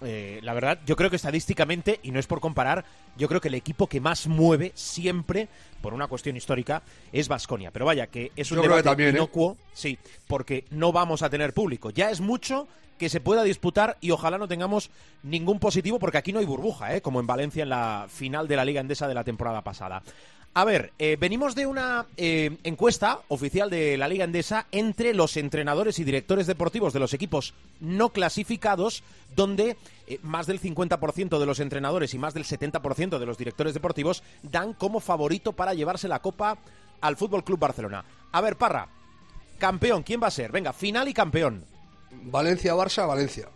Eh, 0.03 0.41
la 0.43 0.53
verdad, 0.53 0.79
yo 0.85 0.95
creo 0.95 1.09
que 1.09 1.17
estadísticamente, 1.17 2.01
y 2.03 2.11
no 2.11 2.21
es 2.21 2.27
por 2.27 2.41
comparar, 2.41 2.85
yo 3.17 3.29
creo 3.29 3.41
que 3.41 3.49
el 3.49 3.55
equipo 3.55 3.87
que 3.87 4.01
más 4.01 4.27
mueve 4.27 4.73
siempre, 4.75 5.49
por 5.81 5.95
una 5.95 6.07
cuestión 6.07 6.37
histórica, 6.37 6.83
es 7.13 7.29
Vasconia. 7.29 7.71
Pero 7.71 7.87
vaya, 7.87 8.09
que 8.09 8.31
es 8.37 8.53
un 8.53 8.61
debate 8.61 8.83
también, 8.83 9.15
¿eh? 9.15 9.19
inocuo, 9.19 9.57
sí, 9.73 9.99
porque 10.27 10.67
no 10.71 10.93
vamos 10.93 11.23
a 11.23 11.31
tener 11.31 11.55
público. 11.55 11.89
Ya 11.89 12.11
es 12.11 12.21
mucho 12.21 12.69
que 12.99 13.09
se 13.09 13.21
pueda 13.21 13.43
disputar 13.43 13.97
y 14.01 14.11
ojalá 14.11 14.39
no 14.39 14.49
tengamos 14.49 14.91
ningún 15.23 15.59
positivo, 15.59 15.99
porque 15.99 16.19
aquí 16.19 16.33
no 16.33 16.41
hay 16.41 16.47
burbuja, 16.47 16.95
¿eh? 16.95 17.01
como 17.01 17.21
en 17.21 17.27
Valencia 17.27 17.63
en 17.63 17.71
la 17.71 18.07
final 18.09 18.47
de 18.47 18.57
la 18.57 18.65
Liga 18.65 18.81
Endesa 18.81 19.09
de 19.09 19.15
la 19.15 19.25
temporada 19.25 19.63
pasada. 19.63 20.03
A 20.57 20.65
ver, 20.65 20.93
eh, 21.01 21.17
venimos 21.19 21.57
de 21.57 21.67
una 21.67 22.07
eh, 22.17 22.59
encuesta 22.63 23.23
oficial 23.27 23.71
de 23.71 23.97
la 23.97 24.07
Liga 24.07 24.25
Endesa 24.25 24.67
entre 24.71 25.13
los 25.13 25.37
entrenadores 25.37 25.99
y 25.99 26.05
directores 26.05 26.47
deportivos 26.47 26.93
de 26.93 27.01
los 27.01 27.13
equipos 27.13 27.55
no 27.81 28.11
clasificados, 28.11 29.03
donde 29.35 29.77
eh, 30.07 30.21
más 30.23 30.47
del 30.47 30.61
50% 30.61 31.41
de 31.41 31.47
los 31.47 31.59
entrenadores 31.59 32.15
y 32.15 32.19
más 32.19 32.35
del 32.35 32.45
70% 32.45 33.19
de 33.19 33.27
los 33.27 33.37
directores 33.37 33.75
deportivos 33.75 34.23
dan 34.45 34.75
como 34.75 35.01
favorito 35.01 35.55
para 35.55 35.75
llevarse 35.75 36.07
la 36.07 36.21
copa 36.21 36.57
al 37.01 37.17
Fútbol 37.17 37.43
Club 37.43 37.59
Barcelona. 37.59 38.05
A 38.31 38.41
ver, 38.41 38.55
Parra, 38.55 38.87
campeón, 39.59 40.05
¿quién 40.05 40.23
va 40.23 40.29
a 40.29 40.31
ser? 40.31 40.53
Venga, 40.53 40.73
final 40.73 41.09
y 41.09 41.15
campeón. 41.15 41.65
Valencia, 42.13 42.75
Barça, 42.75 43.09
Valencia. 43.09 43.49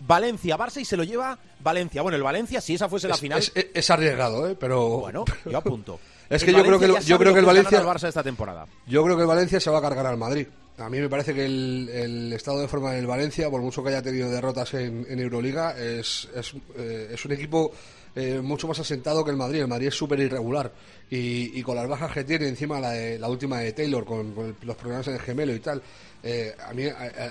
Valencia, 0.00 0.58
Barça 0.58 0.80
y 0.80 0.84
se 0.84 0.96
lo 0.96 1.04
lleva 1.04 1.38
Valencia. 1.60 2.02
Bueno, 2.02 2.16
el 2.16 2.24
Valencia, 2.24 2.60
si 2.60 2.74
esa 2.74 2.88
fuese 2.88 3.06
la 3.06 3.16
final. 3.16 3.40
Es, 3.54 3.90
arriesgado, 3.90 4.48
¿eh? 4.50 4.56
Pero. 4.58 4.98
Bueno, 4.98 5.24
yo 5.48 5.56
apunto. 5.56 6.00
Es 6.28 6.44
que 6.44 6.52
yo 6.52 6.62
creo 6.64 6.78
que, 6.78 7.00
yo 7.04 7.18
creo 7.18 7.32
que 7.32 7.40
el 7.40 7.46
Valencia. 7.46 7.82
esta 8.08 8.22
temporada. 8.22 8.66
Yo 8.86 9.04
creo 9.04 9.16
que 9.16 9.22
el 9.22 9.28
Valencia 9.28 9.60
se 9.60 9.70
va 9.70 9.78
a 9.78 9.82
cargar 9.82 10.06
al 10.06 10.16
Madrid. 10.16 10.46
A 10.78 10.90
mí 10.90 10.98
me 10.98 11.08
parece 11.08 11.32
que 11.32 11.46
el, 11.46 12.32
estado 12.34 12.60
de 12.60 12.68
forma 12.68 12.92
del 12.92 13.06
Valencia, 13.06 13.48
por 13.48 13.62
mucho 13.62 13.82
que 13.82 13.90
haya 13.90 14.02
tenido 14.02 14.30
derrotas 14.30 14.74
en, 14.74 15.06
Euroliga, 15.18 15.78
es, 15.78 16.28
es, 16.34 16.54
eh, 16.76 17.10
es 17.12 17.24
un 17.24 17.32
equipo 17.32 17.72
eh, 18.14 18.40
mucho 18.42 18.66
más 18.66 18.78
asentado 18.78 19.22
que 19.24 19.30
el 19.30 19.36
Madrid. 19.36 19.60
El 19.60 19.68
Madrid 19.68 19.88
es 19.88 19.94
súper 19.94 20.18
irregular. 20.20 20.72
Y, 21.10 21.62
con 21.62 21.76
las 21.76 21.86
bajas 21.86 22.12
que 22.12 22.24
tiene, 22.24 22.48
encima 22.48 22.80
la, 22.80 22.92
la 22.94 23.28
última 23.28 23.60
de 23.60 23.72
Taylor, 23.72 24.04
con, 24.04 24.56
los 24.62 24.76
problemas 24.76 25.06
en 25.08 25.14
el 25.14 25.20
gemelo 25.20 25.54
y 25.54 25.60
tal, 25.60 25.82
eh, 26.28 26.54
a 26.66 26.72
mí 26.72 26.84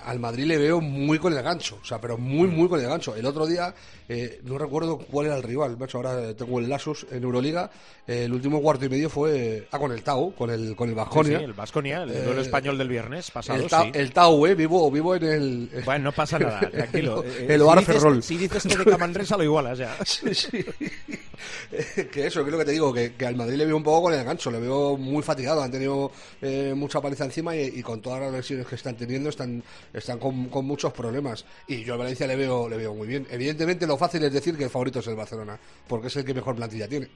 al 0.06 0.20
Madrid 0.20 0.46
le 0.46 0.58
veo 0.58 0.80
muy 0.80 1.20
con 1.20 1.34
el 1.34 1.44
gancho, 1.44 1.80
o 1.82 1.86
sea, 1.86 2.00
pero 2.00 2.18
muy, 2.18 2.48
muy 2.48 2.70
con 2.70 2.80
el 2.80 2.88
gancho. 2.88 3.14
El 3.14 3.26
otro 3.26 3.46
día, 3.46 3.74
eh, 4.08 4.40
no 4.44 4.58
recuerdo 4.58 4.98
cuál 4.98 5.28
era 5.28 5.36
el 5.36 5.44
rival, 5.44 5.78
ahora 5.94 6.34
tengo 6.34 6.60
el 6.60 6.70
Lasus 6.70 7.06
en 7.12 7.24
Euroliga, 7.24 7.70
eh, 8.08 8.24
el 8.26 8.34
último 8.34 8.62
cuarto 8.62 8.86
y 8.86 8.90
medio 8.90 9.10
fue, 9.10 9.68
ah, 9.72 9.80
con 9.80 9.92
el 9.92 10.02
Tau, 10.02 10.34
con 10.34 10.50
el, 10.50 10.76
con 10.76 10.88
el 10.88 10.96
Baskonia. 10.96 11.40
Sí, 11.40 11.44
el 11.44 11.54
Baskonia, 11.54 12.04
el 12.04 12.24
duelo 12.24 12.42
español 12.42 12.78
del 12.78 12.88
viernes 12.88 13.32
pasado, 13.32 13.64
el, 13.64 13.68
tau, 13.68 13.92
el 13.94 14.12
Tau, 14.14 14.46
eh, 14.46 14.56
vivo, 14.56 14.90
vivo 14.90 15.16
en 15.16 15.24
el... 15.24 15.70
Bueno, 15.84 16.06
no 16.06 16.12
pasa 16.14 16.40
nada, 16.40 16.60
tranquilo. 16.72 17.24
el, 17.24 17.52
el 17.52 17.62
si, 17.62 17.92
dices, 17.92 18.26
si, 18.26 18.38
dices, 18.38 18.64
que 18.64 18.78
de 18.78 18.92
Camanresa 18.92 19.36
lo 19.36 19.44
igualas 19.44 19.78
ya. 19.78 19.98
sí, 20.06 20.34
sí. 20.34 20.64
que 22.12 22.28
eso, 22.28 22.44
que 22.44 22.50
es 22.50 22.52
lo 22.52 22.58
que 22.60 22.66
te 22.66 22.72
digo, 22.72 22.94
que, 22.94 23.14
que, 23.16 23.26
al 23.26 23.36
Madrid 23.36 23.58
le 23.58 23.66
veo 23.66 23.76
un 23.76 23.84
poco 23.84 24.04
con 24.04 24.14
el 24.14 24.24
gancho, 24.24 24.52
le 24.52 24.60
veo 24.60 24.96
muy 24.98 25.22
fatigado, 25.22 25.62
han 25.62 25.72
tenido 25.72 26.12
mucha 26.76 27.02
paliza 27.02 27.26
encima 27.26 27.56
y, 27.56 27.80
y 27.80 27.82
con 27.82 28.02
todas 28.02 28.22
las 28.22 28.32
lesiones 28.32 28.68
que 28.68 28.76
están 28.86 28.98
teniendo 28.98 29.30
están, 29.30 29.63
están 29.91 30.19
con, 30.19 30.65
muchos 30.65 30.93
problemas. 30.93 31.45
Y 31.67 31.84
yo 31.84 31.95
a 31.95 31.98
Valencia 31.98 32.28
le 32.28 32.36
veo, 32.36 32.69
le 32.69 32.78
veo 32.78 32.93
muy 32.93 33.08
bien. 33.08 33.26
Evidentemente 33.32 33.88
lo 33.88 33.98
fácil 33.98 34.24
es 34.24 34.32
decir 34.32 34.56
que 34.56 34.65
el 34.65 34.69
favorito 34.69 35.00
es 35.00 35.08
el 35.08 35.15
Barcelona, 35.15 35.60
porque 35.88 36.08
es 36.08 36.15
el 36.15 36.26
que 36.26 36.34
mejor 36.34 36.56
plantilla 36.56 36.88
tiene. 36.88 37.10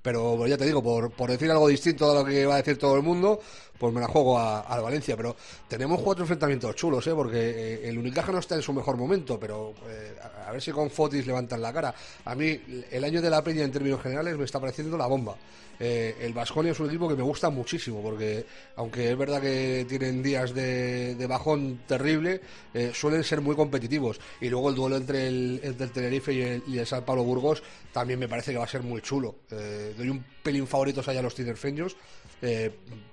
Pero 0.00 0.46
ya 0.46 0.58
te 0.58 0.66
digo, 0.66 0.82
por, 0.82 1.10
por 1.12 1.30
decir 1.30 1.50
algo 1.50 1.66
distinto 1.66 2.10
a 2.10 2.14
lo 2.14 2.24
que 2.24 2.44
va 2.44 2.54
a 2.54 2.56
decir 2.58 2.78
todo 2.78 2.94
el 2.94 3.02
mundo, 3.02 3.40
pues 3.78 3.92
me 3.92 4.00
la 4.00 4.06
juego 4.06 4.38
a, 4.38 4.80
Valencia. 4.80 5.16
Pero 5.16 5.34
tenemos 5.66 6.00
cuatro 6.00 6.24
enfrentamientos 6.24 6.76
chulos, 6.76 7.06
¿eh? 7.06 7.14
porque 7.14 7.38
eh, 7.38 7.88
el 7.88 7.98
Unicaja 7.98 8.30
no 8.30 8.38
está 8.38 8.54
en 8.54 8.62
su 8.62 8.72
mejor 8.72 8.96
momento, 8.96 9.40
pero 9.40 9.74
eh, 9.88 10.14
a, 10.46 10.52
ver 10.52 10.60
si 10.60 10.72
con 10.72 10.90
Fotis 10.90 11.26
levantan 11.26 11.62
la 11.62 11.72
cara. 11.72 11.94
A 12.26 12.34
mí, 12.34 12.84
el 12.90 13.02
año 13.02 13.20
de 13.22 13.30
la 13.30 13.42
Peña 13.42 13.64
en 13.64 13.72
términos 13.72 14.00
generales 14.02 14.36
me 14.36 14.44
está 14.44 14.60
pareciendo 14.60 14.96
la 14.98 15.06
bomba. 15.06 15.36
Eh, 15.80 16.16
el 16.20 16.32
Vasconia 16.32 16.72
es 16.72 16.80
un 16.80 16.88
equipo 16.88 17.08
que 17.08 17.14
me 17.14 17.22
gusta 17.22 17.50
muchísimo, 17.50 18.02
porque 18.02 18.44
aunque 18.76 19.10
es 19.10 19.18
verdad 19.18 19.40
que 19.40 19.86
tienen 19.88 20.22
días 20.22 20.54
de, 20.54 21.24
bajón 21.28 21.80
terrible, 21.86 22.40
eh, 22.72 22.92
suelen 22.94 23.24
ser 23.24 23.40
muy 23.40 23.56
competitivos. 23.56 24.20
Y 24.40 24.48
luego 24.48 24.70
el 24.70 24.76
duelo 24.76 24.96
entre 24.96 25.28
el, 25.28 25.76
Tenerife 25.92 26.32
y 26.32 26.40
el, 26.42 26.62
el, 26.78 26.86
San 26.86 27.04
Pablo 27.04 27.24
Burgos 27.24 27.62
también 27.92 28.18
me 28.18 28.28
parece 28.28 28.52
que 28.52 28.58
va 28.58 28.64
a 28.64 28.68
ser 28.68 28.82
muy 28.82 29.00
chulo. 29.00 29.36
Eh, 29.50 29.94
doy 29.96 30.08
un 30.08 30.24
pelín 30.42 30.66
favoritos 30.66 31.08
allá 31.08 31.20
a 31.20 31.22
los 31.22 31.34
tinerfeños 31.34 31.96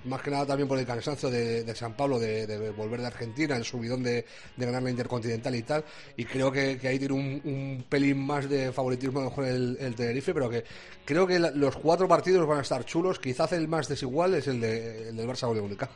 más 0.05 0.21
que 0.21 0.31
nada 0.31 0.45
también 0.45 0.67
por 0.67 0.77
el 0.77 0.85
cansancio 0.85 1.29
de, 1.29 1.73
San 1.75 1.95
Pablo 1.95 2.19
de, 2.19 2.71
volver 2.75 3.01
de 3.01 3.07
Argentina, 3.07 3.55
el 3.55 3.63
subidón 3.63 4.03
de, 4.03 4.25
ganar 4.57 4.83
la 4.83 4.89
Intercontinental 4.89 5.55
y 5.55 5.63
tal, 5.63 5.85
y 6.17 6.25
creo 6.25 6.51
que, 6.51 6.79
ahí 6.83 6.99
tiene 6.99 7.13
un, 7.13 7.85
pelín 7.87 8.25
más 8.25 8.49
de 8.49 8.71
favoritismo 8.71 9.33
el, 9.37 9.77
el 9.79 9.95
Tenerife, 9.95 10.33
pero 10.33 10.49
que 10.49 10.63
creo 11.05 11.27
que 11.27 11.39
los 11.39 11.75
cuatro 11.77 12.07
partidos 12.07 12.45
van 12.51 12.59
a 12.59 12.63
estar 12.63 12.85
chulos, 12.85 13.19
quizás 13.19 13.51
el 13.53 13.67
más 13.67 13.87
desigual 13.87 14.33
es 14.35 14.47
el, 14.47 14.61
del 14.61 15.27
Barça 15.27 15.47
o 15.49 15.53
de 15.53 15.87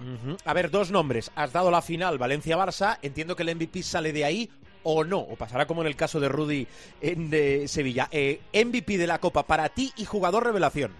A 0.43 0.53
ver, 0.53 0.71
dos 0.71 0.91
nombres, 0.91 1.31
has 1.35 1.53
dado 1.53 1.69
la 1.69 1.81
final 1.81 2.17
Valencia-Barça, 2.17 2.97
entiendo 3.01 3.35
que 3.35 3.43
el 3.43 3.55
MVP 3.55 3.83
sale 3.83 4.11
de 4.11 4.25
ahí, 4.25 4.49
o 4.83 5.03
no, 5.03 5.19
o 5.19 5.35
pasará 5.35 5.65
como 5.65 5.81
en 5.81 5.87
el 5.87 5.95
caso 5.95 6.19
de 6.19 6.29
Rudy 6.29 6.67
en 7.01 7.29
de 7.29 7.67
Sevilla. 7.67 8.07
Eh, 8.11 8.39
MVP 8.53 8.97
de 8.97 9.07
la 9.07 9.19
Copa 9.19 9.43
para 9.43 9.69
ti 9.69 9.91
y 9.97 10.05
jugador 10.05 10.43
revelación. 10.43 10.91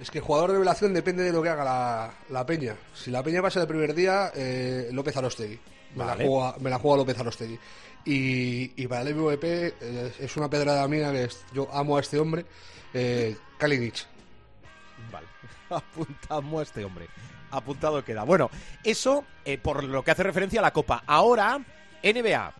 Es 0.00 0.10
que 0.10 0.20
jugador 0.20 0.48
de 0.48 0.54
revelación 0.54 0.94
depende 0.94 1.22
de 1.22 1.32
lo 1.32 1.42
que 1.42 1.50
haga 1.50 2.14
la, 2.30 2.46
Peña. 2.46 2.74
Si 2.94 3.10
la 3.10 3.22
Peña 3.22 3.42
pasa 3.42 3.60
el 3.60 3.66
primer 3.66 3.94
día, 3.94 4.32
eh, 4.34 4.88
López 4.92 5.14
Arostegui. 5.16 5.58
Me, 5.94 6.04
la 6.06 6.14
juega, 6.14 6.56
me 6.58 6.70
la 6.70 6.78
juega 6.78 6.96
López 6.96 7.18
Arostegui. 7.18 7.58
Y, 8.06 8.82
y 8.82 8.86
para 8.86 9.02
el 9.02 9.14
MVP 9.14 9.74
eh, 9.78 10.12
es 10.18 10.36
una 10.38 10.48
pedrada 10.48 10.88
mía 10.88 11.12
que 11.12 11.28
yo 11.52 11.68
amo 11.70 11.98
a 11.98 12.00
este 12.00 12.18
hombre, 12.18 12.46
eh, 12.94 13.36
Kalinic. 13.58 14.06
Vale, 15.10 15.26
apuntamos 15.70 16.60
a 16.60 16.62
este 16.62 16.84
hombre. 16.84 17.08
Apuntado 17.50 18.04
queda. 18.04 18.24
Bueno, 18.24 18.50
eso 18.84 19.24
eh, 19.44 19.58
por 19.58 19.82
lo 19.82 20.04
que 20.04 20.12
hace 20.12 20.22
referencia 20.22 20.60
a 20.60 20.62
la 20.62 20.72
Copa. 20.72 21.02
Ahora, 21.06 21.58
NBA. 22.02 22.52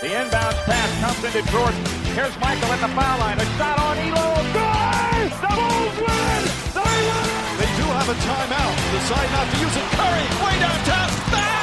The 0.00 0.10
inbound 0.20 0.56
pass 0.68 0.90
comes 1.00 1.24
into 1.24 1.50
Jordan. 1.50 1.80
Here's 2.12 2.36
Michael 2.38 2.72
at 2.72 2.80
the 2.80 2.88
foul 2.88 3.18
line. 3.20 3.38
A 3.40 3.44
shot 3.56 3.78
on 3.80 3.96
Elo. 3.96 4.28
Good! 4.52 5.30
The 5.40 5.52
Bulls 5.56 5.96
win! 6.04 6.42
They 6.76 6.94
win! 7.08 7.28
They 7.56 7.70
do 7.80 7.86
have 7.88 8.08
a 8.12 8.16
timeout. 8.20 8.74
Decide 8.92 9.30
not 9.32 9.46
to 9.50 9.56
use 9.64 9.76
it. 9.80 9.86
Curry, 9.96 10.26
way 10.44 10.54
downtown. 10.60 11.08
Bang! 11.32 11.53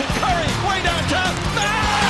It. 0.00 0.08
Curry, 0.20 0.50
way 0.68 0.82
downtown. 0.82 1.34
Bang! 1.54 2.08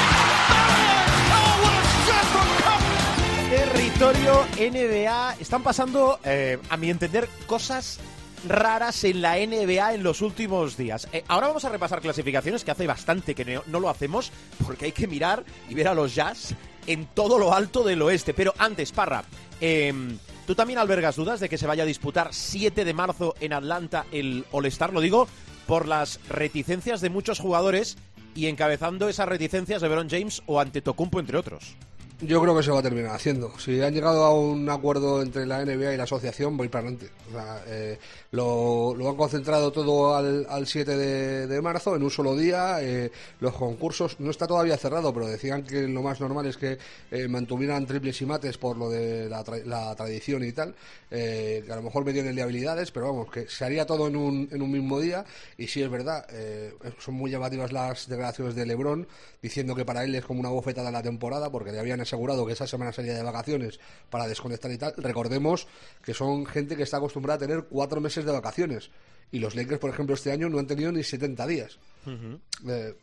Territorio 3.51 4.47
NBA. 4.59 5.37
Están 5.41 5.63
pasando, 5.63 6.21
eh, 6.25 6.59
a 6.69 6.77
mi 6.77 6.91
entender, 6.91 7.29
cosas 7.47 7.99
raras 8.47 9.03
en 9.05 9.23
la 9.23 9.37
NBA 9.39 9.95
en 9.95 10.03
los 10.03 10.21
últimos 10.21 10.77
días. 10.77 11.09
Eh, 11.13 11.25
ahora 11.29 11.49
vamos 11.49 11.65
a 11.65 11.69
repasar 11.71 12.01
clasificaciones, 12.01 12.63
que 12.63 12.71
hace 12.71 12.87
bastante 12.87 13.35
que 13.35 13.45
no, 13.45 13.63
no 13.67 13.81
lo 13.81 13.89
hacemos, 13.89 14.31
porque 14.65 14.85
hay 14.87 14.93
que 14.93 15.07
mirar 15.07 15.45
y 15.69 15.75
ver 15.75 15.89
a 15.89 15.95
los 15.95 16.15
Jazz 16.15 16.55
en 16.87 17.07
todo 17.07 17.39
lo 17.39 17.55
alto 17.55 17.83
del 17.83 18.03
oeste. 18.03 18.35
Pero 18.35 18.55
antes, 18.59 18.93
Parra, 18.93 19.25
em, 19.61 20.19
¿tú 20.49 20.55
también 20.55 20.79
albergas 20.79 21.17
dudas 21.17 21.41
de 21.41 21.51
que 21.51 21.59
se 21.59 21.67
vaya 21.67 21.83
a 21.83 21.87
disputar 21.87 22.33
7 22.33 22.87
de 22.87 22.95
marzo 22.95 23.35
en 23.39 23.53
Atlanta 23.53 24.07
el 24.11 24.47
All-Star? 24.51 24.95
Lo 24.95 25.03
digo 25.03 25.29
por 25.67 25.87
las 25.87 26.21
reticencias 26.31 27.03
de 27.03 27.11
muchos 27.11 27.39
jugadores 27.39 27.99
y 28.35 28.47
encabezando 28.47 29.11
esas 29.11 29.29
reticencias 29.29 29.83
de 29.83 29.89
Veron 29.89 30.09
James 30.09 30.43
o 30.47 30.59
Antetokounmpo, 30.59 31.21
entre 31.21 31.37
otros. 31.37 31.77
Yo 32.21 32.43
creo 32.43 32.57
que 32.57 32.65
se 32.65 32.73
va 32.73 32.81
a 32.81 32.83
terminar 32.83 33.15
haciendo. 33.15 33.57
Si 33.61 33.81
han 33.81 33.95
llegado 33.95 34.25
a 34.25 34.35
un 34.35 34.69
acuerdo 34.69 35.23
entre 35.23 35.47
la 35.47 35.65
NBA 35.65 35.95
y 35.95 35.97
la 35.97 36.03
asociación, 36.03 36.57
voy 36.57 36.67
para 36.67 36.89
adelante. 36.89 37.13
O 37.29 37.33
sea, 37.33 37.63
eh, 37.69 37.97
lo, 38.33 38.93
lo, 38.97 39.09
han 39.09 39.15
concentrado 39.15 39.71
todo 39.71 40.17
al, 40.17 40.45
al 40.51 40.67
7 40.67 40.97
de, 40.97 41.47
de, 41.47 41.63
marzo, 41.63 41.95
en 41.95 42.03
un 42.03 42.11
solo 42.11 42.35
día. 42.35 42.83
Eh, 42.83 43.13
los 43.39 43.55
concursos 43.55 44.19
no 44.19 44.33
está 44.33 44.49
todavía 44.49 44.77
cerrado, 44.77 45.15
pero 45.15 45.29
decían 45.29 45.63
que 45.63 45.87
lo 45.87 46.03
más 46.03 46.21
normal 46.21 46.47
es 46.47 46.57
que 46.57 46.79
eh, 47.13 47.29
mantuvieran 47.29 47.87
triples 47.87 48.21
y 48.21 48.27
mates 48.27 48.59
por 48.59 48.77
lo 48.77 48.91
de 48.91 49.29
la, 49.29 49.45
tra 49.45 49.59
la 49.59 49.95
tradición 49.95 50.43
y 50.43 50.51
tal. 50.51 50.75
Eh, 51.13 51.63
que 51.65 51.73
a 51.73 51.77
lo 51.77 51.83
mejor 51.83 52.05
de 52.05 52.43
habilidades, 52.43 52.91
pero 52.91 53.07
vamos, 53.07 53.31
que 53.31 53.49
se 53.49 53.65
haría 53.65 53.87
todo 53.87 54.09
en 54.09 54.17
un, 54.17 54.49
en 54.51 54.61
un 54.61 54.71
mismo 54.71 54.99
día. 55.01 55.25
Y 55.57 55.69
sí, 55.69 55.83
es 55.83 55.91
verdad, 55.91 56.27
eh, 56.31 56.75
son 56.99 57.15
muy 57.15 57.31
llamativas 57.31 57.73
las 57.73 58.09
declaraciones 58.09 58.55
de 58.55 58.67
Lebron 58.67 59.07
diciendo 59.41 59.75
que 59.75 59.85
para 59.85 60.05
él 60.05 60.15
es 60.15 60.25
como 60.25 60.41
una 60.41 60.49
bofetada 60.49 60.91
la 60.91 61.03
temporada 61.03 61.51
porque 61.51 61.73
le 61.73 61.79
habían 61.79 62.01
asegurado 62.09 62.47
que 62.47 62.55
esa 62.55 62.67
semana 62.67 62.93
salía 62.93 63.15
de 63.15 63.23
vacaciones 63.23 63.79
para 64.11 64.27
desconectar 64.27 64.71
y 64.71 64.79
tal. 64.79 64.95
Recordemos 64.97 65.67
que 66.03 66.15
son 66.15 66.47
gente 66.47 66.77
que 66.77 66.83
está 66.83 66.97
acostumbrada 66.97 67.37
a 67.37 67.47
tener 67.47 67.65
cuatro 67.65 68.01
meses 68.01 68.25
de 68.25 68.33
vacaciones. 68.33 68.91
Y 69.31 69.39
los 69.39 69.55
Lakers, 69.55 69.79
por 69.79 69.91
ejemplo, 69.91 70.15
este 70.15 70.33
año 70.33 70.49
no 70.49 70.59
han 70.59 70.67
tenido 70.67 70.91
ni 70.91 71.03
70 71.03 71.47
días. 71.47 71.79
Uh 72.07 72.11
-huh. 72.11 72.41
eh, 72.69 72.95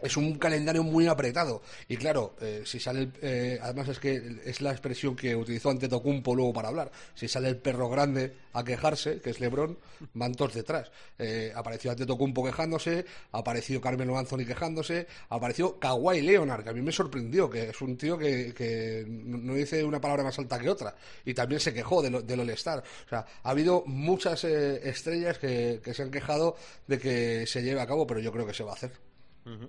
es 0.00 0.16
un 0.16 0.38
calendario 0.38 0.82
muy 0.82 1.06
apretado. 1.06 1.62
Y 1.88 1.96
claro, 1.96 2.34
eh, 2.40 2.62
si 2.64 2.78
sale, 2.78 3.10
eh, 3.22 3.58
además 3.62 3.88
es 3.88 3.98
que 3.98 4.40
es 4.44 4.60
la 4.60 4.72
expresión 4.72 5.16
que 5.16 5.34
utilizó 5.34 5.70
ante 5.70 5.88
Tocumpo 5.88 6.34
luego 6.34 6.52
para 6.52 6.68
hablar. 6.68 6.90
Si 7.14 7.28
sale 7.28 7.48
el 7.48 7.56
perro 7.56 7.88
grande 7.88 8.34
a 8.52 8.64
quejarse, 8.64 9.20
que 9.20 9.30
es 9.30 9.40
Lebron, 9.40 9.78
van 10.14 10.34
todos 10.34 10.54
detrás. 10.54 10.90
Eh, 11.18 11.52
apareció 11.54 11.90
ante 11.90 12.06
Tocumpo 12.06 12.44
quejándose, 12.44 13.04
apareció 13.32 13.80
Carmelo 13.80 14.18
Anthony 14.18 14.44
quejándose, 14.46 15.06
apareció 15.30 15.78
Kawhi 15.78 16.22
Leonard, 16.22 16.64
que 16.64 16.70
a 16.70 16.74
mí 16.74 16.82
me 16.82 16.92
sorprendió, 16.92 17.48
que 17.48 17.70
es 17.70 17.80
un 17.80 17.96
tío 17.96 18.18
que, 18.18 19.04
no 19.06 19.54
dice 19.54 19.82
una 19.84 20.00
palabra 20.00 20.24
más 20.24 20.38
alta 20.38 20.58
que 20.58 20.68
otra. 20.68 20.94
Y 21.24 21.34
también 21.34 21.60
se 21.60 21.72
quejó 21.72 22.02
de 22.02 22.10
lo, 22.10 22.22
del 22.22 22.40
All-Star. 22.40 22.82
O 23.06 23.08
sea, 23.08 23.26
ha 23.42 23.50
habido 23.50 23.82
muchas 23.86 24.44
eh, 24.44 24.88
estrellas 24.88 25.38
que, 25.38 25.80
que 25.82 25.94
se 25.94 26.02
han 26.02 26.10
quejado 26.10 26.56
de 26.86 26.98
que 26.98 27.46
se 27.46 27.62
lleve 27.62 27.80
a 27.80 27.86
cabo, 27.86 28.06
pero 28.06 28.20
yo 28.20 28.32
creo 28.32 28.46
que 28.46 28.54
se 28.54 28.64
va 28.64 28.72
a 28.72 28.74
hacer. 28.74 29.15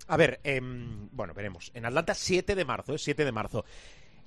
A 0.07 0.17
ver, 0.17 0.39
eh, 0.43 0.59
bueno, 0.61 1.33
veremos. 1.33 1.71
En 1.73 1.85
Atlanta, 1.85 2.13
7 2.13 2.55
de 2.55 2.65
marzo, 2.65 2.95
¿eh? 2.95 2.97
7 2.97 3.25
de 3.25 3.31
marzo. 3.31 3.65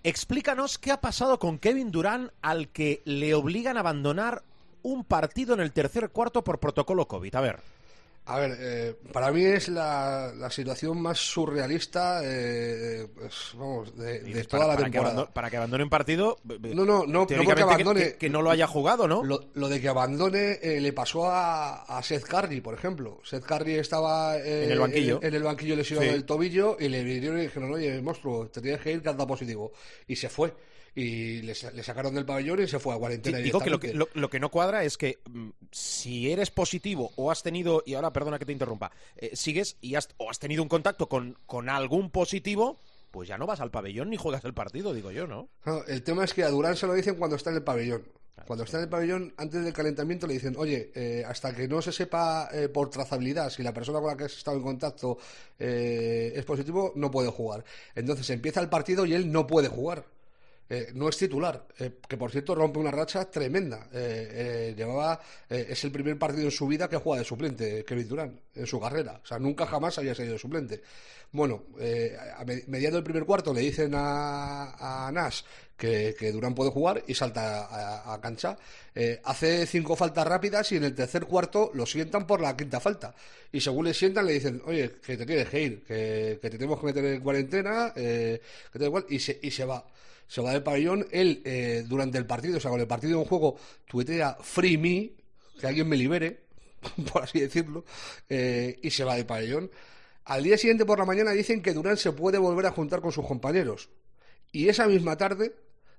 Explícanos 0.03 0.78
qué 0.78 0.92
ha 0.92 1.01
pasado 1.01 1.38
con 1.38 1.59
Kevin 1.59 1.90
Durant 1.90 2.30
al 2.40 2.68
que 2.68 3.03
le 3.05 3.34
obligan 3.34 3.76
a 3.76 3.80
abandonar 3.80 4.42
un 4.82 5.05
partido 5.05 5.55
en 5.55 5.61
el 5.61 5.72
tercer 5.72 6.11
cuarto 6.11 6.42
por 6.42 6.59
protocolo 6.59 7.07
COVID. 7.07 7.34
A 7.34 7.40
ver. 7.40 7.61
A 8.26 8.38
ver, 8.38 8.56
eh, 8.60 8.94
para 9.12 9.32
mí 9.32 9.44
es 9.44 9.68
la, 9.68 10.32
la, 10.36 10.50
situación 10.50 11.00
más 11.00 11.18
surrealista, 11.18 12.20
eh, 12.22 13.08
pues, 13.12 13.52
vamos, 13.54 13.96
de, 13.96 14.20
de 14.20 14.44
toda 14.44 14.60
para, 14.60 14.72
la 14.72 14.76
para 14.76 14.90
temporada. 14.90 15.26
Que 15.26 15.32
para 15.32 15.50
que 15.50 15.56
abandone 15.56 15.84
un 15.84 15.90
partido. 15.90 16.38
No, 16.44 16.84
no, 16.84 17.06
no, 17.06 17.06
no 17.06 17.26
porque 17.26 17.62
abandone. 17.62 18.00
Que, 18.00 18.12
que, 18.12 18.18
que, 18.18 18.30
no 18.30 18.42
lo 18.42 18.50
haya 18.50 18.68
jugado, 18.68 19.08
¿no? 19.08 19.24
Lo, 19.24 19.48
lo 19.54 19.68
de 19.68 19.80
que 19.80 19.88
abandone 19.88 20.58
eh, 20.62 20.80
le 20.80 20.92
pasó 20.92 21.28
a, 21.28 21.82
a, 21.82 22.02
Seth 22.02 22.24
Curry, 22.24 22.60
por 22.60 22.74
ejemplo. 22.74 23.20
Seth 23.24 23.44
Curry 23.44 23.74
estaba 23.74 24.38
eh, 24.38 24.64
en 24.66 24.70
el 24.72 24.78
banquillo, 24.78 25.18
en, 25.22 25.28
en 25.28 25.34
el 25.34 25.42
banquillo 25.42 25.74
lesionado 25.74 26.06
sí. 26.08 26.12
del 26.12 26.24
tobillo 26.24 26.76
y 26.78 26.88
le 26.88 27.02
vinieron 27.02 27.38
y 27.38 27.42
dijeron, 27.42 27.72
oye, 27.72 28.00
monstruo, 28.00 28.48
te 28.48 28.60
tienes 28.60 28.80
que 28.80 28.92
ir, 28.92 29.02
que 29.02 29.08
anda 29.08 29.26
positivo. 29.26 29.72
Y 30.06 30.14
se 30.14 30.28
fue 30.28 30.54
y 30.95 31.43
le, 31.43 31.55
le, 31.74 31.82
sacaron 31.82 32.14
del 32.14 32.24
pabellón 32.24 32.62
y 32.62 32.68
se 32.68 32.78
fue 32.78 32.95
a 32.95 32.99
cuarentena. 32.99 33.38
Sí, 33.38 33.45
digo 33.45 33.61
que 33.61 33.70
lo, 33.70 33.80
que 33.80 33.95
lo, 33.95 34.09
lo, 34.14 34.30
que 34.30 34.41
no 34.41 34.51
cuadra 34.51 34.84
es 34.84 34.97
que 34.97 35.18
mm, 35.28 35.51
si 35.70 36.30
eres 36.30 36.51
positivo 36.51 37.12
o 37.16 37.30
has 37.30 37.43
tenido, 37.43 37.82
y 37.86 37.95
ahora 37.95 38.12
perdona 38.12 38.38
que 38.38 38.47
te 38.47 38.53
interrumpa, 38.53 38.91
eh, 39.16 39.30
sigues 39.34 39.76
y 39.80 39.95
has, 39.95 40.09
o 40.16 40.30
has 40.30 40.38
tenido 40.38 40.62
un 40.62 40.68
contacto 40.68 41.09
con, 41.09 41.36
con 41.47 41.68
algún 41.68 42.11
positivo, 42.11 42.80
pues 43.11 43.28
ya 43.28 43.38
no 43.38 43.47
vas 43.47 43.61
al 43.61 43.70
pabellón 43.70 44.11
ni 44.11 44.16
juegas 44.16 44.45
el 44.45 44.55
partido, 44.55 44.95
digo 44.95 45.11
yo, 45.11 45.26
¿no? 45.26 45.49
no 45.64 45.84
el 45.84 46.03
tema 46.03 46.24
es 46.24 46.34
que 46.34 46.45
a 46.45 46.51
Durán 46.51 46.76
se 46.76 46.86
lo 46.86 46.95
dicen 46.95 47.16
cuando 47.16 47.36
está 47.36 47.51
en 47.51 47.57
el 47.57 47.62
pabellón. 47.62 48.03
Cuando 48.47 48.64
está 48.64 48.78
en 48.78 48.84
el 48.84 48.88
pabellón, 48.88 49.34
antes 49.36 49.62
del 49.62 49.72
calentamiento, 49.72 50.26
le 50.26 50.34
dicen, 50.34 50.55
oye, 50.57 50.91
eh, 50.95 51.22
hasta 51.26 51.55
que 51.55 51.68
no 51.68 51.80
se 51.82 51.93
sepa 51.93 52.49
eh, 52.53 52.68
por 52.68 52.91
trazabilidad 52.91 53.51
si 53.51 53.62
la 53.62 53.72
persona 53.72 54.01
con 54.01 54.09
la 54.09 54.16
que 54.16 54.24
has 54.24 54.36
estado 54.36 54.57
en 54.57 54.62
contacto 54.62 55.18
eh, 55.59 56.32
es 56.34 56.45
positivo, 56.45 56.93
no 56.97 57.11
puede 57.11 57.28
jugar. 57.28 57.64
Entonces 57.95 58.28
empieza 58.30 58.61
el 58.61 58.68
partido 58.68 59.05
y 59.07 59.14
él 59.14 59.30
no 59.30 59.47
puede 59.47 59.68
jugar. 59.68 60.05
Eh, 60.72 60.92
no 60.94 61.08
es 61.08 61.16
titular, 61.16 61.66
eh, 61.80 61.94
que 62.08 62.16
por 62.16 62.30
cierto 62.30 62.54
rompe 62.54 62.78
una 62.78 62.92
racha 62.92 63.28
tremenda. 63.28 63.88
Eh, 63.92 64.72
llevaba, 64.76 65.20
es 65.48 65.82
el 65.82 65.90
primer 65.90 66.16
partido 66.16 66.44
en 66.44 66.52
su 66.52 66.68
vida 66.68 66.88
que 66.88 66.96
juega 66.96 67.18
de 67.18 67.24
suplente, 67.24 67.84
Kevin 67.84 68.08
Durant, 68.08 68.40
en 68.54 68.66
su 68.68 68.78
carrera. 68.78 69.20
O 69.20 69.26
sea, 69.26 69.40
nunca 69.40 69.66
jamás 69.66 69.98
había 69.98 70.14
salido 70.14 70.34
de 70.34 70.38
suplente. 70.38 70.80
Bueno, 71.32 71.64
a 72.36 72.44
mediado 72.44 72.96
del 72.96 73.04
primer 73.04 73.24
cuarto 73.24 73.52
le 73.52 73.62
dicen 73.62 73.92
a, 73.94 75.10
Nash 75.12 75.42
que, 75.76 76.14
Durán 76.32 76.54
puede 76.54 76.70
jugar 76.70 77.02
y 77.06 77.14
salta 77.14 78.12
a, 78.12 78.20
cancha. 78.20 78.56
hace 79.24 79.66
cinco 79.66 79.96
faltas 79.96 80.26
rápidas 80.26 80.70
y 80.72 80.76
en 80.76 80.84
el 80.84 80.94
tercer 80.94 81.26
cuarto 81.26 81.70
lo 81.74 81.86
sientan 81.86 82.26
por 82.26 82.40
la 82.40 82.56
quinta 82.56 82.78
falta. 82.80 83.14
Y 83.52 83.60
según 83.60 83.86
le 83.86 83.94
sientan 83.94 84.26
le 84.26 84.34
dicen, 84.34 84.62
oye, 84.66 84.98
que 85.04 85.16
te 85.16 85.26
tienes 85.26 85.48
que 85.48 85.62
ir, 85.62 85.82
que, 85.84 86.38
te 86.40 86.50
tenemos 86.50 86.78
que 86.80 86.86
meter 86.86 87.04
en 87.04 87.20
cuarentena, 87.20 87.92
que 87.94 88.40
te 88.72 88.84
igual, 88.84 89.06
y 89.08 89.18
se, 89.18 89.38
y 89.42 89.50
se 89.50 89.64
va 89.64 89.84
se 90.30 90.40
va 90.40 90.52
del 90.52 90.62
pabellón, 90.62 91.08
él 91.10 91.42
eh, 91.44 91.84
durante 91.88 92.16
el 92.16 92.24
partido, 92.24 92.58
o 92.58 92.60
sea, 92.60 92.70
con 92.70 92.78
el 92.78 92.86
partido 92.86 93.18
en 93.18 93.24
juego, 93.24 93.56
tuitea 93.88 94.38
Free 94.40 94.78
Me, 94.78 95.10
que 95.58 95.66
alguien 95.66 95.88
me 95.88 95.96
libere, 95.96 96.44
por 97.12 97.24
así 97.24 97.40
decirlo, 97.40 97.84
eh, 98.28 98.78
y 98.80 98.90
se 98.90 99.02
va 99.02 99.16
del 99.16 99.26
pabellón. 99.26 99.72
Al 100.26 100.44
día 100.44 100.56
siguiente 100.56 100.84
por 100.84 101.00
la 101.00 101.04
mañana 101.04 101.32
dicen 101.32 101.60
que 101.62 101.72
Durán 101.72 101.96
se 101.96 102.12
puede 102.12 102.38
volver 102.38 102.66
a 102.66 102.70
juntar 102.70 103.00
con 103.00 103.10
sus 103.10 103.26
compañeros. 103.26 103.88
Y 104.52 104.68
esa 104.68 104.86
misma 104.86 105.16
tarde 105.16 105.52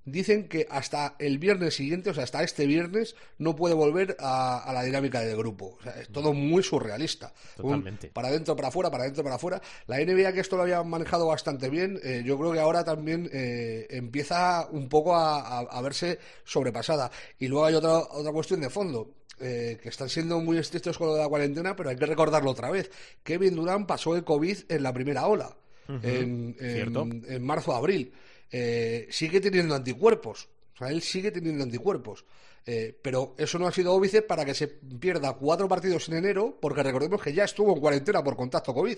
dicen 0.06 0.48
que 0.48 0.68
hasta 0.70 1.16
el 1.20 1.38
viernes 1.38 1.76
siguiente, 1.76 2.10
o 2.10 2.14
sea, 2.14 2.24
hasta 2.24 2.44
este 2.44 2.66
viernes, 2.66 3.16
no 3.38 3.56
puede 3.56 3.76
volver 3.76 4.18
a, 4.20 4.60
a 4.60 4.74
la 4.74 4.84
dinámica 4.84 5.22
del 5.22 5.38
grupo. 5.38 5.78
O 5.80 5.84
sea, 5.84 6.00
es 6.00 6.10
todo 6.10 6.34
muy 6.34 6.64
surrealista. 6.64 7.34
Totalmente. 7.56 8.08
Un, 8.08 8.14
para 8.14 8.30
adentro, 8.30 8.56
para 8.56 8.70
afuera, 8.70 8.90
para 8.90 9.04
adentro, 9.04 9.24
para 9.24 9.36
afuera. 9.36 9.62
La 9.88 9.98
NBA, 9.98 10.34
que 10.34 10.40
esto 10.40 10.58
lo 10.58 10.64
había 10.64 10.82
manejado 10.84 11.28
bastante 11.28 11.70
bien, 11.70 12.00
eh, 12.04 12.24
yo 12.26 12.38
creo 12.38 12.52
que 12.52 12.60
ahora 12.60 12.84
también 12.84 13.30
eh, 13.32 13.88
empieza 13.90 14.68
un 14.72 14.90
poco 14.90 15.16
a, 15.16 15.40
a, 15.42 15.60
a, 15.60 15.82
verse 15.82 16.20
sobrepasada. 16.44 17.12
Y 17.40 17.48
luego 17.48 17.66
hay 17.66 17.76
otra, 17.76 17.98
otra 17.98 18.32
cuestión 18.32 18.62
de 18.62 18.70
fondo. 18.70 19.16
Eh, 19.44 19.80
que 19.82 19.90
están 19.90 20.08
siendo 20.08 20.40
muy 20.40 20.60
estrictos 20.60 21.00
con 21.00 21.08
lo 21.08 21.16
de 21.16 21.22
la 21.24 21.28
cuarentena, 21.28 21.76
pero 21.76 21.90
hay 21.90 21.96
que 21.96 22.06
recordarlo 22.06 22.52
otra 22.52 22.70
vez. 22.70 22.92
Kevin 23.24 23.56
Durant 23.56 23.88
pasó 23.88 24.16
el 24.16 24.24
COVID 24.24 24.56
en 24.70 24.84
la 24.84 24.94
primera 24.94 25.26
ola, 25.26 25.58
uh 25.90 25.94
-huh. 25.94 26.04
en, 26.04 26.56
en, 26.60 27.26
en 27.28 27.44
marzo-abril 27.44 28.14
eh, 28.52 29.08
sigue 29.10 29.40
teniendo 29.40 29.76
anticuerpos. 29.76 30.50
O 30.76 30.78
sea, 30.78 30.90
él 30.90 31.02
sigue 31.02 31.32
teniendo 31.32 31.64
anticuerpos. 31.64 32.26
Eh, 32.66 32.96
pero 33.02 33.34
eso 33.38 33.58
no 33.58 33.68
ha 33.68 33.72
sido 33.72 33.94
óbice 33.94 34.22
para 34.22 34.46
que 34.46 34.54
se 34.54 34.68
pierda 34.68 35.34
cuatro 35.34 35.68
partidos 35.68 36.08
en 36.10 36.18
enero, 36.18 36.58
porque 36.62 36.84
recordemos 36.84 37.22
que 37.22 37.34
ya 37.34 37.46
estuvo 37.46 37.74
en 37.74 37.80
cuarentena 37.80 38.24
por 38.24 38.36
contacto 38.36 38.74
COVID. 38.74 38.98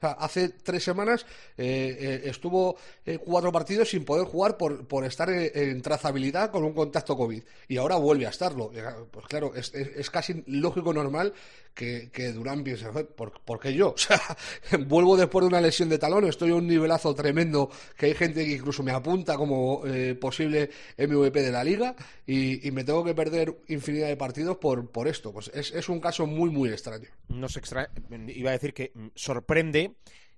Hace 0.00 0.48
tres 0.48 0.82
semanas 0.82 1.26
eh, 1.58 1.96
eh, 2.00 2.20
estuvo 2.24 2.76
eh, 3.04 3.18
cuatro 3.18 3.52
partidos 3.52 3.90
sin 3.90 4.04
poder 4.04 4.26
jugar 4.26 4.56
por, 4.56 4.86
por 4.88 5.04
estar 5.04 5.28
en, 5.28 5.82
trazabilidad 5.82 6.50
con 6.50 6.64
un 6.64 6.72
contacto 6.72 7.16
COVID. 7.16 7.42
Y 7.68 7.76
ahora 7.76 7.96
vuelve 7.96 8.26
a 8.26 8.30
estarlo. 8.30 8.72
Pues 9.10 9.26
claro, 9.26 9.54
es, 9.54 9.74
es, 9.74 10.08
casi 10.08 10.42
lógico 10.46 10.94
normal 10.94 11.34
que, 11.74 12.10
que 12.12 12.32
Durán 12.32 12.64
piense, 12.64 12.86
¿por, 12.86 13.40
¿por, 13.42 13.60
qué 13.60 13.74
yo? 13.74 13.94
Vuelvo 14.86 15.16
después 15.16 15.42
de 15.42 15.48
una 15.48 15.60
lesión 15.60 15.88
de 15.90 15.98
talón, 15.98 16.24
estoy 16.24 16.50
a 16.50 16.54
un 16.54 16.66
nivelazo 16.66 17.14
tremendo 17.14 17.70
que 17.96 18.06
hay 18.06 18.14
gente 18.14 18.44
que 18.44 18.52
incluso 18.52 18.82
me 18.82 18.92
apunta 18.92 19.36
como 19.36 19.82
posible 20.18 20.70
MVP 20.98 21.42
de 21.42 21.52
la 21.52 21.62
liga 21.62 21.94
y, 22.26 22.66
y, 22.66 22.70
me 22.70 22.84
tengo 22.84 23.04
que 23.04 23.14
perder 23.14 23.54
infinidad 23.68 24.08
de 24.08 24.16
partidos 24.16 24.56
por, 24.56 24.90
por 24.90 25.08
esto. 25.08 25.32
Pues 25.32 25.50
es, 25.54 25.72
es 25.72 25.88
un 25.88 26.00
caso 26.00 26.26
muy, 26.26 26.50
muy 26.50 26.70
extraño. 26.70 27.08
No 27.28 27.48
se 27.48 27.60
extra... 27.60 27.90
Iba 28.28 28.50
a 28.50 28.52
decir 28.54 28.74
que 28.74 28.92
sorprende 29.14 29.89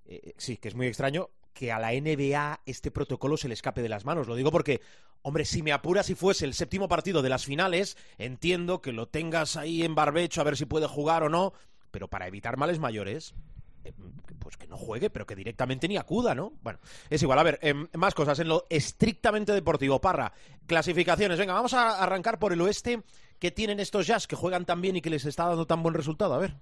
eh, 0.05 0.33
sí, 0.37 0.57
que 0.57 0.67
es 0.67 0.75
muy 0.75 0.87
extraño 0.87 1.29
que 1.53 1.71
a 1.71 1.79
la 1.79 1.91
NBA 1.91 2.61
este 2.65 2.91
protocolo 2.91 3.37
se 3.37 3.47
le 3.47 3.53
escape 3.53 3.81
de 3.81 3.89
las 3.89 4.05
manos. 4.05 4.27
Lo 4.27 4.35
digo 4.35 4.51
porque, 4.51 4.81
hombre, 5.21 5.45
si 5.45 5.61
me 5.61 5.71
apura 5.71 6.03
si 6.03 6.15
fuese 6.15 6.45
el 6.45 6.53
séptimo 6.55 6.87
partido 6.87 7.21
de 7.21 7.29
las 7.29 7.45
finales, 7.45 7.95
entiendo 8.17 8.81
que 8.81 8.91
lo 8.91 9.07
tengas 9.07 9.55
ahí 9.55 9.83
en 9.83 9.95
barbecho 9.95 10.41
a 10.41 10.45
ver 10.45 10.57
si 10.57 10.65
puede 10.65 10.87
jugar 10.87 11.23
o 11.23 11.29
no, 11.29 11.53
pero 11.91 12.07
para 12.07 12.27
evitar 12.27 12.57
males 12.57 12.79
mayores. 12.79 13.35
eh, 13.83 13.93
pues 14.39 14.57
que 14.57 14.67
no 14.67 14.77
juegue, 14.77 15.09
pero 15.09 15.25
que 15.25 15.35
directamente 15.35 15.87
ni 15.87 15.97
acuda, 15.97 16.35
¿no? 16.35 16.53
Bueno, 16.61 16.79
es 17.09 17.21
igual. 17.21 17.39
A 17.39 17.43
ver, 17.43 17.59
em, 17.61 17.87
más 17.93 18.13
cosas 18.13 18.39
en 18.39 18.47
lo 18.49 18.65
estrictamente 18.69 19.53
deportivo. 19.53 20.01
Parra, 20.01 20.33
clasificaciones. 20.65 21.37
Venga, 21.37 21.53
vamos 21.53 21.73
a 21.73 22.01
arrancar 22.01 22.39
por 22.39 22.51
el 22.53 22.61
oeste. 22.61 23.03
¿Qué 23.39 23.51
tienen 23.51 23.79
estos 23.79 24.07
Jazz 24.07 24.27
que 24.27 24.35
juegan 24.35 24.65
tan 24.65 24.81
bien 24.81 24.95
y 24.97 25.01
que 25.01 25.09
les 25.09 25.25
está 25.25 25.45
dando 25.47 25.67
tan 25.67 25.83
buen 25.83 25.95
resultado? 25.95 26.33
A 26.33 26.39
ver. 26.39 26.55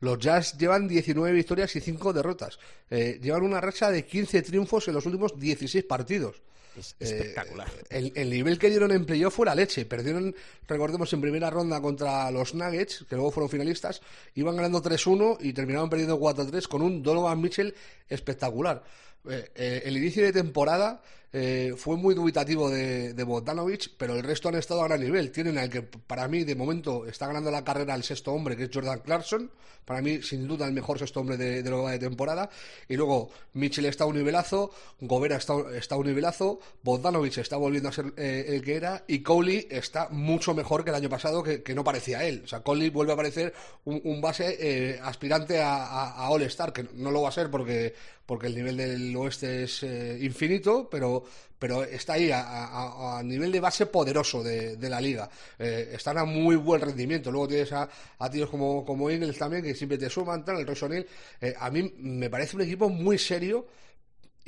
Los 0.00 0.18
Jazz 0.18 0.56
llevan 0.56 0.88
19 0.88 1.32
victorias 1.32 1.74
y 1.76 1.80
5 1.80 2.12
derrotas. 2.12 2.58
Eh, 2.90 3.18
llevan 3.22 3.42
una 3.42 3.60
racha 3.60 3.90
de 3.90 4.04
15 4.04 4.42
triunfos 4.42 4.88
en 4.88 4.94
los 4.94 5.06
últimos 5.06 5.38
16 5.38 5.84
partidos. 5.84 6.40
Es 6.76 6.94
espectacular. 6.98 7.68
Eh, 7.90 8.12
el, 8.14 8.30
nivel 8.30 8.58
que 8.58 8.70
dieron 8.70 8.92
en 8.92 9.04
playoff 9.04 9.34
fue 9.34 9.46
la 9.46 9.54
leche. 9.54 9.84
Perdieron, 9.84 10.34
recordemos, 10.66 11.12
en 11.12 11.20
primera 11.20 11.50
ronda 11.50 11.80
contra 11.80 12.30
los 12.30 12.54
Nuggets, 12.54 13.04
que 13.08 13.16
luego 13.16 13.30
fueron 13.30 13.50
finalistas. 13.50 14.00
Iban 14.34 14.56
ganando 14.56 14.82
3-1 14.82 15.38
y 15.40 15.52
terminaron 15.52 15.90
perdiendo 15.90 16.18
4-3 16.18 16.68
con 16.68 16.82
un 16.82 17.02
Donovan 17.02 17.40
Mitchell 17.40 17.74
espectacular. 18.08 18.82
Eh, 19.28 19.50
eh, 19.54 19.82
el 19.84 19.96
inicio 19.96 20.24
de 20.24 20.32
temporada 20.32 21.02
eh, 21.32 21.74
fue 21.76 21.96
muy 21.96 22.14
dubitativo 22.14 22.70
de, 22.70 23.12
de 23.12 23.24
Bogdanovich, 23.24 23.94
pero 23.96 24.16
el 24.16 24.22
resto 24.22 24.48
han 24.48 24.56
estado 24.56 24.82
a 24.82 24.88
gran 24.88 25.00
nivel. 25.00 25.30
Tienen 25.30 25.58
al 25.58 25.68
que 25.68 25.82
para 25.82 26.26
mí 26.26 26.44
de 26.44 26.54
momento 26.54 27.06
está 27.06 27.26
ganando 27.26 27.50
la 27.50 27.64
carrera 27.64 27.94
el 27.94 28.02
sexto 28.02 28.32
hombre, 28.32 28.56
que 28.56 28.64
es 28.64 28.70
Jordan 28.72 29.00
Clarkson. 29.00 29.50
Para 29.84 30.02
mí, 30.02 30.22
sin 30.22 30.46
duda, 30.46 30.66
el 30.66 30.72
mejor 30.72 30.98
sexto 30.98 31.20
hombre 31.20 31.36
de, 31.36 31.62
de 31.62 31.70
lo 31.70 31.88
de 31.88 31.98
temporada. 31.98 32.48
Y 32.88 32.96
luego 32.96 33.30
Mitchell 33.54 33.86
está 33.86 34.04
a 34.04 34.06
un 34.06 34.16
nivelazo, 34.16 34.70
Gobera 35.00 35.36
está, 35.36 35.54
a 35.54 35.96
un 35.96 36.06
nivelazo, 36.06 36.60
Bogdanovich 36.82 37.38
está 37.38 37.56
volviendo 37.56 37.88
a 37.88 37.92
ser 37.92 38.12
el 38.16 38.62
que 38.62 38.76
era 38.76 39.04
y 39.08 39.20
Cowley 39.20 39.66
está 39.70 40.08
mucho 40.10 40.54
mejor 40.54 40.84
que 40.84 40.90
el 40.90 40.96
año 40.96 41.08
pasado, 41.08 41.42
que, 41.42 41.74
no 41.74 41.82
parecía 41.82 42.24
él. 42.24 42.42
O 42.44 42.48
sea, 42.48 42.60
Cowley 42.60 42.90
vuelve 42.90 43.14
a 43.14 43.16
parecer 43.16 43.52
un, 43.84 44.20
base 44.20 45.00
aspirante 45.02 45.60
a 45.60 46.28
All-Star, 46.28 46.72
que 46.72 46.86
no 46.94 47.10
lo 47.10 47.22
va 47.22 47.30
a 47.30 47.32
ser 47.32 47.50
porque 47.50 47.94
porque 48.30 48.46
el 48.46 48.54
nivel 48.54 48.76
del 48.76 49.16
oeste 49.16 49.64
es 49.64 49.82
eh, 49.82 50.16
infinito, 50.20 50.88
pero, 50.88 51.24
pero 51.58 51.82
está 51.82 52.12
ahí 52.12 52.30
a, 52.32 53.20
nivel 53.24 53.50
de 53.50 53.58
base 53.58 53.86
poderoso 53.86 54.40
de, 54.40 54.88
la 54.88 55.00
liga. 55.00 55.28
Eh, 55.58 55.90
están 55.94 56.16
a 56.16 56.24
muy 56.24 56.54
buen 56.54 56.80
rendimiento. 56.80 57.32
Luego 57.32 57.48
tienes 57.48 57.72
a, 57.72 57.88
tíos 58.30 58.48
como, 58.48 58.84
como 58.84 59.10
Ingles 59.10 59.36
también, 59.36 59.64
que 59.64 59.74
siempre 59.74 59.98
te 59.98 60.08
suman, 60.08 60.44
tal, 60.44 60.60
el 60.60 60.64
Roy 60.64 61.04
eh, 61.40 61.54
a 61.58 61.70
mí 61.72 61.92
me 61.98 62.30
parece 62.30 62.54
un 62.54 62.62
equipo 62.62 62.88
muy 62.88 63.18
serio 63.18 63.66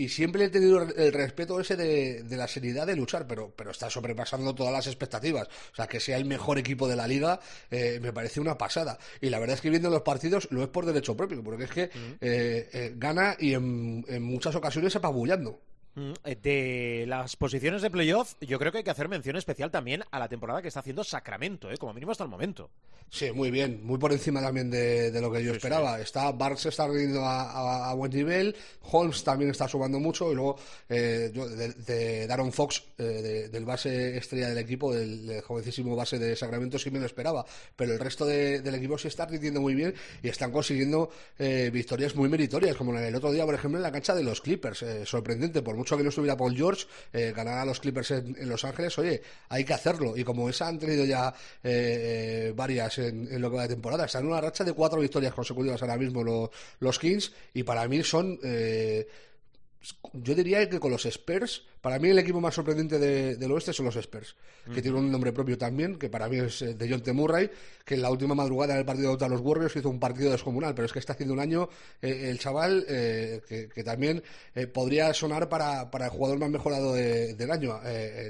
y 0.03 0.09
siempre 0.09 0.45
he 0.45 0.49
tenido 0.49 0.83
el 0.83 1.13
respeto 1.13 1.61
ese 1.61 1.77
de, 1.77 2.25
la 2.37 2.49
seriedad 2.49 2.89
de 2.89 2.97
luchar, 2.97 3.25
pero, 3.25 3.53
pero 3.55 3.71
está 3.71 3.89
sobrepasando 3.89 4.53
todas 4.53 4.73
las 4.73 4.89
expectativas. 4.89 5.47
O 5.73 5.77
sea, 5.77 5.87
que 5.87 6.01
sea 6.01 6.17
el 6.17 6.25
mejor 6.25 6.59
equipo 6.59 6.89
de 6.89 6.97
la 6.97 7.07
liga 7.07 7.39
eh, 7.71 8.01
me 8.03 8.13
parece 8.13 8.41
una 8.41 8.59
pasada. 8.59 8.99
Y 9.21 9.31
la 9.31 9.39
verdad 9.39 9.55
es 9.55 9.61
que 9.61 9.71
viendo 9.71 9.91
los 9.91 10.03
partidos 10.03 10.49
lo 10.51 10.65
es 10.65 10.69
por 10.71 10.87
derecho 10.87 11.17
propio, 11.17 11.45
porque 11.45 11.65
es 11.65 11.71
que 11.71 11.83
eh, 11.83 11.91
eh, 12.21 12.95
gana 12.97 13.37
y 13.39 13.55
en, 13.55 14.05
en 14.09 14.23
muchas 14.25 14.57
ocasiones 14.57 14.97
apabullando. 14.97 15.61
Mm, 15.95 16.13
eh, 16.25 16.37
de 16.43 17.05
las 17.07 17.37
posiciones 17.37 17.83
de 17.83 17.91
playoff, 17.91 18.35
yo 18.41 18.59
creo 18.59 18.73
que 18.73 18.79
hay 18.79 18.85
que 18.85 18.91
hacer 18.91 19.09
mención 19.09 19.37
especial 19.37 19.71
también 19.71 20.03
a 20.11 20.19
la 20.19 20.29
temporada 20.29 20.63
que 20.63 20.69
está 20.69 20.81
haciendo 20.81 21.05
Sacramento, 21.05 21.71
¿eh? 21.71 21.77
como 21.77 21.93
mínimo 21.93 22.13
hasta 22.13 22.25
el 22.25 22.31
momento. 22.31 22.71
Sí, 23.13 23.31
muy 23.31 23.51
bien, 23.51 23.85
muy 23.85 23.99
por 23.99 24.11
encima 24.11 24.41
también 24.41 24.71
de, 24.71 25.21
lo 25.21 25.31
que 25.31 25.45
yo 25.45 25.53
esperaba. 25.53 26.01
Está 26.01 26.33
Barnes 26.33 26.65
está 26.65 26.87
rindiendo 26.87 27.21
a, 27.23 27.93
buen 27.93 28.11
nivel, 28.11 28.57
Holmes 28.91 29.23
también 29.23 29.51
está 29.51 29.69
sumando 29.69 30.01
mucho 30.01 30.33
y 30.33 30.35
luego 30.35 30.57
eh, 30.89 31.31
de, 31.31 32.27
Daron 32.27 32.51
Fox, 32.51 32.83
eh, 32.97 33.51
del 33.53 33.67
base 33.67 34.17
estrella 34.17 34.49
del 34.49 34.57
equipo, 34.57 34.95
del, 34.95 35.43
jovencísimo 35.43 35.95
base 35.95 36.19
de 36.19 36.35
Sacramento, 36.35 36.79
sí 36.79 36.91
me 36.91 37.01
lo 37.01 37.05
esperaba, 37.05 37.45
pero 37.77 37.93
el 37.93 37.99
resto 37.99 38.25
del 38.25 38.75
equipo 38.75 38.97
sí 38.97 39.09
está 39.09 39.27
rindiendo 39.27 39.61
muy 39.61 39.75
bien 39.75 39.95
y 40.23 40.31
están 40.31 40.51
consiguiendo 40.51 41.11
victorias 41.71 42.17
muy 42.17 42.31
meritorias, 42.31 42.77
como 42.77 42.99
el 42.99 43.15
otro 43.15 43.31
día, 43.31 43.45
por 43.45 43.55
ejemplo, 43.55 43.79
en 43.79 43.83
la 43.83 43.93
cancha 43.93 44.15
de 44.15 44.25
los 44.25 44.41
Clippers. 44.41 44.87
sorprendente 45.05 45.61
por 45.61 45.77
mucho 45.83 45.97
que 45.97 46.05
no 46.05 46.11
estuviera 46.11 46.37
Paul 46.37 46.57
George, 46.57 46.87
eh, 47.13 47.33
ganar 47.35 47.59
a 47.59 47.65
los 47.65 47.81
Clippers 47.81 48.13
en, 48.13 48.49
Los 48.49 48.65
Ángeles, 48.65 48.97
oye, 48.99 49.21
hay 49.49 49.65
que 49.65 49.75
hacerlo. 49.75 50.17
Y 50.17 50.23
como 50.23 50.49
esa 50.49 50.69
han 50.69 50.79
tenido 50.79 51.05
ya 51.05 51.35
eh, 51.65 52.51
eh, 52.51 52.53
varias 52.55 52.99
en, 52.99 53.41
lo 53.41 53.51
que 53.51 53.57
va 53.57 53.63
de 53.63 53.75
temporada, 53.75 54.05
están 54.05 54.23
en 54.23 54.29
una 54.31 54.41
racha 54.41 54.63
de 54.63 54.73
cuatro 54.73 55.01
victorias 55.01 55.35
consecutivas 55.35 55.83
ahora 55.83 55.97
mismo 55.97 56.23
los, 56.23 56.51
los 56.79 56.99
Kings, 57.01 57.33
y 57.53 57.65
para 57.65 57.89
mí 57.89 58.03
son 58.05 58.39
yo 60.13 60.35
diría 60.37 60.69
que 60.69 60.79
con 60.79 60.93
los 60.93 61.05
Spurs, 61.07 61.65
para 61.83 61.99
mí 61.99 62.11
el 62.11 62.19
equipo 62.21 62.41
más 62.41 62.55
sorprendente 62.55 62.97
del 63.01 63.51
oeste 63.51 63.73
son 63.73 63.87
los 63.87 63.97
Spurs, 63.97 64.37
que 64.73 64.81
tienen 64.81 65.01
un 65.01 65.11
nombre 65.11 65.33
propio 65.33 65.59
también, 65.59 65.99
que 65.99 66.09
para 66.09 66.29
mí 66.29 66.39
es 66.39 66.63
eh, 66.63 66.75
de 66.75 66.89
John 66.89 67.03
T. 67.03 67.13
Murray, 67.13 67.51
que 67.85 67.95
en 67.95 68.03
la 68.03 68.11
última 68.11 68.37
madrugada 68.37 68.75
en 68.75 68.79
el 68.79 68.85
partido 68.85 69.11
contra 69.11 69.29
los 69.29 69.41
Warriors 69.41 69.75
hizo 69.75 69.91
un 69.91 69.99
partido 69.99 70.31
descomunal, 70.31 70.77
pero 70.77 70.87
es 70.87 70.93
que 70.93 71.01
está 71.01 71.15
haciendo 71.15 71.35
un 71.35 71.41
año 71.41 71.69
eh, 72.01 72.29
el 72.31 72.39
chaval 72.39 72.87
eh, 72.89 73.41
que, 73.75 73.83
también 73.83 74.23
podría 74.73 75.13
sonar 75.13 75.49
para, 75.49 75.91
para, 75.91 76.05
el 76.05 76.13
jugador 76.13 76.39
más 76.39 76.51
mejorado 76.51 76.95
del 76.95 77.51
año. 77.51 77.81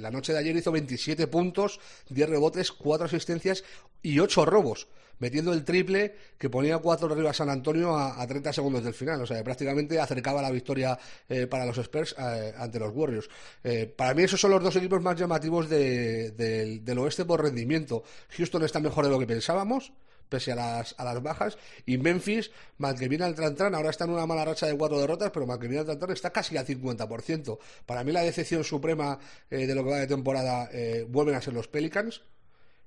la 0.00 0.10
noche 0.10 0.32
de 0.32 0.38
ayer 0.38 0.56
hizo 0.56 0.72
27 0.72 1.26
puntos, 1.26 1.78
10 2.08 2.30
rebotes, 2.30 2.72
4 2.72 3.04
asistencias 3.04 3.64
y 4.02 4.18
8 4.18 4.46
robos 4.46 4.88
metiendo 5.22 5.52
el 5.52 5.64
triple 5.64 6.16
que 6.36 6.50
ponía 6.50 6.78
cuatro 6.78 7.06
arriba 7.06 7.30
a 7.30 7.32
San 7.32 7.48
Antonio 7.48 7.96
a, 7.96 8.26
30 8.26 8.52
segundos 8.52 8.82
del 8.82 8.92
final. 8.92 9.22
O 9.22 9.26
sea, 9.26 9.42
prácticamente 9.44 10.00
acercaba 10.00 10.42
la 10.42 10.50
victoria 10.50 10.98
eh, 11.28 11.46
para 11.46 11.64
los 11.64 11.78
Spurs 11.78 12.16
eh, 12.18 12.52
ante 12.58 12.80
los 12.80 12.92
Warriors. 12.92 13.30
Eh, 13.64 13.86
para 13.86 14.14
mí 14.14 14.22
esos 14.22 14.40
son 14.40 14.50
los 14.50 14.62
dos 14.62 14.76
equipos 14.76 15.02
más 15.02 15.18
llamativos 15.18 15.68
del 15.68 16.98
oeste 16.98 17.24
por 17.24 17.42
rendimiento. 17.42 18.02
Houston 18.36 18.64
está 18.64 18.80
mejor 18.80 19.04
de 19.04 19.10
lo 19.10 19.18
que 19.18 19.26
pensábamos 19.26 19.92
pese 20.28 20.52
a 20.52 20.56
las, 20.56 20.94
a 20.96 21.04
las 21.04 21.22
bajas. 21.22 21.58
Y 21.84 21.98
Memphis, 21.98 22.50
mal 22.78 22.98
que 22.98 23.06
viene 23.06 23.24
al 23.24 23.34
Trantran, 23.34 23.74
ahora 23.74 23.90
está 23.90 24.04
en 24.04 24.12
una 24.12 24.24
mala 24.24 24.46
racha 24.46 24.66
de 24.66 24.78
cuatro 24.78 24.98
derrotas, 24.98 25.30
pero 25.30 25.46
mal 25.46 25.58
que 25.58 25.68
viene 25.68 25.80
al 25.80 25.84
Trantran 25.84 26.12
está 26.12 26.30
casi 26.30 26.56
al 26.56 26.66
50%. 26.66 27.58
Para 27.84 28.02
mí 28.02 28.12
la 28.12 28.22
decepción 28.22 28.64
suprema 28.64 29.18
de 29.50 29.74
lo 29.74 29.84
que 29.84 29.90
va 29.90 29.98
de 29.98 30.06
temporada 30.06 30.70
vuelven 31.08 31.34
a 31.34 31.42
ser 31.42 31.52
los 31.52 31.68
Pelicans. 31.68 32.22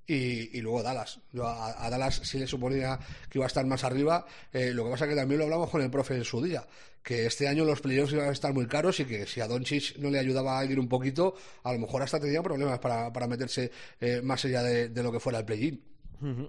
Y, 0.08 0.62
luego 0.62 0.84
Dallas. 0.84 1.20
a, 1.42 1.90
Dallas 1.90 2.22
sí 2.24 2.38
le 2.38 2.46
suponía 2.46 3.00
que 3.30 3.40
iba 3.40 3.46
a 3.46 3.48
estar 3.48 3.66
más 3.66 3.84
arriba. 3.84 4.26
Eh, 4.54 4.72
lo 4.72 4.86
que 4.86 4.92
pasa 4.92 5.08
que 5.08 5.16
también 5.16 5.40
lo 5.40 5.46
hablamos 5.46 5.70
con 5.70 5.82
el 5.82 5.90
profe 5.90 6.16
en 6.16 6.24
su 6.24 6.44
día, 6.44 6.66
que 7.02 7.26
este 7.26 7.48
año 7.48 7.66
los 7.66 7.82
playoffs 7.82 8.14
iban 8.14 8.30
a 8.30 8.32
estar 8.32 8.54
muy 8.54 8.68
caros 8.68 9.00
y 9.00 9.06
que 9.06 9.26
si 9.26 9.42
a 9.42 9.48
Doncic 9.48 9.98
no 9.98 10.10
le 10.10 10.20
ayudaba 10.20 10.60
a 10.60 10.66
ir 10.66 10.80
un 10.80 10.88
poquito, 10.88 11.36
a 11.64 11.74
lo 11.74 11.80
mejor 11.80 12.04
hasta 12.04 12.20
tenía 12.20 12.44
problemas 12.44 12.80
para, 12.80 13.12
para 13.12 13.28
meterse 13.28 13.72
eh, 14.00 14.22
más 14.22 14.46
allá 14.46 14.62
de, 14.62 14.90
de, 14.90 15.04
lo 15.04 15.12
que 15.12 15.20
fuera 15.20 15.40
el 15.40 15.46
play-in. 15.46 15.95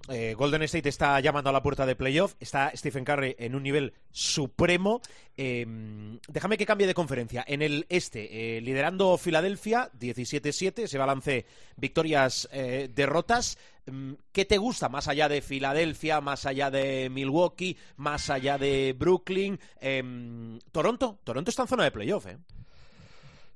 Eh, 0.09 0.33
Golden 0.37 0.63
State 0.63 0.89
está 0.89 1.19
llamando 1.19 1.49
a 1.49 1.53
la 1.53 1.63
puerta 1.63 1.85
de 1.85 1.95
playoff, 1.95 2.35
está 2.39 2.71
Stephen 2.75 3.05
Curry 3.05 3.35
en 3.39 3.55
un 3.55 3.63
nivel 3.63 3.93
supremo. 4.11 5.01
Em, 5.35 6.19
déjame 6.27 6.57
que 6.57 6.65
cambie 6.65 6.87
de 6.87 6.93
conferencia. 6.93 7.43
En 7.47 7.61
el 7.61 7.85
este, 7.89 8.57
eh, 8.57 8.61
liderando 8.61 9.17
Filadelfia, 9.17 9.91
17-7, 9.99 10.83
ese 10.83 10.97
balance 10.97 11.45
victorias, 11.75 12.49
eh, 12.51 12.89
derrotas. 12.93 13.57
Em, 13.85 14.17
¿Qué 14.31 14.45
te 14.45 14.57
gusta 14.57 14.89
más 14.89 15.07
allá 15.07 15.29
de 15.29 15.41
Filadelfia, 15.41 16.21
más 16.21 16.45
allá 16.45 16.71
de 16.71 17.09
Milwaukee, 17.09 17.77
más 17.97 18.29
allá 18.29 18.57
de 18.57 18.95
Brooklyn? 18.97 19.59
Em, 19.79 20.59
Toronto, 20.71 21.19
Toronto 21.23 21.49
está 21.49 21.63
en 21.63 21.67
zona 21.67 21.83
de 21.83 21.91
playoff, 21.91 22.25
¿eh? 22.27 22.37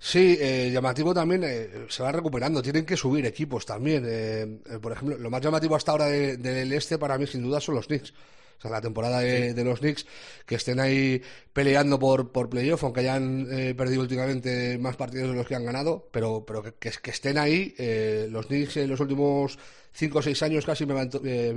Sí, 0.03 0.35
eh, 0.41 0.71
llamativo 0.73 1.13
también, 1.13 1.43
eh, 1.43 1.85
se 1.87 2.01
va 2.01 2.11
recuperando, 2.11 2.59
tienen 2.63 2.87
que 2.87 2.97
subir 2.97 3.23
equipos 3.27 3.67
también. 3.67 4.03
Eh, 4.07 4.47
por 4.81 4.93
ejemplo, 4.93 5.15
lo 5.15 5.29
más 5.29 5.41
llamativo 5.41 5.75
hasta 5.75 5.91
ahora 5.91 6.07
del 6.07 6.73
este 6.73 6.97
para 6.97 7.19
mí 7.19 7.27
sin 7.27 7.43
duda 7.43 7.61
son 7.61 7.75
los 7.75 7.85
Knicks. 7.85 8.11
O 8.57 8.61
sea, 8.61 8.71
la 8.71 8.81
temporada 8.81 9.19
de, 9.19 9.63
los 9.63 9.79
Knicks, 9.79 10.07
que 10.47 10.55
estén 10.55 10.79
ahí 10.79 11.21
peleando 11.53 11.99
por, 11.99 12.31
por 12.31 12.49
playoff, 12.49 12.83
aunque 12.83 13.01
hayan 13.01 13.45
perdido 13.77 14.01
últimamente 14.01 14.79
más 14.79 14.95
partidos 14.95 15.29
de 15.29 15.35
los 15.35 15.47
que 15.47 15.55
han 15.55 15.65
ganado, 15.65 16.09
pero, 16.11 16.45
pero 16.47 16.63
que, 16.63 16.73
que 16.91 17.11
estén 17.11 17.37
ahí. 17.37 17.75
los 18.29 18.47
Knicks 18.47 18.77
en 18.77 18.89
los 18.89 18.99
últimos 18.99 19.59
5 19.93 20.17
o 20.17 20.21
6 20.21 20.43
años 20.43 20.65
casi 20.65 20.85
me, 20.87 20.99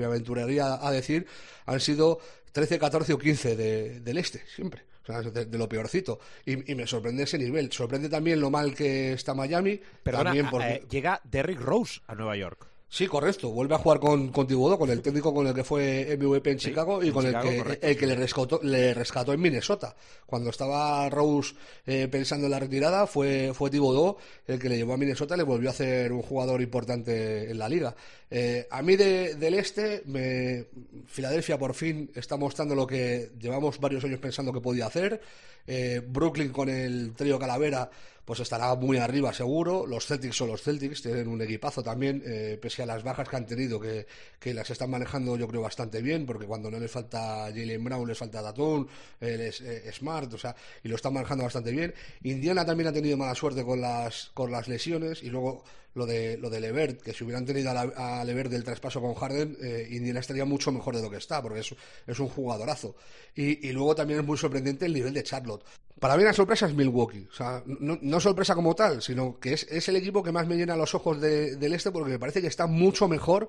aventuraría 0.05 0.87
a 0.87 0.91
decir, 0.91 1.27
han 1.65 1.81
sido 1.81 2.21
13, 2.53 2.79
14 2.79 3.15
o 3.15 3.19
15 3.19 3.57
del 3.57 4.19
este, 4.19 4.43
siempre 4.55 4.94
de, 5.07 5.59
lo 5.59 5.69
peorcito. 5.69 6.19
Y, 6.47 6.57
me 6.75 6.87
sorprende 6.87 7.25
ese 7.25 7.39
nivel. 7.39 7.71
Sorprende 7.73 8.09
también 8.09 8.41
lo 8.41 8.51
mal 8.51 8.75
que 8.75 9.13
está 9.13 9.35
Miami. 9.35 9.81
Perdona, 10.03 10.25
también 10.25 10.51
porque... 10.51 10.75
Eh, 10.75 10.87
llega 10.91 11.21
Derrick 11.25 11.61
Rose 11.61 12.01
a 12.07 12.15
Nueva 12.15 12.37
York. 12.37 12.74
Sí, 12.95 13.09
correcto. 13.09 13.51
Vuelve 13.51 13.75
a 13.75 13.79
jugar 13.79 13.99
con, 13.99 14.29
con 14.29 14.47
con 14.47 14.89
el 14.89 15.03
técnico 15.03 15.35
con 15.35 15.49
el 15.49 15.53
que 15.53 15.65
fue 15.65 16.17
MVP 16.17 16.53
en 16.53 16.59
Chicago 16.59 17.03
y 17.03 17.11
con 17.11 17.27
el 17.27 17.37
que, 17.41 17.79
el 17.83 17.97
que 17.97 18.07
le, 18.07 18.15
rescató, 18.15 18.61
le 18.63 18.95
rescató 18.95 19.33
en 19.33 19.41
Minnesota. 19.41 19.97
Cuando 20.25 20.51
estaba 20.51 21.11
Rose 21.11 21.57
eh, 21.87 22.07
pensando 22.07 22.47
en 22.47 22.53
la 22.53 22.61
retirada, 22.61 23.09
fue, 23.09 23.51
fue 23.53 23.69
Thibodeau 23.69 24.17
el 24.47 24.61
que 24.61 24.69
le 24.69 24.77
llevó 24.77 24.95
a 24.95 24.97
Minnesota 24.97 25.35
y 25.35 25.39
le 25.39 25.43
volvió 25.43 25.71
a 25.71 25.73
hacer 25.73 26.13
un 26.13 26.23
jugador 26.23 26.63
importante 26.63 27.51
en 27.51 27.59
la 27.59 27.69
liga. 27.69 27.97
Eh, 28.31 28.69
a 28.71 28.81
mí 28.81 28.95
del 28.95 29.55
este, 29.55 30.05
me, 30.07 30.67
Filadelfia 31.09 31.59
por 31.59 31.75
fin 31.75 32.13
está 32.15 32.37
mostrando 32.37 32.77
lo 32.77 32.87
que 32.87 33.33
llevamos 33.41 33.81
varios 33.81 34.05
años 34.05 34.21
pensando 34.21 34.53
que 34.53 34.61
podía 34.61 34.87
hacer. 34.87 35.21
Eh, 35.67 36.01
Brooklyn 36.07 36.51
con 36.51 36.69
el 36.69 37.13
trío 37.17 37.41
Calavera 37.41 37.91
pues 38.25 38.41
estará 38.41 38.75
muy 38.75 38.97
arriba 38.99 39.33
seguro. 39.33 39.87
Los 39.87 40.07
Celtics 40.07 40.37
son 40.37 40.49
los 40.49 40.63
Celtics, 40.63 41.03
tienen 41.03 41.29
un 41.29 41.41
equipazo 41.43 41.83
también, 41.83 42.23
eh, 42.25 42.59
pese 42.61 42.83
a 42.83 42.87
las 42.87 43.03
bajas 43.03 43.29
que 43.29 43.37
han 43.37 43.47
tenido, 43.47 43.81
que, 43.81 44.07
que, 44.39 44.55
las 44.55 44.71
están 44.71 44.91
manejando 44.91 45.37
yo 45.37 45.47
creo 45.49 45.63
bastante 45.63 46.01
bien, 46.03 46.27
porque 46.27 46.47
cuando 46.47 46.71
no 46.71 46.79
les 46.79 46.91
falta 46.91 47.47
Jalen 47.55 47.85
Brown, 47.85 48.09
les 48.09 48.19
falta 48.19 48.43
Tatum, 48.43 48.87
eh, 49.21 49.91
Smart, 49.93 50.33
o 50.33 50.39
sea, 50.39 50.55
y 50.83 50.89
lo 50.89 50.97
están 50.97 51.13
manejando 51.13 51.45
bastante 51.45 51.71
bien. 51.71 51.95
Indiana 52.23 52.65
también 52.65 52.89
ha 52.89 52.93
tenido 52.93 53.17
mala 53.17 53.35
suerte 53.35 53.65
con 53.65 53.81
las, 53.81 54.31
con 54.35 54.51
las 54.51 54.69
lesiones, 54.69 55.23
y 55.23 55.31
luego 55.31 55.65
lo 55.95 56.07
de 56.07 56.37
lo 56.37 56.51
de 56.51 56.61
Levert, 56.61 57.01
que 57.01 57.13
si 57.13 57.25
hubieran 57.25 57.47
tenido 57.47 57.71
a, 57.71 58.25
Levert 58.25 58.51
del 58.51 58.65
traspaso 58.65 59.01
con 59.01 59.15
Harden, 59.15 59.57
eh, 59.63 59.89
Indiana 59.91 60.21
estaría 60.21 60.45
mucho 60.45 60.73
mejor 60.73 60.97
de 60.97 61.03
lo 61.03 61.11
que 61.11 61.17
está, 61.17 61.41
porque 61.41 61.61
es, 61.61 61.75
es 62.07 62.19
un 62.19 62.29
jugadorazo. 62.29 62.97
Y, 63.35 63.69
y, 63.69 63.73
luego 63.73 63.95
también 63.95 64.21
es 64.21 64.27
muy 64.27 64.37
sorprendente 64.37 64.87
el 64.87 64.93
nivel 64.93 65.15
de 65.15 65.23
Charlotte. 65.23 65.65
Para 65.99 66.17
mí 66.17 66.25
la 66.25 66.33
sorpresa 66.33 66.67
es 66.67 66.75
Milwaukee. 66.75 67.27
O 67.31 67.35
sea, 67.35 67.63
no, 67.67 67.99
no 68.03 68.21
sorpresa 68.21 68.55
como 68.55 68.75
tal, 68.75 69.01
sino 69.03 69.39
que 69.39 69.55
es, 69.55 69.65
es, 69.71 69.89
el 69.89 69.97
equipo 69.97 70.23
que 70.23 70.33
más 70.33 70.47
me 70.47 70.57
llena 70.57 70.77
los 70.77 70.95
ojos 70.95 71.21
de, 71.21 71.57
del 71.57 71.73
este 71.73 71.91
porque 71.91 72.11
me 72.11 72.19
parece 72.19 72.41
que 72.41 72.49
está 72.49 72.67
mucho 72.67 73.09
mejor 73.09 73.49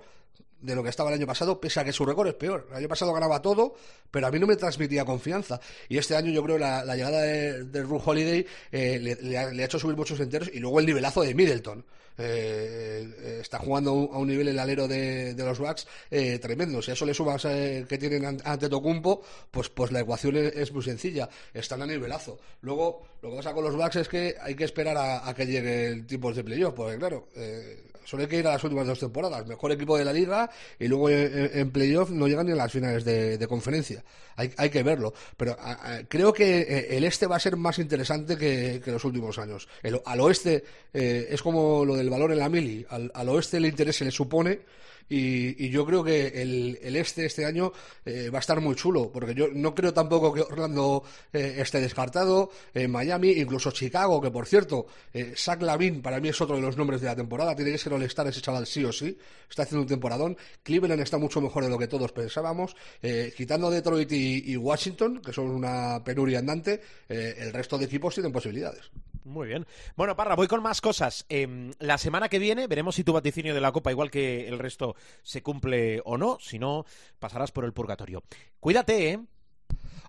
de 0.62 0.76
lo 0.76 0.84
que 0.84 0.90
estaba 0.90 1.10
el 1.10 1.16
año 1.16 1.28
pasado, 1.28 1.60
pese 1.60 1.80
a 1.80 1.84
que 1.84 1.92
su 1.92 2.06
récord 2.06 2.28
es 2.28 2.34
peor. 2.34 2.68
El 2.72 2.78
año 2.78 2.88
pasado 2.88 3.14
ganaba 3.14 3.42
todo, 3.42 3.76
pero 4.10 4.28
a 4.28 4.32
mí 4.32 4.40
no 4.40 4.48
me 4.48 4.56
transmitía 4.56 5.06
confianza. 5.06 5.60
Y 5.90 5.98
este 5.98 6.16
año 6.16 6.32
yo 6.32 6.44
creo 6.44 6.58
la, 6.58 6.84
la 6.84 6.96
llegada 6.96 7.22
de, 7.22 7.66
de 7.66 7.84
Ru 7.84 8.02
Holiday 8.04 8.46
eh, 8.72 9.00
le, 9.00 9.16
le, 9.16 9.38
ha, 9.38 9.52
le, 9.52 9.62
ha, 9.62 9.66
hecho 9.66 9.80
subir 9.80 9.96
muchos 9.96 10.20
enteros 10.20 10.50
y 10.54 10.60
luego 10.60 10.80
el 10.80 10.86
nivelazo 10.86 11.22
de 11.22 11.36
Middleton. 11.36 11.86
Eh, 12.18 13.40
está 13.42 13.60
jugando 13.60 13.92
a 13.92 14.20
un 14.20 14.28
nivel 14.28 14.48
el 14.48 14.60
alero 14.60 14.88
de, 14.88 15.34
de 15.34 15.46
los 15.46 15.60
Bucks 15.60 15.88
eh, 16.10 16.40
tremendo. 16.40 16.82
Si 16.82 16.92
a 16.92 16.94
eso 16.94 17.06
le 17.06 17.14
sumas 17.14 17.46
eh, 17.46 17.86
que 17.88 17.98
tienen 17.98 18.42
ante 18.44 18.70
Tocumpo, 18.70 19.22
pues, 19.52 19.70
pues 19.70 19.92
la 19.92 20.02
ecuación 20.02 20.36
es, 20.38 20.72
muy 20.72 20.84
sencilla. 20.84 21.30
Están 21.54 21.82
a 21.82 21.86
nivelazo. 21.86 22.40
Luego, 22.62 23.04
lo 23.22 23.32
que 23.32 23.38
pasa 23.38 23.54
con 23.54 23.64
los 23.64 23.76
Bucks 23.76 23.98
es 23.98 24.08
que 24.08 24.36
hay 24.42 24.56
que 24.56 24.64
esperar 24.66 24.98
a, 24.98 25.28
a 25.28 25.34
que 25.34 25.46
llegue 25.46 25.88
el 25.88 26.06
tipo 26.06 26.32
de 26.34 26.44
playoff, 26.44 26.74
porque 26.74 26.98
claro, 26.98 27.28
eh, 27.36 27.84
solo 28.06 28.24
hay 28.24 28.30
que 28.30 28.38
ir 28.40 28.48
a 28.48 28.52
las 28.52 28.64
últimas 28.64 28.88
dos 28.88 29.00
temporadas. 29.00 29.46
Mejor 29.46 29.72
equipo 29.72 29.98
de 29.98 30.06
la 30.06 30.14
liga 30.14 30.50
y 30.80 30.88
luego 30.88 31.10
en, 31.10 31.72
playoff 31.72 32.10
no 32.12 32.28
llegan 32.28 32.46
ni 32.46 32.54
a 32.54 32.56
las 32.56 32.72
finales 32.72 33.04
de, 33.04 33.46
conferencia. 33.48 34.04
Hay, 34.38 34.52
hay, 34.58 34.70
que 34.70 34.84
verlo. 34.84 35.14
Pero 35.38 35.56
a, 35.60 36.00
creo 36.08 36.32
que 36.32 36.62
eh, 36.62 36.98
el 36.98 37.04
este 37.04 37.28
va 37.28 37.36
a 37.36 37.40
ser 37.40 37.58
más 37.58 37.80
interesante 37.80 38.38
que, 38.38 38.82
que 38.84 38.92
los 38.92 39.04
últimos 39.04 39.38
años. 39.38 39.68
El, 39.84 40.02
al 40.06 40.20
oeste 40.22 40.64
eh, 40.94 41.28
es 41.30 41.42
como 41.42 41.84
lo 41.84 41.96
del 41.96 42.10
valor 42.10 42.32
en 42.32 42.40
la 42.40 42.50
mili. 42.50 42.86
Al, 42.90 43.12
al 43.14 43.30
oeste 43.30 43.58
el 43.58 43.66
interés 43.66 43.98
se 43.98 44.06
le 44.06 44.12
supone 44.12 44.60
y, 45.10 45.66
y, 45.66 45.70
yo 45.70 45.86
creo 45.86 46.04
que 46.04 46.28
el, 46.28 46.80
el 46.82 46.96
este 46.96 47.26
este 47.26 47.46
año 47.46 47.72
eh, 48.06 48.30
va 48.30 48.40
a 48.40 48.42
estar 48.42 48.60
muy 48.62 48.76
chulo, 48.76 49.12
porque 49.12 49.36
yo 49.36 49.48
no 49.54 49.76
creo 49.76 49.94
tampoco 49.94 50.34
que 50.34 50.42
Orlando 50.42 51.04
eh, 51.32 51.58
esté 51.60 51.80
descartado, 51.80 52.50
eh, 52.74 52.88
Miami, 52.88 53.32
incluso 53.32 53.72
Chicago, 53.72 54.22
que 54.22 54.32
por 54.32 54.48
cierto, 54.48 54.88
eh, 55.14 55.34
Zach 55.36 55.62
Lavin 55.62 56.02
para 56.02 56.20
mí 56.20 56.30
es 56.30 56.42
otro 56.42 56.56
de 56.56 56.62
los 56.62 56.78
nombres 56.78 57.02
de 57.02 57.08
la 57.08 57.16
temporada, 57.16 57.56
tiene 57.56 57.72
que 57.72 57.78
ser 57.78 57.94
All-Star 57.94 58.28
ese 58.28 58.42
chaval 58.42 58.66
sí 58.66 58.84
o 58.84 58.92
sí, 58.92 59.18
está 59.50 59.64
haciendo 59.64 59.84
un 59.84 59.88
temporadón, 59.88 60.38
Cleveland 60.64 61.02
está 61.02 61.18
mucho 61.18 61.42
mejor 61.42 61.64
de 61.64 61.70
lo 61.70 61.78
que 61.78 61.88
todos 61.88 62.12
pensábamos, 62.12 62.76
quitando 63.36 63.70
Detroit 63.70 64.12
y, 64.12 64.58
Washington, 64.58 65.22
que 65.22 65.32
son 65.32 65.50
una 65.50 66.04
penuria 66.04 66.40
andante, 66.40 66.82
el 67.08 67.54
resto 67.54 67.78
de 67.78 67.86
equipos 67.86 68.14
tienen 68.14 68.32
posibilidades. 68.32 68.90
Muy 69.26 69.48
bien. 69.48 69.66
Bueno, 69.96 70.16
Parra, 70.16 70.36
voy 70.36 70.48
con 70.48 70.62
más 70.62 70.82
cosas. 70.82 71.26
Eh, 71.30 71.72
la 71.80 71.98
semana 71.98 72.30
que 72.30 72.38
viene 72.38 72.68
veremos 72.68 72.94
si 72.94 73.04
tu 73.04 73.12
vaticinio 73.12 73.56
de 73.56 73.62
la 73.62 73.72
Copa, 73.72 73.90
igual 73.90 74.12
que 74.12 74.48
el 74.48 74.60
resto, 74.60 74.96
se 75.24 75.42
cumple 75.42 76.00
o 76.06 76.16
no. 76.16 76.38
Si 76.40 76.60
no, 76.60 76.86
pasarás 77.18 77.52
por 77.52 77.66
el 77.66 77.74
purgatorio. 77.74 78.24
Cuídate, 78.60 79.10
¿eh? 79.10 79.20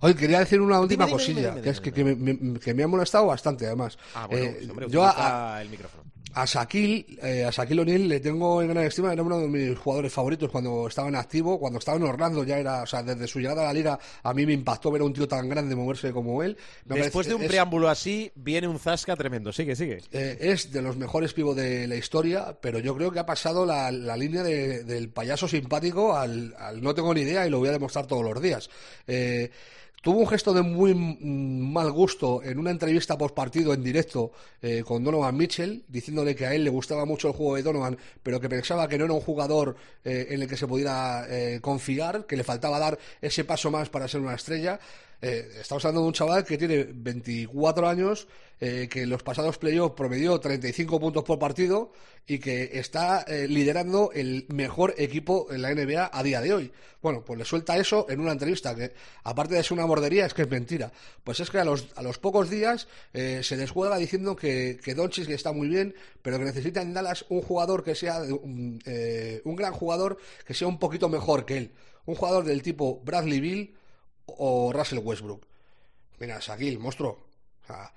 Oye, 0.00 0.14
quería 0.14 0.40
decir 0.40 0.60
una 0.60 0.80
última 0.80 1.06
dime, 1.06 1.16
cosilla, 1.16 1.40
dime, 1.40 1.50
dime, 1.50 1.62
que 1.62 1.70
es 1.70 1.80
que, 1.80 1.92
que, 1.92 2.04
me, 2.04 2.58
que, 2.60 2.74
me, 2.74 2.82
ha 2.82 2.88
molestado 2.88 3.26
bastante, 3.26 3.66
además. 3.66 3.98
Ah, 4.14 4.26
bueno, 4.26 4.44
eh, 4.44 4.66
hombre, 4.68 4.86
yo 4.88 5.04
a, 5.04 5.60
el 5.62 5.68
micrófono. 5.68 6.04
A 6.36 6.44
Shaquille, 6.44 7.06
eh, 7.22 7.46
a 7.46 7.50
Shaquille 7.50 7.80
O'Neal 7.80 8.08
le 8.08 8.20
tengo 8.20 8.60
en 8.60 8.68
gran 8.68 8.84
estima, 8.84 9.10
era 9.10 9.22
uno 9.22 9.38
de 9.38 9.48
mis 9.48 9.78
jugadores 9.78 10.12
favoritos 10.12 10.50
cuando 10.50 10.86
estaba 10.86 11.08
en 11.08 11.16
activo, 11.16 11.58
cuando 11.58 11.78
estaba 11.78 11.96
en 11.96 12.02
Orlando 12.02 12.44
ya 12.44 12.58
era, 12.58 12.82
o 12.82 12.86
sea, 12.86 13.02
desde 13.02 13.26
su 13.26 13.40
llegada 13.40 13.62
a 13.62 13.66
la 13.68 13.72
liga 13.72 13.98
a 14.22 14.34
mí 14.34 14.44
me 14.44 14.52
impactó 14.52 14.90
ver 14.90 15.00
a 15.00 15.06
un 15.06 15.14
tío 15.14 15.26
tan 15.26 15.48
grande 15.48 15.74
moverse 15.74 16.12
como 16.12 16.42
él. 16.42 16.58
Me 16.84 16.96
Después 16.96 17.26
parece, 17.26 17.30
de 17.30 17.34
un 17.36 17.42
es, 17.44 17.48
preámbulo 17.48 17.88
así, 17.88 18.30
viene 18.34 18.68
un 18.68 18.78
zasca 18.78 19.16
tremendo, 19.16 19.50
sigue, 19.50 19.74
sigue. 19.76 20.02
Eh, 20.12 20.36
es 20.38 20.70
de 20.70 20.82
los 20.82 20.98
mejores 20.98 21.32
pivos 21.32 21.56
de 21.56 21.86
la 21.86 21.96
historia, 21.96 22.54
pero 22.60 22.80
yo 22.80 22.94
creo 22.94 23.10
que 23.10 23.18
ha 23.18 23.24
pasado 23.24 23.64
la, 23.64 23.90
la 23.90 24.18
línea 24.18 24.42
de, 24.42 24.84
del 24.84 25.08
payaso 25.08 25.48
simpático 25.48 26.14
al, 26.14 26.54
al, 26.58 26.82
no 26.82 26.94
tengo 26.94 27.14
ni 27.14 27.22
idea 27.22 27.46
y 27.46 27.50
lo 27.50 27.60
voy 27.60 27.70
a 27.70 27.72
demostrar 27.72 28.06
todos 28.06 28.22
los 28.22 28.42
días. 28.42 28.68
Eh, 29.06 29.50
tuvo 30.06 30.20
un 30.20 30.28
gesto 30.28 30.54
de 30.54 30.62
muy 30.62 30.94
mal 30.94 31.90
gusto 31.90 32.40
en 32.40 32.60
una 32.60 32.70
entrevista 32.70 33.18
post 33.18 33.34
partido 33.34 33.74
en 33.74 33.82
directo 33.82 34.30
eh, 34.62 34.84
con 34.86 35.02
Donovan 35.02 35.36
Mitchell, 35.36 35.82
diciéndole 35.88 36.36
que 36.36 36.46
a 36.46 36.54
él 36.54 36.62
le 36.62 36.70
gustaba 36.70 37.04
mucho 37.04 37.26
el 37.26 37.34
juego 37.34 37.56
de 37.56 37.64
Donovan, 37.64 37.98
pero 38.22 38.40
que 38.40 38.48
pensaba 38.48 38.86
que 38.86 38.98
no 38.98 39.06
era 39.06 39.14
un 39.14 39.20
jugador 39.20 39.74
eh, 40.04 40.28
en 40.30 40.42
el 40.42 40.48
que 40.48 40.56
se 40.56 40.68
pudiera 40.68 41.26
eh, 41.28 41.58
confiar, 41.60 42.24
que 42.24 42.36
le 42.36 42.44
faltaba 42.44 42.78
dar 42.78 42.96
ese 43.20 43.42
paso 43.42 43.72
más 43.72 43.88
para 43.88 44.06
ser 44.06 44.20
una 44.20 44.36
estrella. 44.36 44.78
Eh, 45.22 45.48
estamos 45.60 45.84
hablando 45.84 46.02
de 46.02 46.06
un 46.08 46.12
chaval 46.12 46.44
que 46.44 46.58
tiene 46.58 46.84
24 46.92 47.88
años, 47.88 48.28
eh, 48.58 48.88
que 48.90 49.02
en 49.02 49.10
los 49.10 49.22
pasados 49.22 49.58
playoffs 49.58 49.94
promedió 49.94 50.40
35 50.40 50.98
puntos 50.98 51.24
por 51.24 51.38
partido 51.38 51.92
y 52.26 52.38
que 52.38 52.78
está 52.78 53.20
eh, 53.28 53.46
liderando 53.46 54.10
el 54.14 54.46
mejor 54.48 54.94
equipo 54.96 55.46
en 55.50 55.60
la 55.60 55.74
NBA 55.74 56.10
a 56.10 56.22
día 56.22 56.40
de 56.40 56.54
hoy. 56.54 56.72
Bueno, 57.02 57.22
pues 57.22 57.38
le 57.38 57.44
suelta 57.44 57.76
eso 57.76 58.06
en 58.08 58.18
una 58.18 58.32
entrevista 58.32 58.74
que, 58.74 58.92
aparte 59.24 59.54
de 59.54 59.62
ser 59.62 59.74
una 59.74 59.86
mordería, 59.86 60.24
es 60.24 60.32
que 60.32 60.42
es 60.42 60.50
mentira. 60.50 60.90
Pues 61.22 61.40
es 61.40 61.50
que 61.50 61.58
a 61.58 61.64
los, 61.64 61.88
a 61.96 62.02
los 62.02 62.18
pocos 62.18 62.48
días 62.48 62.88
eh, 63.12 63.40
se 63.42 63.58
descuelga 63.58 63.98
diciendo 63.98 64.34
que, 64.34 64.80
que 64.82 64.96
está 65.34 65.52
muy 65.52 65.68
bien, 65.68 65.94
pero 66.22 66.38
que 66.38 66.46
necesita 66.46 66.80
en 66.80 66.94
Dallas 66.94 67.26
un 67.28 67.42
jugador 67.42 67.84
que 67.84 67.94
sea 67.94 68.22
un, 68.22 68.82
un 69.44 69.56
gran 69.56 69.72
jugador 69.74 70.16
que 70.46 70.54
sea 70.54 70.66
un 70.66 70.78
poquito 70.78 71.10
mejor 71.10 71.44
que 71.44 71.58
él. 71.58 71.72
Un 72.06 72.14
jugador 72.14 72.44
del 72.44 72.62
tipo 72.62 73.02
Bradley 73.04 73.40
Bill 73.40 73.76
o 74.26 74.72
Russell 74.72 74.98
Westbrook. 74.98 75.46
Mira, 76.18 76.38
Shaquille, 76.40 76.78
monstruo. 76.78 77.26
O 77.64 77.66
sea, 77.66 77.92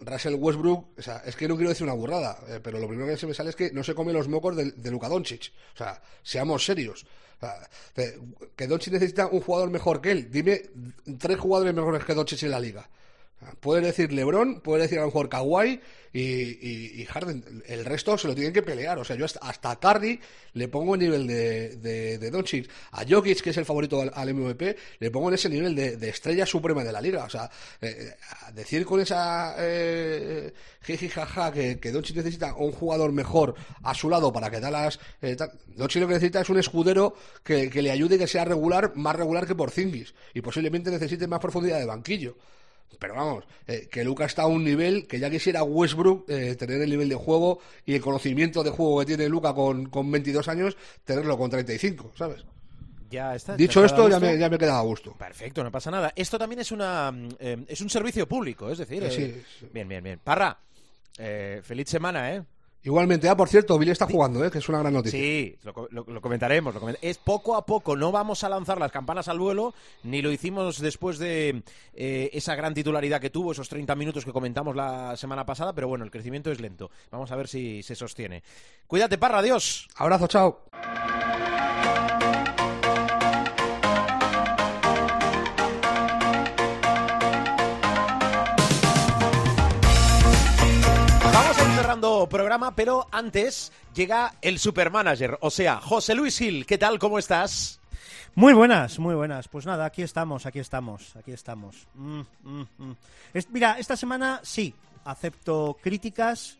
Russell 0.00 0.34
Westbrook, 0.34 0.98
o 0.98 1.02
sea, 1.02 1.22
es 1.26 1.34
que 1.36 1.48
no 1.48 1.56
quiero 1.56 1.70
decir 1.70 1.84
una 1.84 1.94
burrada, 1.94 2.38
eh, 2.48 2.60
pero 2.62 2.78
lo 2.78 2.88
primero 2.88 3.08
que 3.08 3.16
se 3.16 3.26
me 3.26 3.34
sale 3.34 3.50
es 3.50 3.56
que 3.56 3.72
no 3.72 3.82
se 3.82 3.94
come 3.94 4.12
los 4.12 4.28
mocos 4.28 4.56
de, 4.56 4.72
de 4.72 4.90
Luka 4.90 5.08
Doncic. 5.08 5.52
O 5.74 5.76
sea, 5.76 6.00
seamos 6.22 6.64
serios. 6.64 7.04
O 7.40 7.46
sea, 7.46 7.68
que 8.56 8.66
Doncic 8.66 8.92
necesita 8.92 9.26
un 9.26 9.40
jugador 9.40 9.70
mejor 9.70 10.00
que 10.00 10.10
él. 10.10 10.30
Dime 10.30 10.62
tres 11.18 11.38
jugadores 11.38 11.74
mejores 11.74 12.04
que 12.04 12.14
Doncic 12.14 12.42
en 12.44 12.50
la 12.50 12.60
liga. 12.60 12.88
Puedes 13.60 13.84
decir 13.84 14.12
LeBron, 14.12 14.60
puedes 14.60 14.84
decir 14.84 14.98
a 14.98 15.02
lo 15.02 15.08
mejor 15.08 15.28
Kawhi 15.28 15.80
y, 16.12 17.00
y, 17.02 17.04
Harden. 17.04 17.62
El 17.66 17.84
resto 17.84 18.18
se 18.18 18.26
lo 18.26 18.34
tienen 18.34 18.52
que 18.52 18.62
pelear. 18.62 18.98
O 18.98 19.04
sea, 19.04 19.16
yo 19.16 19.24
hasta, 19.24 19.40
hasta 19.40 19.70
a 19.70 19.78
Curry 19.78 20.20
le 20.54 20.68
pongo 20.68 20.94
el 20.94 21.00
nivel 21.00 21.26
de, 21.26 21.76
de, 22.18 22.30
Doncic. 22.30 22.68
A 22.92 23.04
Jokic, 23.08 23.40
que 23.40 23.50
es 23.50 23.56
el 23.56 23.64
favorito 23.64 24.02
al, 24.12 24.34
MVP, 24.34 24.76
le 24.98 25.10
pongo 25.10 25.28
en 25.28 25.34
ese 25.34 25.48
nivel 25.48 25.74
de, 25.74 26.08
estrella 26.08 26.46
suprema 26.46 26.82
de 26.82 26.92
la 26.92 27.00
liga. 27.00 27.24
O 27.24 27.30
sea, 27.30 27.50
eh, 27.80 28.14
decir 28.54 28.84
con 28.84 29.00
esa 29.00 29.54
eh, 29.58 30.52
jiji 30.82 31.08
jaja 31.08 31.52
que, 31.52 31.78
que 31.78 31.92
Doncic 31.92 32.16
necesita 32.16 32.54
un 32.54 32.72
jugador 32.72 33.12
mejor 33.12 33.54
a 33.82 33.94
su 33.94 34.10
lado 34.10 34.32
para 34.32 34.50
que 34.50 34.60
Dallas... 34.60 34.98
Eh, 35.22 35.36
Doncic 35.76 36.02
lo 36.02 36.08
que 36.08 36.14
necesita 36.14 36.40
es 36.40 36.48
un 36.48 36.58
escudero 36.58 37.14
que, 37.44 37.70
que 37.70 37.82
le 37.82 37.90
ayude 37.92 38.18
que 38.18 38.26
sea 38.26 38.44
regular, 38.44 38.92
más 38.96 39.14
regular 39.14 39.46
que 39.46 39.54
por 39.54 39.70
Zingis. 39.70 40.14
Y 40.34 40.40
posiblemente 40.40 40.90
necesite 40.90 41.26
más 41.28 41.40
profundidad 41.40 41.78
de 41.78 41.86
banquillo. 41.86 42.36
Pero 42.98 43.14
vamos, 43.14 43.44
eh, 43.66 43.88
que 43.90 44.02
Luca 44.02 44.24
está 44.24 44.42
a 44.42 44.46
un 44.46 44.64
nivel 44.64 45.06
que 45.06 45.20
ya 45.20 45.30
quisiera 45.30 45.62
Westbrook 45.62 46.28
eh, 46.28 46.56
tener 46.56 46.80
el 46.80 46.90
nivel 46.90 47.08
de 47.08 47.14
juego 47.14 47.60
y 47.86 47.94
el 47.94 48.00
conocimiento 48.00 48.64
de 48.64 48.70
juego 48.70 49.00
que 49.00 49.06
tiene 49.06 49.28
Luca 49.28 49.54
con, 49.54 49.86
con 49.86 50.10
22 50.10 50.48
años, 50.48 50.76
tenerlo 51.04 51.38
con 51.38 51.50
35, 51.50 52.12
¿sabes? 52.16 52.44
Ya 53.10 53.34
está. 53.34 53.56
Dicho 53.56 53.84
esto, 53.84 54.08
ya 54.08 54.18
me, 54.20 54.36
ya 54.36 54.50
me 54.50 54.56
he 54.56 54.58
quedado 54.58 54.78
a 54.78 54.82
gusto. 54.82 55.14
Perfecto, 55.14 55.64
no 55.64 55.70
pasa 55.70 55.90
nada. 55.90 56.12
Esto 56.14 56.38
también 56.38 56.60
es 56.60 56.72
una 56.72 57.12
eh, 57.38 57.64
es 57.66 57.80
un 57.80 57.88
servicio 57.88 58.28
público, 58.28 58.70
es 58.70 58.78
decir. 58.78 59.02
Eh, 59.02 59.10
sí, 59.10 59.42
sí. 59.60 59.68
Bien, 59.72 59.88
bien, 59.88 60.02
bien. 60.02 60.20
Parra, 60.22 60.58
feliz 61.62 61.88
semana, 61.88 62.34
¿eh? 62.34 62.42
Igualmente, 62.84 63.28
ah, 63.28 63.36
por 63.36 63.48
cierto, 63.48 63.76
Billy 63.78 63.90
está 63.90 64.06
jugando, 64.06 64.44
¿eh? 64.44 64.50
que 64.50 64.58
es 64.58 64.68
una 64.68 64.78
gran 64.78 64.92
noticia. 64.92 65.18
Sí, 65.18 65.56
lo, 65.64 65.88
lo, 65.90 66.04
lo 66.06 66.20
comentaremos, 66.20 66.72
lo 66.72 66.80
comentaremos, 66.80 67.10
Es 67.10 67.18
poco 67.18 67.56
a 67.56 67.66
poco, 67.66 67.96
no 67.96 68.12
vamos 68.12 68.44
a 68.44 68.48
lanzar 68.48 68.78
las 68.78 68.92
campanas 68.92 69.26
al 69.28 69.38
vuelo, 69.38 69.74
ni 70.04 70.22
lo 70.22 70.30
hicimos 70.30 70.80
después 70.80 71.18
de 71.18 71.62
eh, 71.94 72.30
esa 72.32 72.54
gran 72.54 72.74
titularidad 72.74 73.20
que 73.20 73.30
tuvo, 73.30 73.52
esos 73.52 73.68
30 73.68 73.94
minutos 73.96 74.24
que 74.24 74.32
comentamos 74.32 74.76
la 74.76 75.16
semana 75.16 75.44
pasada, 75.44 75.72
pero 75.72 75.88
bueno, 75.88 76.04
el 76.04 76.10
crecimiento 76.10 76.52
es 76.52 76.60
lento. 76.60 76.90
Vamos 77.10 77.32
a 77.32 77.36
ver 77.36 77.48
si 77.48 77.82
se 77.82 77.96
sostiene. 77.96 78.44
Cuídate, 78.86 79.18
Parra, 79.18 79.38
adiós. 79.38 79.88
Abrazo, 79.96 80.28
chao. 80.28 80.60
Programa, 92.26 92.74
pero 92.74 93.06
antes 93.12 93.70
llega 93.94 94.34
el 94.40 94.58
supermanager, 94.58 95.36
o 95.42 95.50
sea, 95.50 95.80
José 95.80 96.14
Luis 96.14 96.38
Gil. 96.38 96.64
¿Qué 96.64 96.78
tal? 96.78 96.98
¿Cómo 96.98 97.18
estás? 97.18 97.80
Muy 98.34 98.54
buenas, 98.54 98.98
muy 98.98 99.14
buenas. 99.14 99.48
Pues 99.48 99.66
nada, 99.66 99.84
aquí 99.84 100.02
estamos, 100.02 100.46
aquí 100.46 100.58
estamos, 100.60 101.14
aquí 101.16 101.32
estamos. 101.32 101.86
Mm, 101.94 102.20
mm, 102.44 102.62
mm. 102.78 102.92
Es, 103.34 103.50
mira, 103.50 103.78
esta 103.78 103.96
semana 103.96 104.40
sí, 104.42 104.74
acepto 105.04 105.76
críticas, 105.82 106.56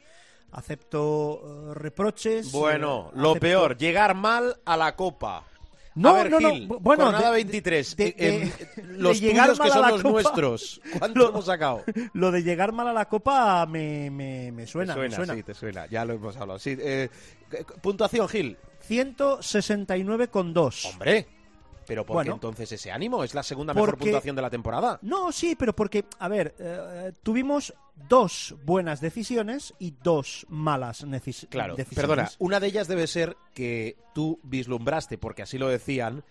acepto 0.52 1.70
eh, 1.70 1.74
reproches. 1.74 2.52
Bueno, 2.52 3.08
eh, 3.12 3.16
lo 3.16 3.30
acepto- 3.32 3.40
peor, 3.40 3.76
llegar 3.78 4.14
mal 4.14 4.56
a 4.64 4.76
la 4.76 4.94
Copa. 4.96 5.44
No, 6.02 6.14
ver, 6.14 6.30
no, 6.30 6.40
no, 6.40 6.50
Gil, 6.52 6.66
bueno, 6.80 7.04
jornada 7.04 7.30
de- 7.30 7.36
23. 7.44 7.96
de- 7.96 8.06
eh, 8.08 8.14
eh, 8.18 8.52
de- 8.76 8.82
los 8.98 9.20
de 9.20 9.26
llegar 9.26 9.46
tuyos 9.48 9.60
que 9.60 9.68
son 9.70 9.82
los 9.90 10.02
Copa. 10.02 10.10
nuestros. 10.12 10.80
¿Cuánto 10.98 11.18
Lo- 11.18 11.28
hemos 11.30 11.44
sacado? 11.46 11.84
Lo 12.14 12.30
de 12.30 12.42
llegar 12.42 12.72
mal 12.72 12.88
a 12.88 12.92
la 12.92 13.06
copa 13.08 13.66
me, 13.66 14.10
me, 14.10 14.52
me 14.52 14.66
suena, 14.66 14.94
te 14.94 15.00
me 15.00 15.06
suena, 15.10 15.16
suena. 15.16 15.34
sí, 15.34 15.42
te 15.42 15.54
suena. 15.54 15.86
Ya 15.86 16.04
lo 16.04 16.14
hemos 16.14 16.36
hablado. 16.36 16.58
Sí, 16.58 16.76
eh, 16.78 17.08
puntuación, 17.80 18.28
Gil. 18.28 18.56
169,2. 18.86 20.84
Hombre, 20.92 21.26
pero 21.88 22.04
¿por 22.06 22.22
qué 22.24 22.30
entonces 22.30 22.70
ese 22.70 22.92
ánimo? 22.92 23.24
Es 23.24 23.34
la 23.34 23.42
segunda 23.42 23.74
mejor 23.74 23.98
puntuación 23.98 24.36
de 24.36 24.42
la 24.42 24.50
temporada. 24.50 24.98
No, 25.02 25.32
sí, 25.32 25.56
pero 25.58 25.74
porque, 25.74 26.04
a 26.20 26.28
ver, 26.28 26.54
eh, 26.60 27.12
tuvimos 27.24 27.74
dos 28.08 28.54
buenas 28.64 29.00
decisiones 29.00 29.74
y 29.80 29.94
dos 30.02 30.46
malas 30.48 31.04
necis- 31.04 31.48
Claro, 31.48 31.74
decisiones. 31.74 32.08
perdona, 32.08 32.30
una 32.38 32.60
de 32.60 32.66
ellas 32.68 32.86
debe 32.86 33.06
ser 33.08 33.36
que 33.54 33.96
tú 34.14 34.38
vislumbraste, 34.44 35.18
porque 35.18 35.42
así 35.42 35.58
lo 35.58 35.66
decían, 35.68 36.22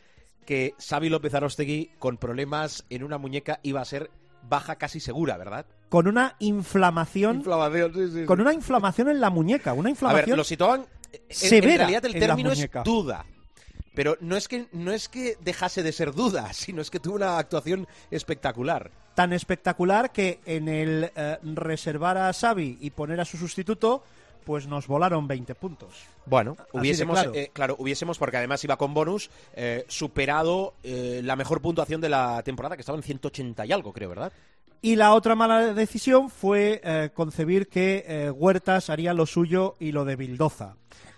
que 0.45 0.75
Xavi 0.79 1.09
López 1.09 1.33
Arostegui 1.33 1.91
con 1.99 2.15
problemas 2.17 2.85
en 2.89 3.03
una 3.03 3.17
muñeca 3.17 3.59
iba 3.63 3.81
a 3.81 3.85
ser 3.85 4.09
baja 4.43 4.77
casi 4.77 5.01
segura, 5.01 5.35
¿verdad? 5.35 5.65
Con 5.89 6.07
una 6.07 6.35
inflamación, 6.39 7.37
Inflamación, 7.37 7.93
sí, 7.93 8.07
sí, 8.07 8.13
sí. 8.21 8.25
con 8.25 8.39
una 8.39 8.53
inflamación 8.53 9.09
en 9.09 9.19
la 9.19 9.29
muñeca, 9.29 9.73
una 9.73 9.81
A 9.81 9.83
ver, 9.83 9.89
inflamación 9.91 10.37
lo 10.37 10.43
situaban. 10.45 10.81
en- 11.11 11.21
En, 11.29 11.35
severa 11.35 11.77
realidad 11.77 12.05
el 12.05 12.13
en 12.15 12.19
término 12.19 12.51
es 12.51 12.69
duda. 12.83 13.25
Pero 13.97 14.15
no 14.21 14.37
es 14.37 14.47
que 14.47 14.67
no 14.73 14.91
es 14.91 15.09
que 15.09 15.37
dejase 15.41 15.81
de 15.81 15.91
ser 15.91 16.13
duda, 16.13 16.53
sino 16.53 16.83
es 16.83 16.91
que 16.91 16.99
tuvo 16.99 17.15
una 17.15 17.39
actuación 17.39 17.87
espectacular. 18.11 18.91
tan 19.15 19.33
espectacular 19.33 20.11
que 20.11 20.39
en 20.45 20.69
el 20.69 21.11
eh, 21.15 21.39
reservar 21.41 22.19
a 22.19 22.31
Xavi 22.31 22.77
y 22.79 22.91
poner 22.91 23.19
a 23.19 23.25
su 23.25 23.37
sustituto, 23.37 24.03
pues 24.45 24.67
nos 24.67 24.85
volaron 24.85 25.27
20 25.27 25.55
puntos. 25.55 26.05
Bueno, 26.27 26.55
hubiésemos, 26.73 27.15
claro. 27.15 27.33
eh, 27.33 27.49
claro, 27.51 27.75
hubiésemos, 27.79 28.19
porque 28.19 28.37
además 28.37 28.63
iba 28.63 28.77
con 28.77 28.93
bonus, 28.93 29.31
eh, 29.55 29.83
superado 29.87 30.75
eh, 30.83 31.21
la 31.23 31.35
mejor 31.35 31.59
puntuación 31.59 31.99
de 31.99 32.09
la 32.09 32.43
temporada, 32.43 32.75
que 32.75 32.81
estaba 32.81 32.99
en 32.99 33.03
180 33.03 33.65
y 33.65 33.71
algo, 33.71 33.93
creo, 33.93 34.09
¿verdad? 34.09 34.31
Y 34.79 34.95
la 34.95 35.15
otra 35.15 35.33
mala 35.33 35.73
decisión 35.73 36.29
fue 36.29 37.11
concebir 37.15 37.67
que 37.67 38.31
Huertas 38.35 38.91
haría 38.91 39.15
lo 39.15 39.25
suyo 39.25 39.75
y 39.79 39.91
lo 39.91 40.05
de 40.05 40.15
Bildoza. 40.15 40.75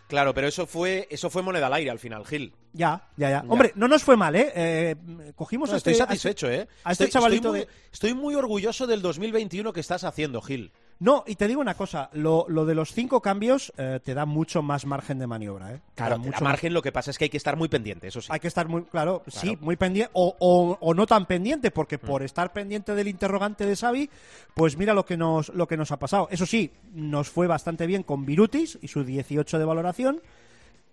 Claro, 0.08 0.34
pero 0.34 0.48
eso 0.48 0.66
fue, 0.66 1.08
eso 1.12 1.30
fue 1.30 1.44
moneda 1.44 1.68
al 1.68 1.74
aire 1.74 1.92
al 1.92 2.00
final, 2.00 2.26
Gil. 2.26 2.54
Ya, 2.74 3.02
ya, 3.18 3.30
ya. 3.30 3.44
Ya. 3.44 3.50
Hombre, 3.50 3.72
no 3.76 3.88
nos 3.88 4.04
fue 4.04 4.16
mal, 4.16 4.36
¿eh? 4.36 4.52
Eh, 4.56 4.96
cogimos 5.36 5.70
No, 5.70 5.76
a 5.76 5.78
estoy 5.78 5.94
este- 5.94 6.04
satisfecho, 6.06 6.50
¿eh? 6.50 6.68
a 6.84 6.92
este 6.92 7.06
estoy, 7.06 7.14
chavalito 7.14 7.48
estoy 7.48 7.52
muy, 7.52 7.60
de- 7.60 7.90
estoy 7.92 8.14
muy 8.14 8.36
orgulloso 8.36 8.86
del 8.88 9.02
2021 9.02 9.74
que 9.74 9.80
estás 9.80 10.04
haciendo, 10.04 10.42
Gil. 10.42 10.72
No, 11.02 11.24
y 11.26 11.36
te 11.36 11.48
digo 11.48 11.62
una 11.62 11.76
cosa, 11.76 12.10
lo, 12.12 12.46
lo 12.50 12.66
de 12.66 12.76
los 12.76 12.92
cinco 12.94 13.22
cambios 13.22 13.72
eh, 13.78 14.02
te 14.04 14.14
da 14.14 14.26
mucho 14.26 14.62
más 14.62 14.86
margen 14.86 15.18
de 15.18 15.28
maniobra, 15.28 15.74
¿eh? 15.76 15.82
Claro, 15.96 16.12
da 16.12 16.18
da 16.18 16.26
mucho 16.26 16.32
más- 16.34 16.42
margen, 16.42 16.74
lo 16.74 16.82
que 16.82 16.92
pasa 16.92 17.10
es 17.10 17.18
que 17.18 17.24
hay 17.24 17.30
que 17.30 17.38
estar 17.38 17.56
muy 17.56 17.70
pendiente, 17.70 18.08
eso 18.10 18.20
sí. 18.22 18.28
Hay 18.30 18.42
que 18.42 18.50
estar 18.50 18.68
muy, 18.68 18.84
claro, 18.84 19.24
sí, 19.28 19.58
muy 19.62 19.78
pendiente, 19.78 20.12
o, 20.14 20.36
o- 20.40 20.78
o 20.82 20.94
no 20.94 21.08
tan 21.08 21.26
pendiente, 21.26 21.72
porque 21.72 21.98
Mm. 21.98 22.02
por 22.02 22.22
estar 22.22 22.52
pendiente 22.52 22.94
del 22.96 23.08
interrogante 23.08 23.66
de 23.66 23.78
Xavi, 23.78 24.10
pues 24.54 24.76
mira 24.78 24.94
lo 24.94 25.06
que 25.06 25.16
nos, 25.16 25.48
lo 25.56 25.68
que 25.70 25.78
nos 25.78 25.92
ha 25.94 25.98
pasado. 25.98 26.28
Eso 26.32 26.46
sí, 26.46 26.70
nos 26.94 27.30
fue 27.30 27.48
bastante 27.48 27.88
bien 27.88 28.04
con 28.04 28.26
Virutis 28.26 28.78
y 28.82 28.90
su 28.90 29.06
18 29.06 29.58
de 29.58 29.64
valoración, 29.66 30.22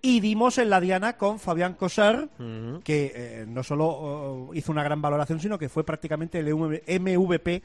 y 0.06 0.20
dimos 0.20 0.58
en 0.58 0.70
la 0.70 0.80
diana 0.80 1.16
con 1.16 1.40
Fabián 1.40 1.74
Coser, 1.74 2.28
Ujú. 2.38 2.80
que 2.84 3.12
eh, 3.14 3.44
no 3.48 3.64
solo 3.64 3.86
oh, 3.88 4.54
hizo 4.54 4.70
una 4.70 4.84
gran 4.84 5.02
valoración, 5.02 5.40
sino 5.40 5.58
que 5.58 5.68
fue 5.68 5.82
prácticamente 5.84 6.38
el 6.38 6.54
MVP 6.54 7.60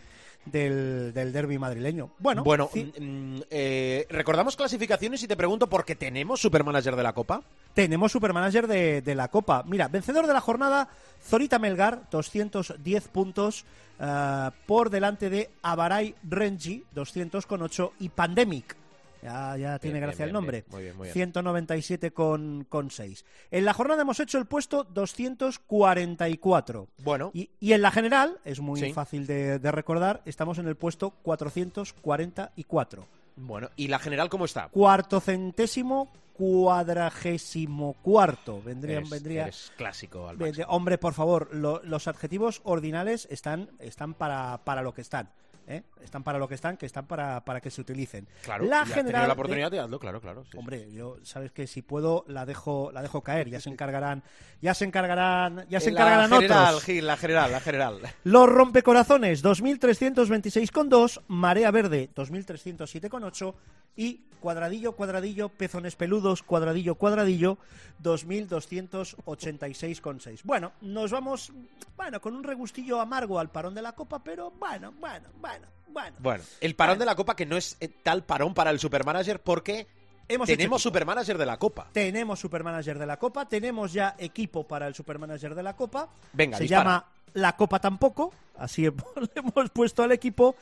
del, 0.46 1.14
del 1.14 1.32
derby 1.32 1.60
madrileño. 1.60 2.10
Bueno, 2.18 2.44
Bueno, 2.44 2.72
mm, 2.74 2.80
mm, 3.04 3.42
eh, 3.52 4.08
recordamos 4.10 4.56
clasificaciones 4.56 5.22
y 5.22 5.28
te 5.28 5.38
pregunto 5.38 5.68
por 5.68 5.86
qué 5.86 5.96
tenemos 5.96 6.42
Supermanager 6.42 6.96
de 6.96 7.04
la 7.04 7.14
Copa. 7.14 7.44
tenemos 7.76 8.12
supermanager 8.12 8.66
de, 8.66 9.04
de 9.04 9.14
la 9.16 9.28
Copa. 9.28 9.64
Mira, 9.68 9.88
vencedor 9.88 10.26
de 10.26 10.34
la 10.34 10.42
jornada, 10.42 10.90
Zorita 11.24 11.60
Melgar, 11.60 12.10
210 12.10 13.08
puntos 13.10 13.66
eh, 14.00 14.50
por 14.66 14.90
delante 14.90 15.30
de 15.30 15.52
Avaray 15.62 16.16
Renji, 16.28 16.84
200,8 16.96 17.92
y 18.00 18.10
Pandemic. 18.10 18.81
Ya, 19.22 19.56
ya 19.58 19.80
tiene 19.80 20.00
bien, 20.00 20.08
gracia 20.08 20.26
bien, 20.26 20.30
el 20.30 20.34
nombre. 20.34 20.58
bien. 20.62 20.66
Muy 20.72 20.82
bien, 20.84 20.98
muy 20.98 21.04
bien. 21.06 21.14
197 21.14 22.12
con, 22.12 22.66
con 22.68 22.90
6. 22.92 23.26
En 23.52 23.66
la 23.66 23.74
jornada 23.74 24.02
hemos 24.02 24.20
hecho 24.20 24.38
el 24.38 24.46
puesto 24.46 24.84
244. 24.84 26.88
Bueno, 27.04 27.32
Y, 27.34 27.50
y 27.60 27.74
en 27.74 27.82
la 27.82 27.92
general, 27.92 28.40
es 28.46 28.60
muy 28.60 28.80
Sí. 28.80 28.94
fácil 28.94 29.28
de, 29.28 29.60
de 29.60 29.72
recordar, 29.72 30.22
estamos 30.26 30.58
en 30.58 30.68
el 30.68 30.76
puesto 30.76 31.12
444. 31.22 33.06
bueno, 33.36 33.70
¿y 33.76 33.88
la 33.88 34.00
general 34.00 34.30
cómo 34.30 34.46
está? 34.46 34.70
Cuarto 34.70 35.20
centésimo, 35.20 36.12
cuadragésimo 36.34 37.94
cuarto. 38.02 38.62
Vendría, 38.62 38.98
Eres- 38.98 39.10
vendría, 39.10 39.44
eres 39.44 39.72
clásico, 39.78 40.28
al 40.28 40.38
vendría- 40.38 40.66
máximo. 40.66 40.76
hombre, 40.78 40.98
por 40.98 41.14
favor, 41.14 41.50
lo- 41.54 41.82
los 41.84 42.08
adjetivos 42.08 42.62
ordinales 42.64 43.28
están, 43.32 43.70
están 43.80 44.14
para, 44.14 44.60
para 44.64 44.82
lo 44.82 44.94
que 44.94 45.02
están. 45.02 45.30
¿Eh? 45.68 45.84
Están 46.02 46.24
para 46.24 46.40
lo 46.40 46.48
que 46.48 46.56
están, 46.56 46.78
que 46.78 46.86
están 46.86 47.06
para, 47.08 47.44
para 47.46 47.62
que 47.62 47.70
se 47.70 47.82
utilicen. 47.82 48.28
Claro, 48.44 48.66
la 48.66 48.70
ya 48.70 48.82
has 48.82 48.88
tenido 48.90 49.04
general 49.06 49.28
la 49.28 49.34
oportunidad 49.34 49.72
de 49.72 49.80
hazlo, 49.80 50.00
claro, 50.00 50.22
claro. 50.22 50.44
sí, 50.44 50.50
sí. 50.52 50.58
Hombre, 50.58 50.92
yo 50.92 51.18
sabes 51.24 51.52
que 51.52 51.68
si 51.68 51.82
puedo 51.82 52.26
la 52.28 52.46
dejo 52.46 52.92
la 52.92 53.02
dejo 53.02 53.22
caer, 53.22 53.50
ya 53.50 53.60
se 53.60 53.70
encargarán, 53.70 54.24
ya 54.62 54.74
se 54.74 54.86
encargarán, 54.86 55.66
ya 55.70 55.80
se 55.80 55.90
Eh, 55.90 55.92
encargarán 55.92 56.30
la 56.30 56.36
general, 56.38 56.68
otros. 56.68 56.84
Gil, 56.84 57.08
la 57.08 57.18
general, 57.18 57.52
la 57.52 57.60
general. 57.60 58.00
Los 58.24 58.50
rompecorazones 58.50 59.44
2326,2, 59.44 61.22
Marea 61.28 61.72
Verde 61.72 62.10
2307,8 62.16 63.54
y 63.96 64.22
cuadradillo, 64.40 64.94
cuadradillo, 64.94 65.50
pezones 65.50 65.96
peludos, 65.96 66.42
cuadradillo, 66.44 66.96
cuadradillo 66.96 67.58
2286,6. 68.02 70.42
Bueno, 70.44 70.72
nos 70.82 71.12
vamos, 71.12 71.52
bueno, 71.96 72.20
con 72.20 72.36
un 72.36 72.44
regustillo 72.44 73.00
amargo 73.00 73.40
al 73.40 73.50
parón 73.50 73.74
de 73.76 73.82
la 73.82 73.94
copa, 73.94 74.24
pero 74.24 74.52
bueno, 74.52 74.92
bueno, 75.00 75.30
bueno, 75.40 75.68
bueno. 75.90 76.16
Bueno, 76.20 76.44
el 76.62 76.76
parón 76.76 77.00
de 77.00 77.06
la 77.06 77.16
Copa 77.16 77.36
que 77.36 77.46
no 77.46 77.58
es 77.58 77.76
eh, 77.82 77.90
tal 77.90 78.24
parón 78.24 78.54
para 78.54 78.70
el 78.72 78.80
Supermanager 78.80 79.42
porque 79.42 79.88
Hemos 80.28 80.48
tenemos. 80.48 80.82
Supermanager 80.82 81.38
de 81.38 81.46
la 81.46 81.58
Copa. 81.58 81.90
Tenemos 81.92 82.40
Supermanager 82.40 82.98
de 82.98 83.06
la 83.06 83.18
Copa, 83.18 83.50
tenemos 83.50 83.92
ya 83.92 84.16
equipo 84.18 84.66
para 84.66 84.88
el 84.88 84.96
Supermanager 84.96 85.54
de 85.54 85.64
la 85.64 85.76
Copa. 85.76 86.08
Venga, 86.32 86.58
Se 86.58 86.64
dispara. 86.64 86.84
llama 86.84 87.06
La 87.34 87.58
Copa 87.58 87.80
Tampoco, 87.80 88.34
así 88.58 88.84
le 88.84 88.94
hemos 89.36 89.70
puesto 89.72 90.04
al 90.04 90.14
equipo. 90.14 90.56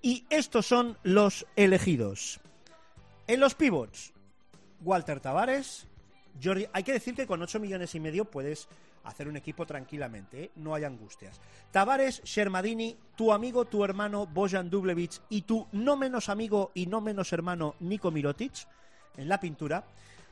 Y 0.00 0.24
estos 0.30 0.66
son 0.66 0.98
los 1.04 1.46
elegidos. 1.54 2.40
En 3.26 3.40
los 3.40 3.54
pivots, 3.54 4.12
Walter 4.80 5.20
Tavares, 5.20 5.86
Jordi. 6.42 6.66
Hay 6.72 6.82
que 6.82 6.92
decir 6.92 7.14
que 7.14 7.26
con 7.26 7.40
8 7.40 7.60
millones 7.60 7.94
y 7.94 8.00
medio 8.00 8.24
puedes 8.24 8.68
hacer 9.04 9.28
un 9.28 9.36
equipo 9.36 9.66
tranquilamente, 9.66 10.44
¿eh? 10.44 10.50
no 10.56 10.74
hay 10.74 10.84
angustias. 10.84 11.40
Tavares, 11.70 12.22
Shermadini, 12.24 12.96
tu 13.16 13.32
amigo, 13.32 13.64
tu 13.64 13.84
hermano 13.84 14.26
Bojan 14.26 14.70
Dublevich 14.70 15.20
y 15.28 15.42
tu 15.42 15.66
no 15.72 15.96
menos 15.96 16.28
amigo 16.28 16.70
y 16.74 16.86
no 16.86 17.00
menos 17.00 17.32
hermano 17.32 17.74
Nico 17.80 18.10
Mirotic 18.10 18.52
en 19.16 19.28
la 19.28 19.40
pintura. 19.40 19.84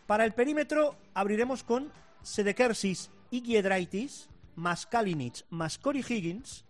Para 0.07 0.25
el 0.25 0.33
perímetro 0.33 0.97
abriremos 1.15 1.63
con 1.63 1.93
Sedekersis 2.23 3.11
y 3.31 3.43
Giedraitis, 3.43 4.29
más 4.57 4.87
Kalinic, 4.87 5.45
más 5.51 5.79
Cory 5.79 6.05
Higgins. 6.07 6.65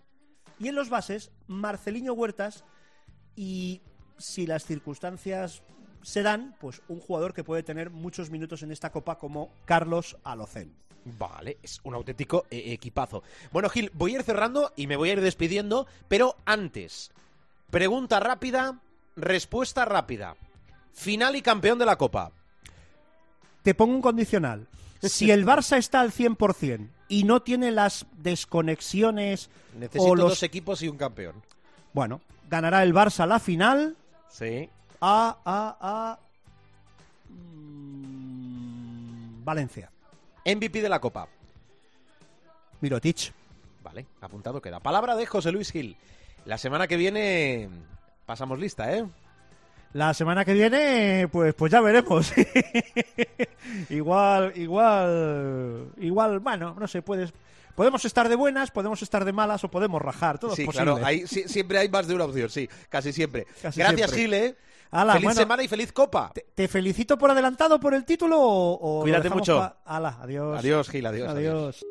Y 0.58 0.68
en 0.68 0.74
los 0.74 0.90
bases, 0.90 1.32
Marceliño 1.46 2.12
Huertas 2.12 2.64
y 3.34 3.80
si 4.18 4.46
las 4.46 4.66
circunstancias 4.66 5.62
se 6.03 6.22
dan, 6.22 6.55
pues 6.61 6.82
un 6.88 7.01
jugador 7.01 7.34
que 7.34 7.44
puede 7.44 7.62
tener 7.62 7.90
muchos 7.90 8.30
minutos 8.30 8.62
en 8.62 8.72
esta 8.72 8.90
copa 8.90 9.18
como 9.18 9.51
Carlos 9.64 10.16
Alocen. 10.24 10.72
Vale, 11.05 11.59
es 11.62 11.80
un 11.84 11.94
auténtico 11.94 12.46
eh, 12.51 12.72
equipazo. 12.72 13.22
Bueno, 13.53 13.68
Gil, 13.70 13.90
voy 13.94 14.12
a 14.12 14.16
ir 14.16 14.22
cerrando 14.22 14.72
y 14.76 14.86
me 14.86 14.96
voy 14.96 15.11
a 15.11 15.12
ir 15.14 15.20
despidiendo, 15.20 15.86
pero 16.09 16.36
antes, 16.44 17.11
pregunta 17.70 18.20
rápida, 18.20 18.80
respuesta 19.16 19.84
rápida. 19.84 20.36
Final 20.92 21.36
y 21.36 21.42
campeón 21.42 21.78
de 21.78 21.86
la 21.86 21.96
Copa. 21.96 22.32
Te 23.62 23.74
pongo 23.74 23.94
un 23.94 24.03
condicional. 24.03 24.66
Si 25.01 25.30
el 25.30 25.46
Barça 25.46 25.78
está 25.78 26.03
al 26.03 26.12
100% 26.12 26.86
y 27.09 27.24
no 27.24 27.40
tiene 27.40 27.70
las 27.70 28.05
desconexiones 28.18 29.48
Necesito 29.78 30.11
o 30.11 30.14
los... 30.14 30.28
dos 30.28 30.42
equipos 30.42 30.82
y 30.82 30.88
un 30.88 30.98
campeón. 30.98 31.42
Bueno, 31.94 32.20
ganará 32.51 32.82
el 32.82 32.92
Barça 32.92 33.26
la 33.26 33.40
final 33.40 33.96
Sí. 34.30 34.68
A, 35.01 35.36
a, 35.44 35.76
a 35.80 36.18
mm, 38.11 39.44
Valencia. 39.44 39.90
MVP 40.44 40.80
de 40.82 40.88
la 40.88 41.01
Copa. 41.01 41.28
Mirotic. 42.80 43.32
Vale, 43.82 44.07
apuntado 44.20 44.61
queda. 44.61 44.80
Palabra 44.80 45.16
de 45.16 45.26
José 45.26 45.53
Luis 45.53 45.70
Gil. 45.70 45.96
La 46.44 46.59
semana 46.59 46.86
que 46.86 46.96
viene 46.96 47.68
pasamos 48.26 48.59
lista, 48.59 48.92
¿eh? 48.94 49.05
La 49.92 50.14
semana 50.14 50.44
que 50.44 50.53
viene, 50.55 51.28
pues, 51.32 51.53
pues 51.55 51.72
ya 51.72 51.80
veremos. 51.80 52.32
igual, 53.90 54.53
igual, 54.55 55.88
igual, 55.98 56.38
bueno, 56.38 56.76
no 56.78 56.86
sé, 56.86 57.03
puedes, 57.03 57.32
podemos 57.74 58.05
estar 58.05 58.28
de 58.28 58.36
buenas, 58.36 58.70
podemos 58.70 59.03
estar 59.03 59.24
de 59.24 59.32
malas 59.32 59.64
o 59.64 59.68
podemos 59.70 60.01
rajar, 60.01 60.38
todo 60.38 60.55
Sí, 60.55 60.62
es 60.62 60.66
posible. 60.66 60.92
claro, 60.92 61.05
hay- 61.05 61.26
sí, 61.26 61.42
siempre 61.48 61.78
hay 61.78 61.88
más 61.88 62.07
de 62.07 62.14
una 62.14 62.24
opción, 62.24 62.48
sí, 62.51 62.68
casi 62.88 63.12
siempre. 63.12 63.46
Casi 63.61 63.80
Gracias, 63.80 64.11
siempre. 64.12 64.38
Gil, 64.40 64.51
¿eh? 64.51 64.57
Feliz 64.91 65.24
bueno. 65.24 65.41
semana 65.41 65.62
y 65.62 65.68
feliz 65.68 65.93
copa. 65.93 66.32
Te, 66.34 66.47
te 66.55 66.68
felicito 66.68 67.16
por 67.16 67.30
adelantado 67.30 67.78
por 67.78 67.95
el 67.95 68.05
título 68.05 68.36
o, 68.41 69.03
Cuídate 69.03 69.30
mucho. 69.30 69.74
Hala, 69.84 70.18
adiós. 70.20 70.59
Adiós, 70.59 70.88
Gil, 70.88 71.07
adiós, 71.07 71.28
Adiós. 71.30 71.84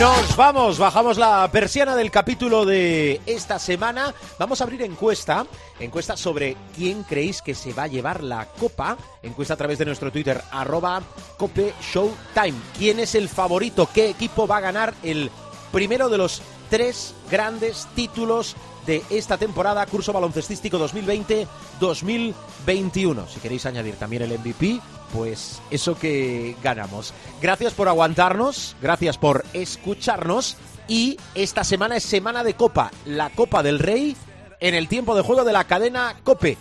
Nos 0.00 0.36
vamos, 0.36 0.78
bajamos 0.78 1.18
la 1.18 1.50
persiana 1.50 1.96
del 1.96 2.12
capítulo 2.12 2.64
de 2.64 3.20
esta 3.26 3.58
semana. 3.58 4.14
Vamos 4.38 4.60
a 4.60 4.64
abrir 4.64 4.82
encuesta, 4.82 5.44
encuesta 5.80 6.16
sobre 6.16 6.56
quién 6.76 7.02
creéis 7.02 7.42
que 7.42 7.52
se 7.52 7.72
va 7.72 7.82
a 7.82 7.88
llevar 7.88 8.22
la 8.22 8.46
copa. 8.46 8.96
Encuesta 9.24 9.54
a 9.54 9.56
través 9.56 9.76
de 9.76 9.86
nuestro 9.86 10.12
Twitter, 10.12 10.40
arroba 10.52 11.02
Cope 11.36 11.74
Showtime. 11.92 12.56
¿Quién 12.78 13.00
es 13.00 13.16
el 13.16 13.28
favorito? 13.28 13.88
¿Qué 13.92 14.08
equipo 14.10 14.46
va 14.46 14.58
a 14.58 14.60
ganar 14.60 14.94
el 15.02 15.32
primero 15.72 16.08
de 16.08 16.18
los 16.18 16.42
tres 16.68 17.14
grandes 17.30 17.86
títulos 17.94 18.56
de 18.86 19.04
esta 19.10 19.36
temporada, 19.36 19.84
curso 19.86 20.12
baloncestístico 20.12 20.78
2020-2021? 20.78 23.28
Si 23.28 23.40
queréis 23.40 23.66
añadir 23.66 23.96
también 23.96 24.22
el 24.22 24.38
MVP, 24.38 24.80
pues 25.12 25.60
eso 25.70 25.98
que 25.98 26.56
ganamos. 26.62 27.12
Gracias 27.40 27.74
por 27.74 27.88
aguantarnos, 27.88 28.76
gracias 28.80 29.18
por 29.18 29.44
escucharnos 29.52 30.56
y 30.86 31.18
esta 31.34 31.64
semana 31.64 31.96
es 31.96 32.04
semana 32.04 32.44
de 32.44 32.54
Copa, 32.54 32.90
la 33.04 33.30
Copa 33.30 33.62
del 33.62 33.78
Rey 33.78 34.16
en 34.60 34.74
el 34.74 34.88
tiempo 34.88 35.14
de 35.14 35.22
juego 35.22 35.44
de 35.44 35.52
la 35.52 35.64
cadena 35.64 36.16
Cope. 36.24 36.56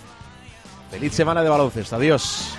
Feliz 0.92 1.14
semana 1.14 1.44
de 1.44 1.50
baloncesto, 1.50 1.96
adiós. 1.96 2.58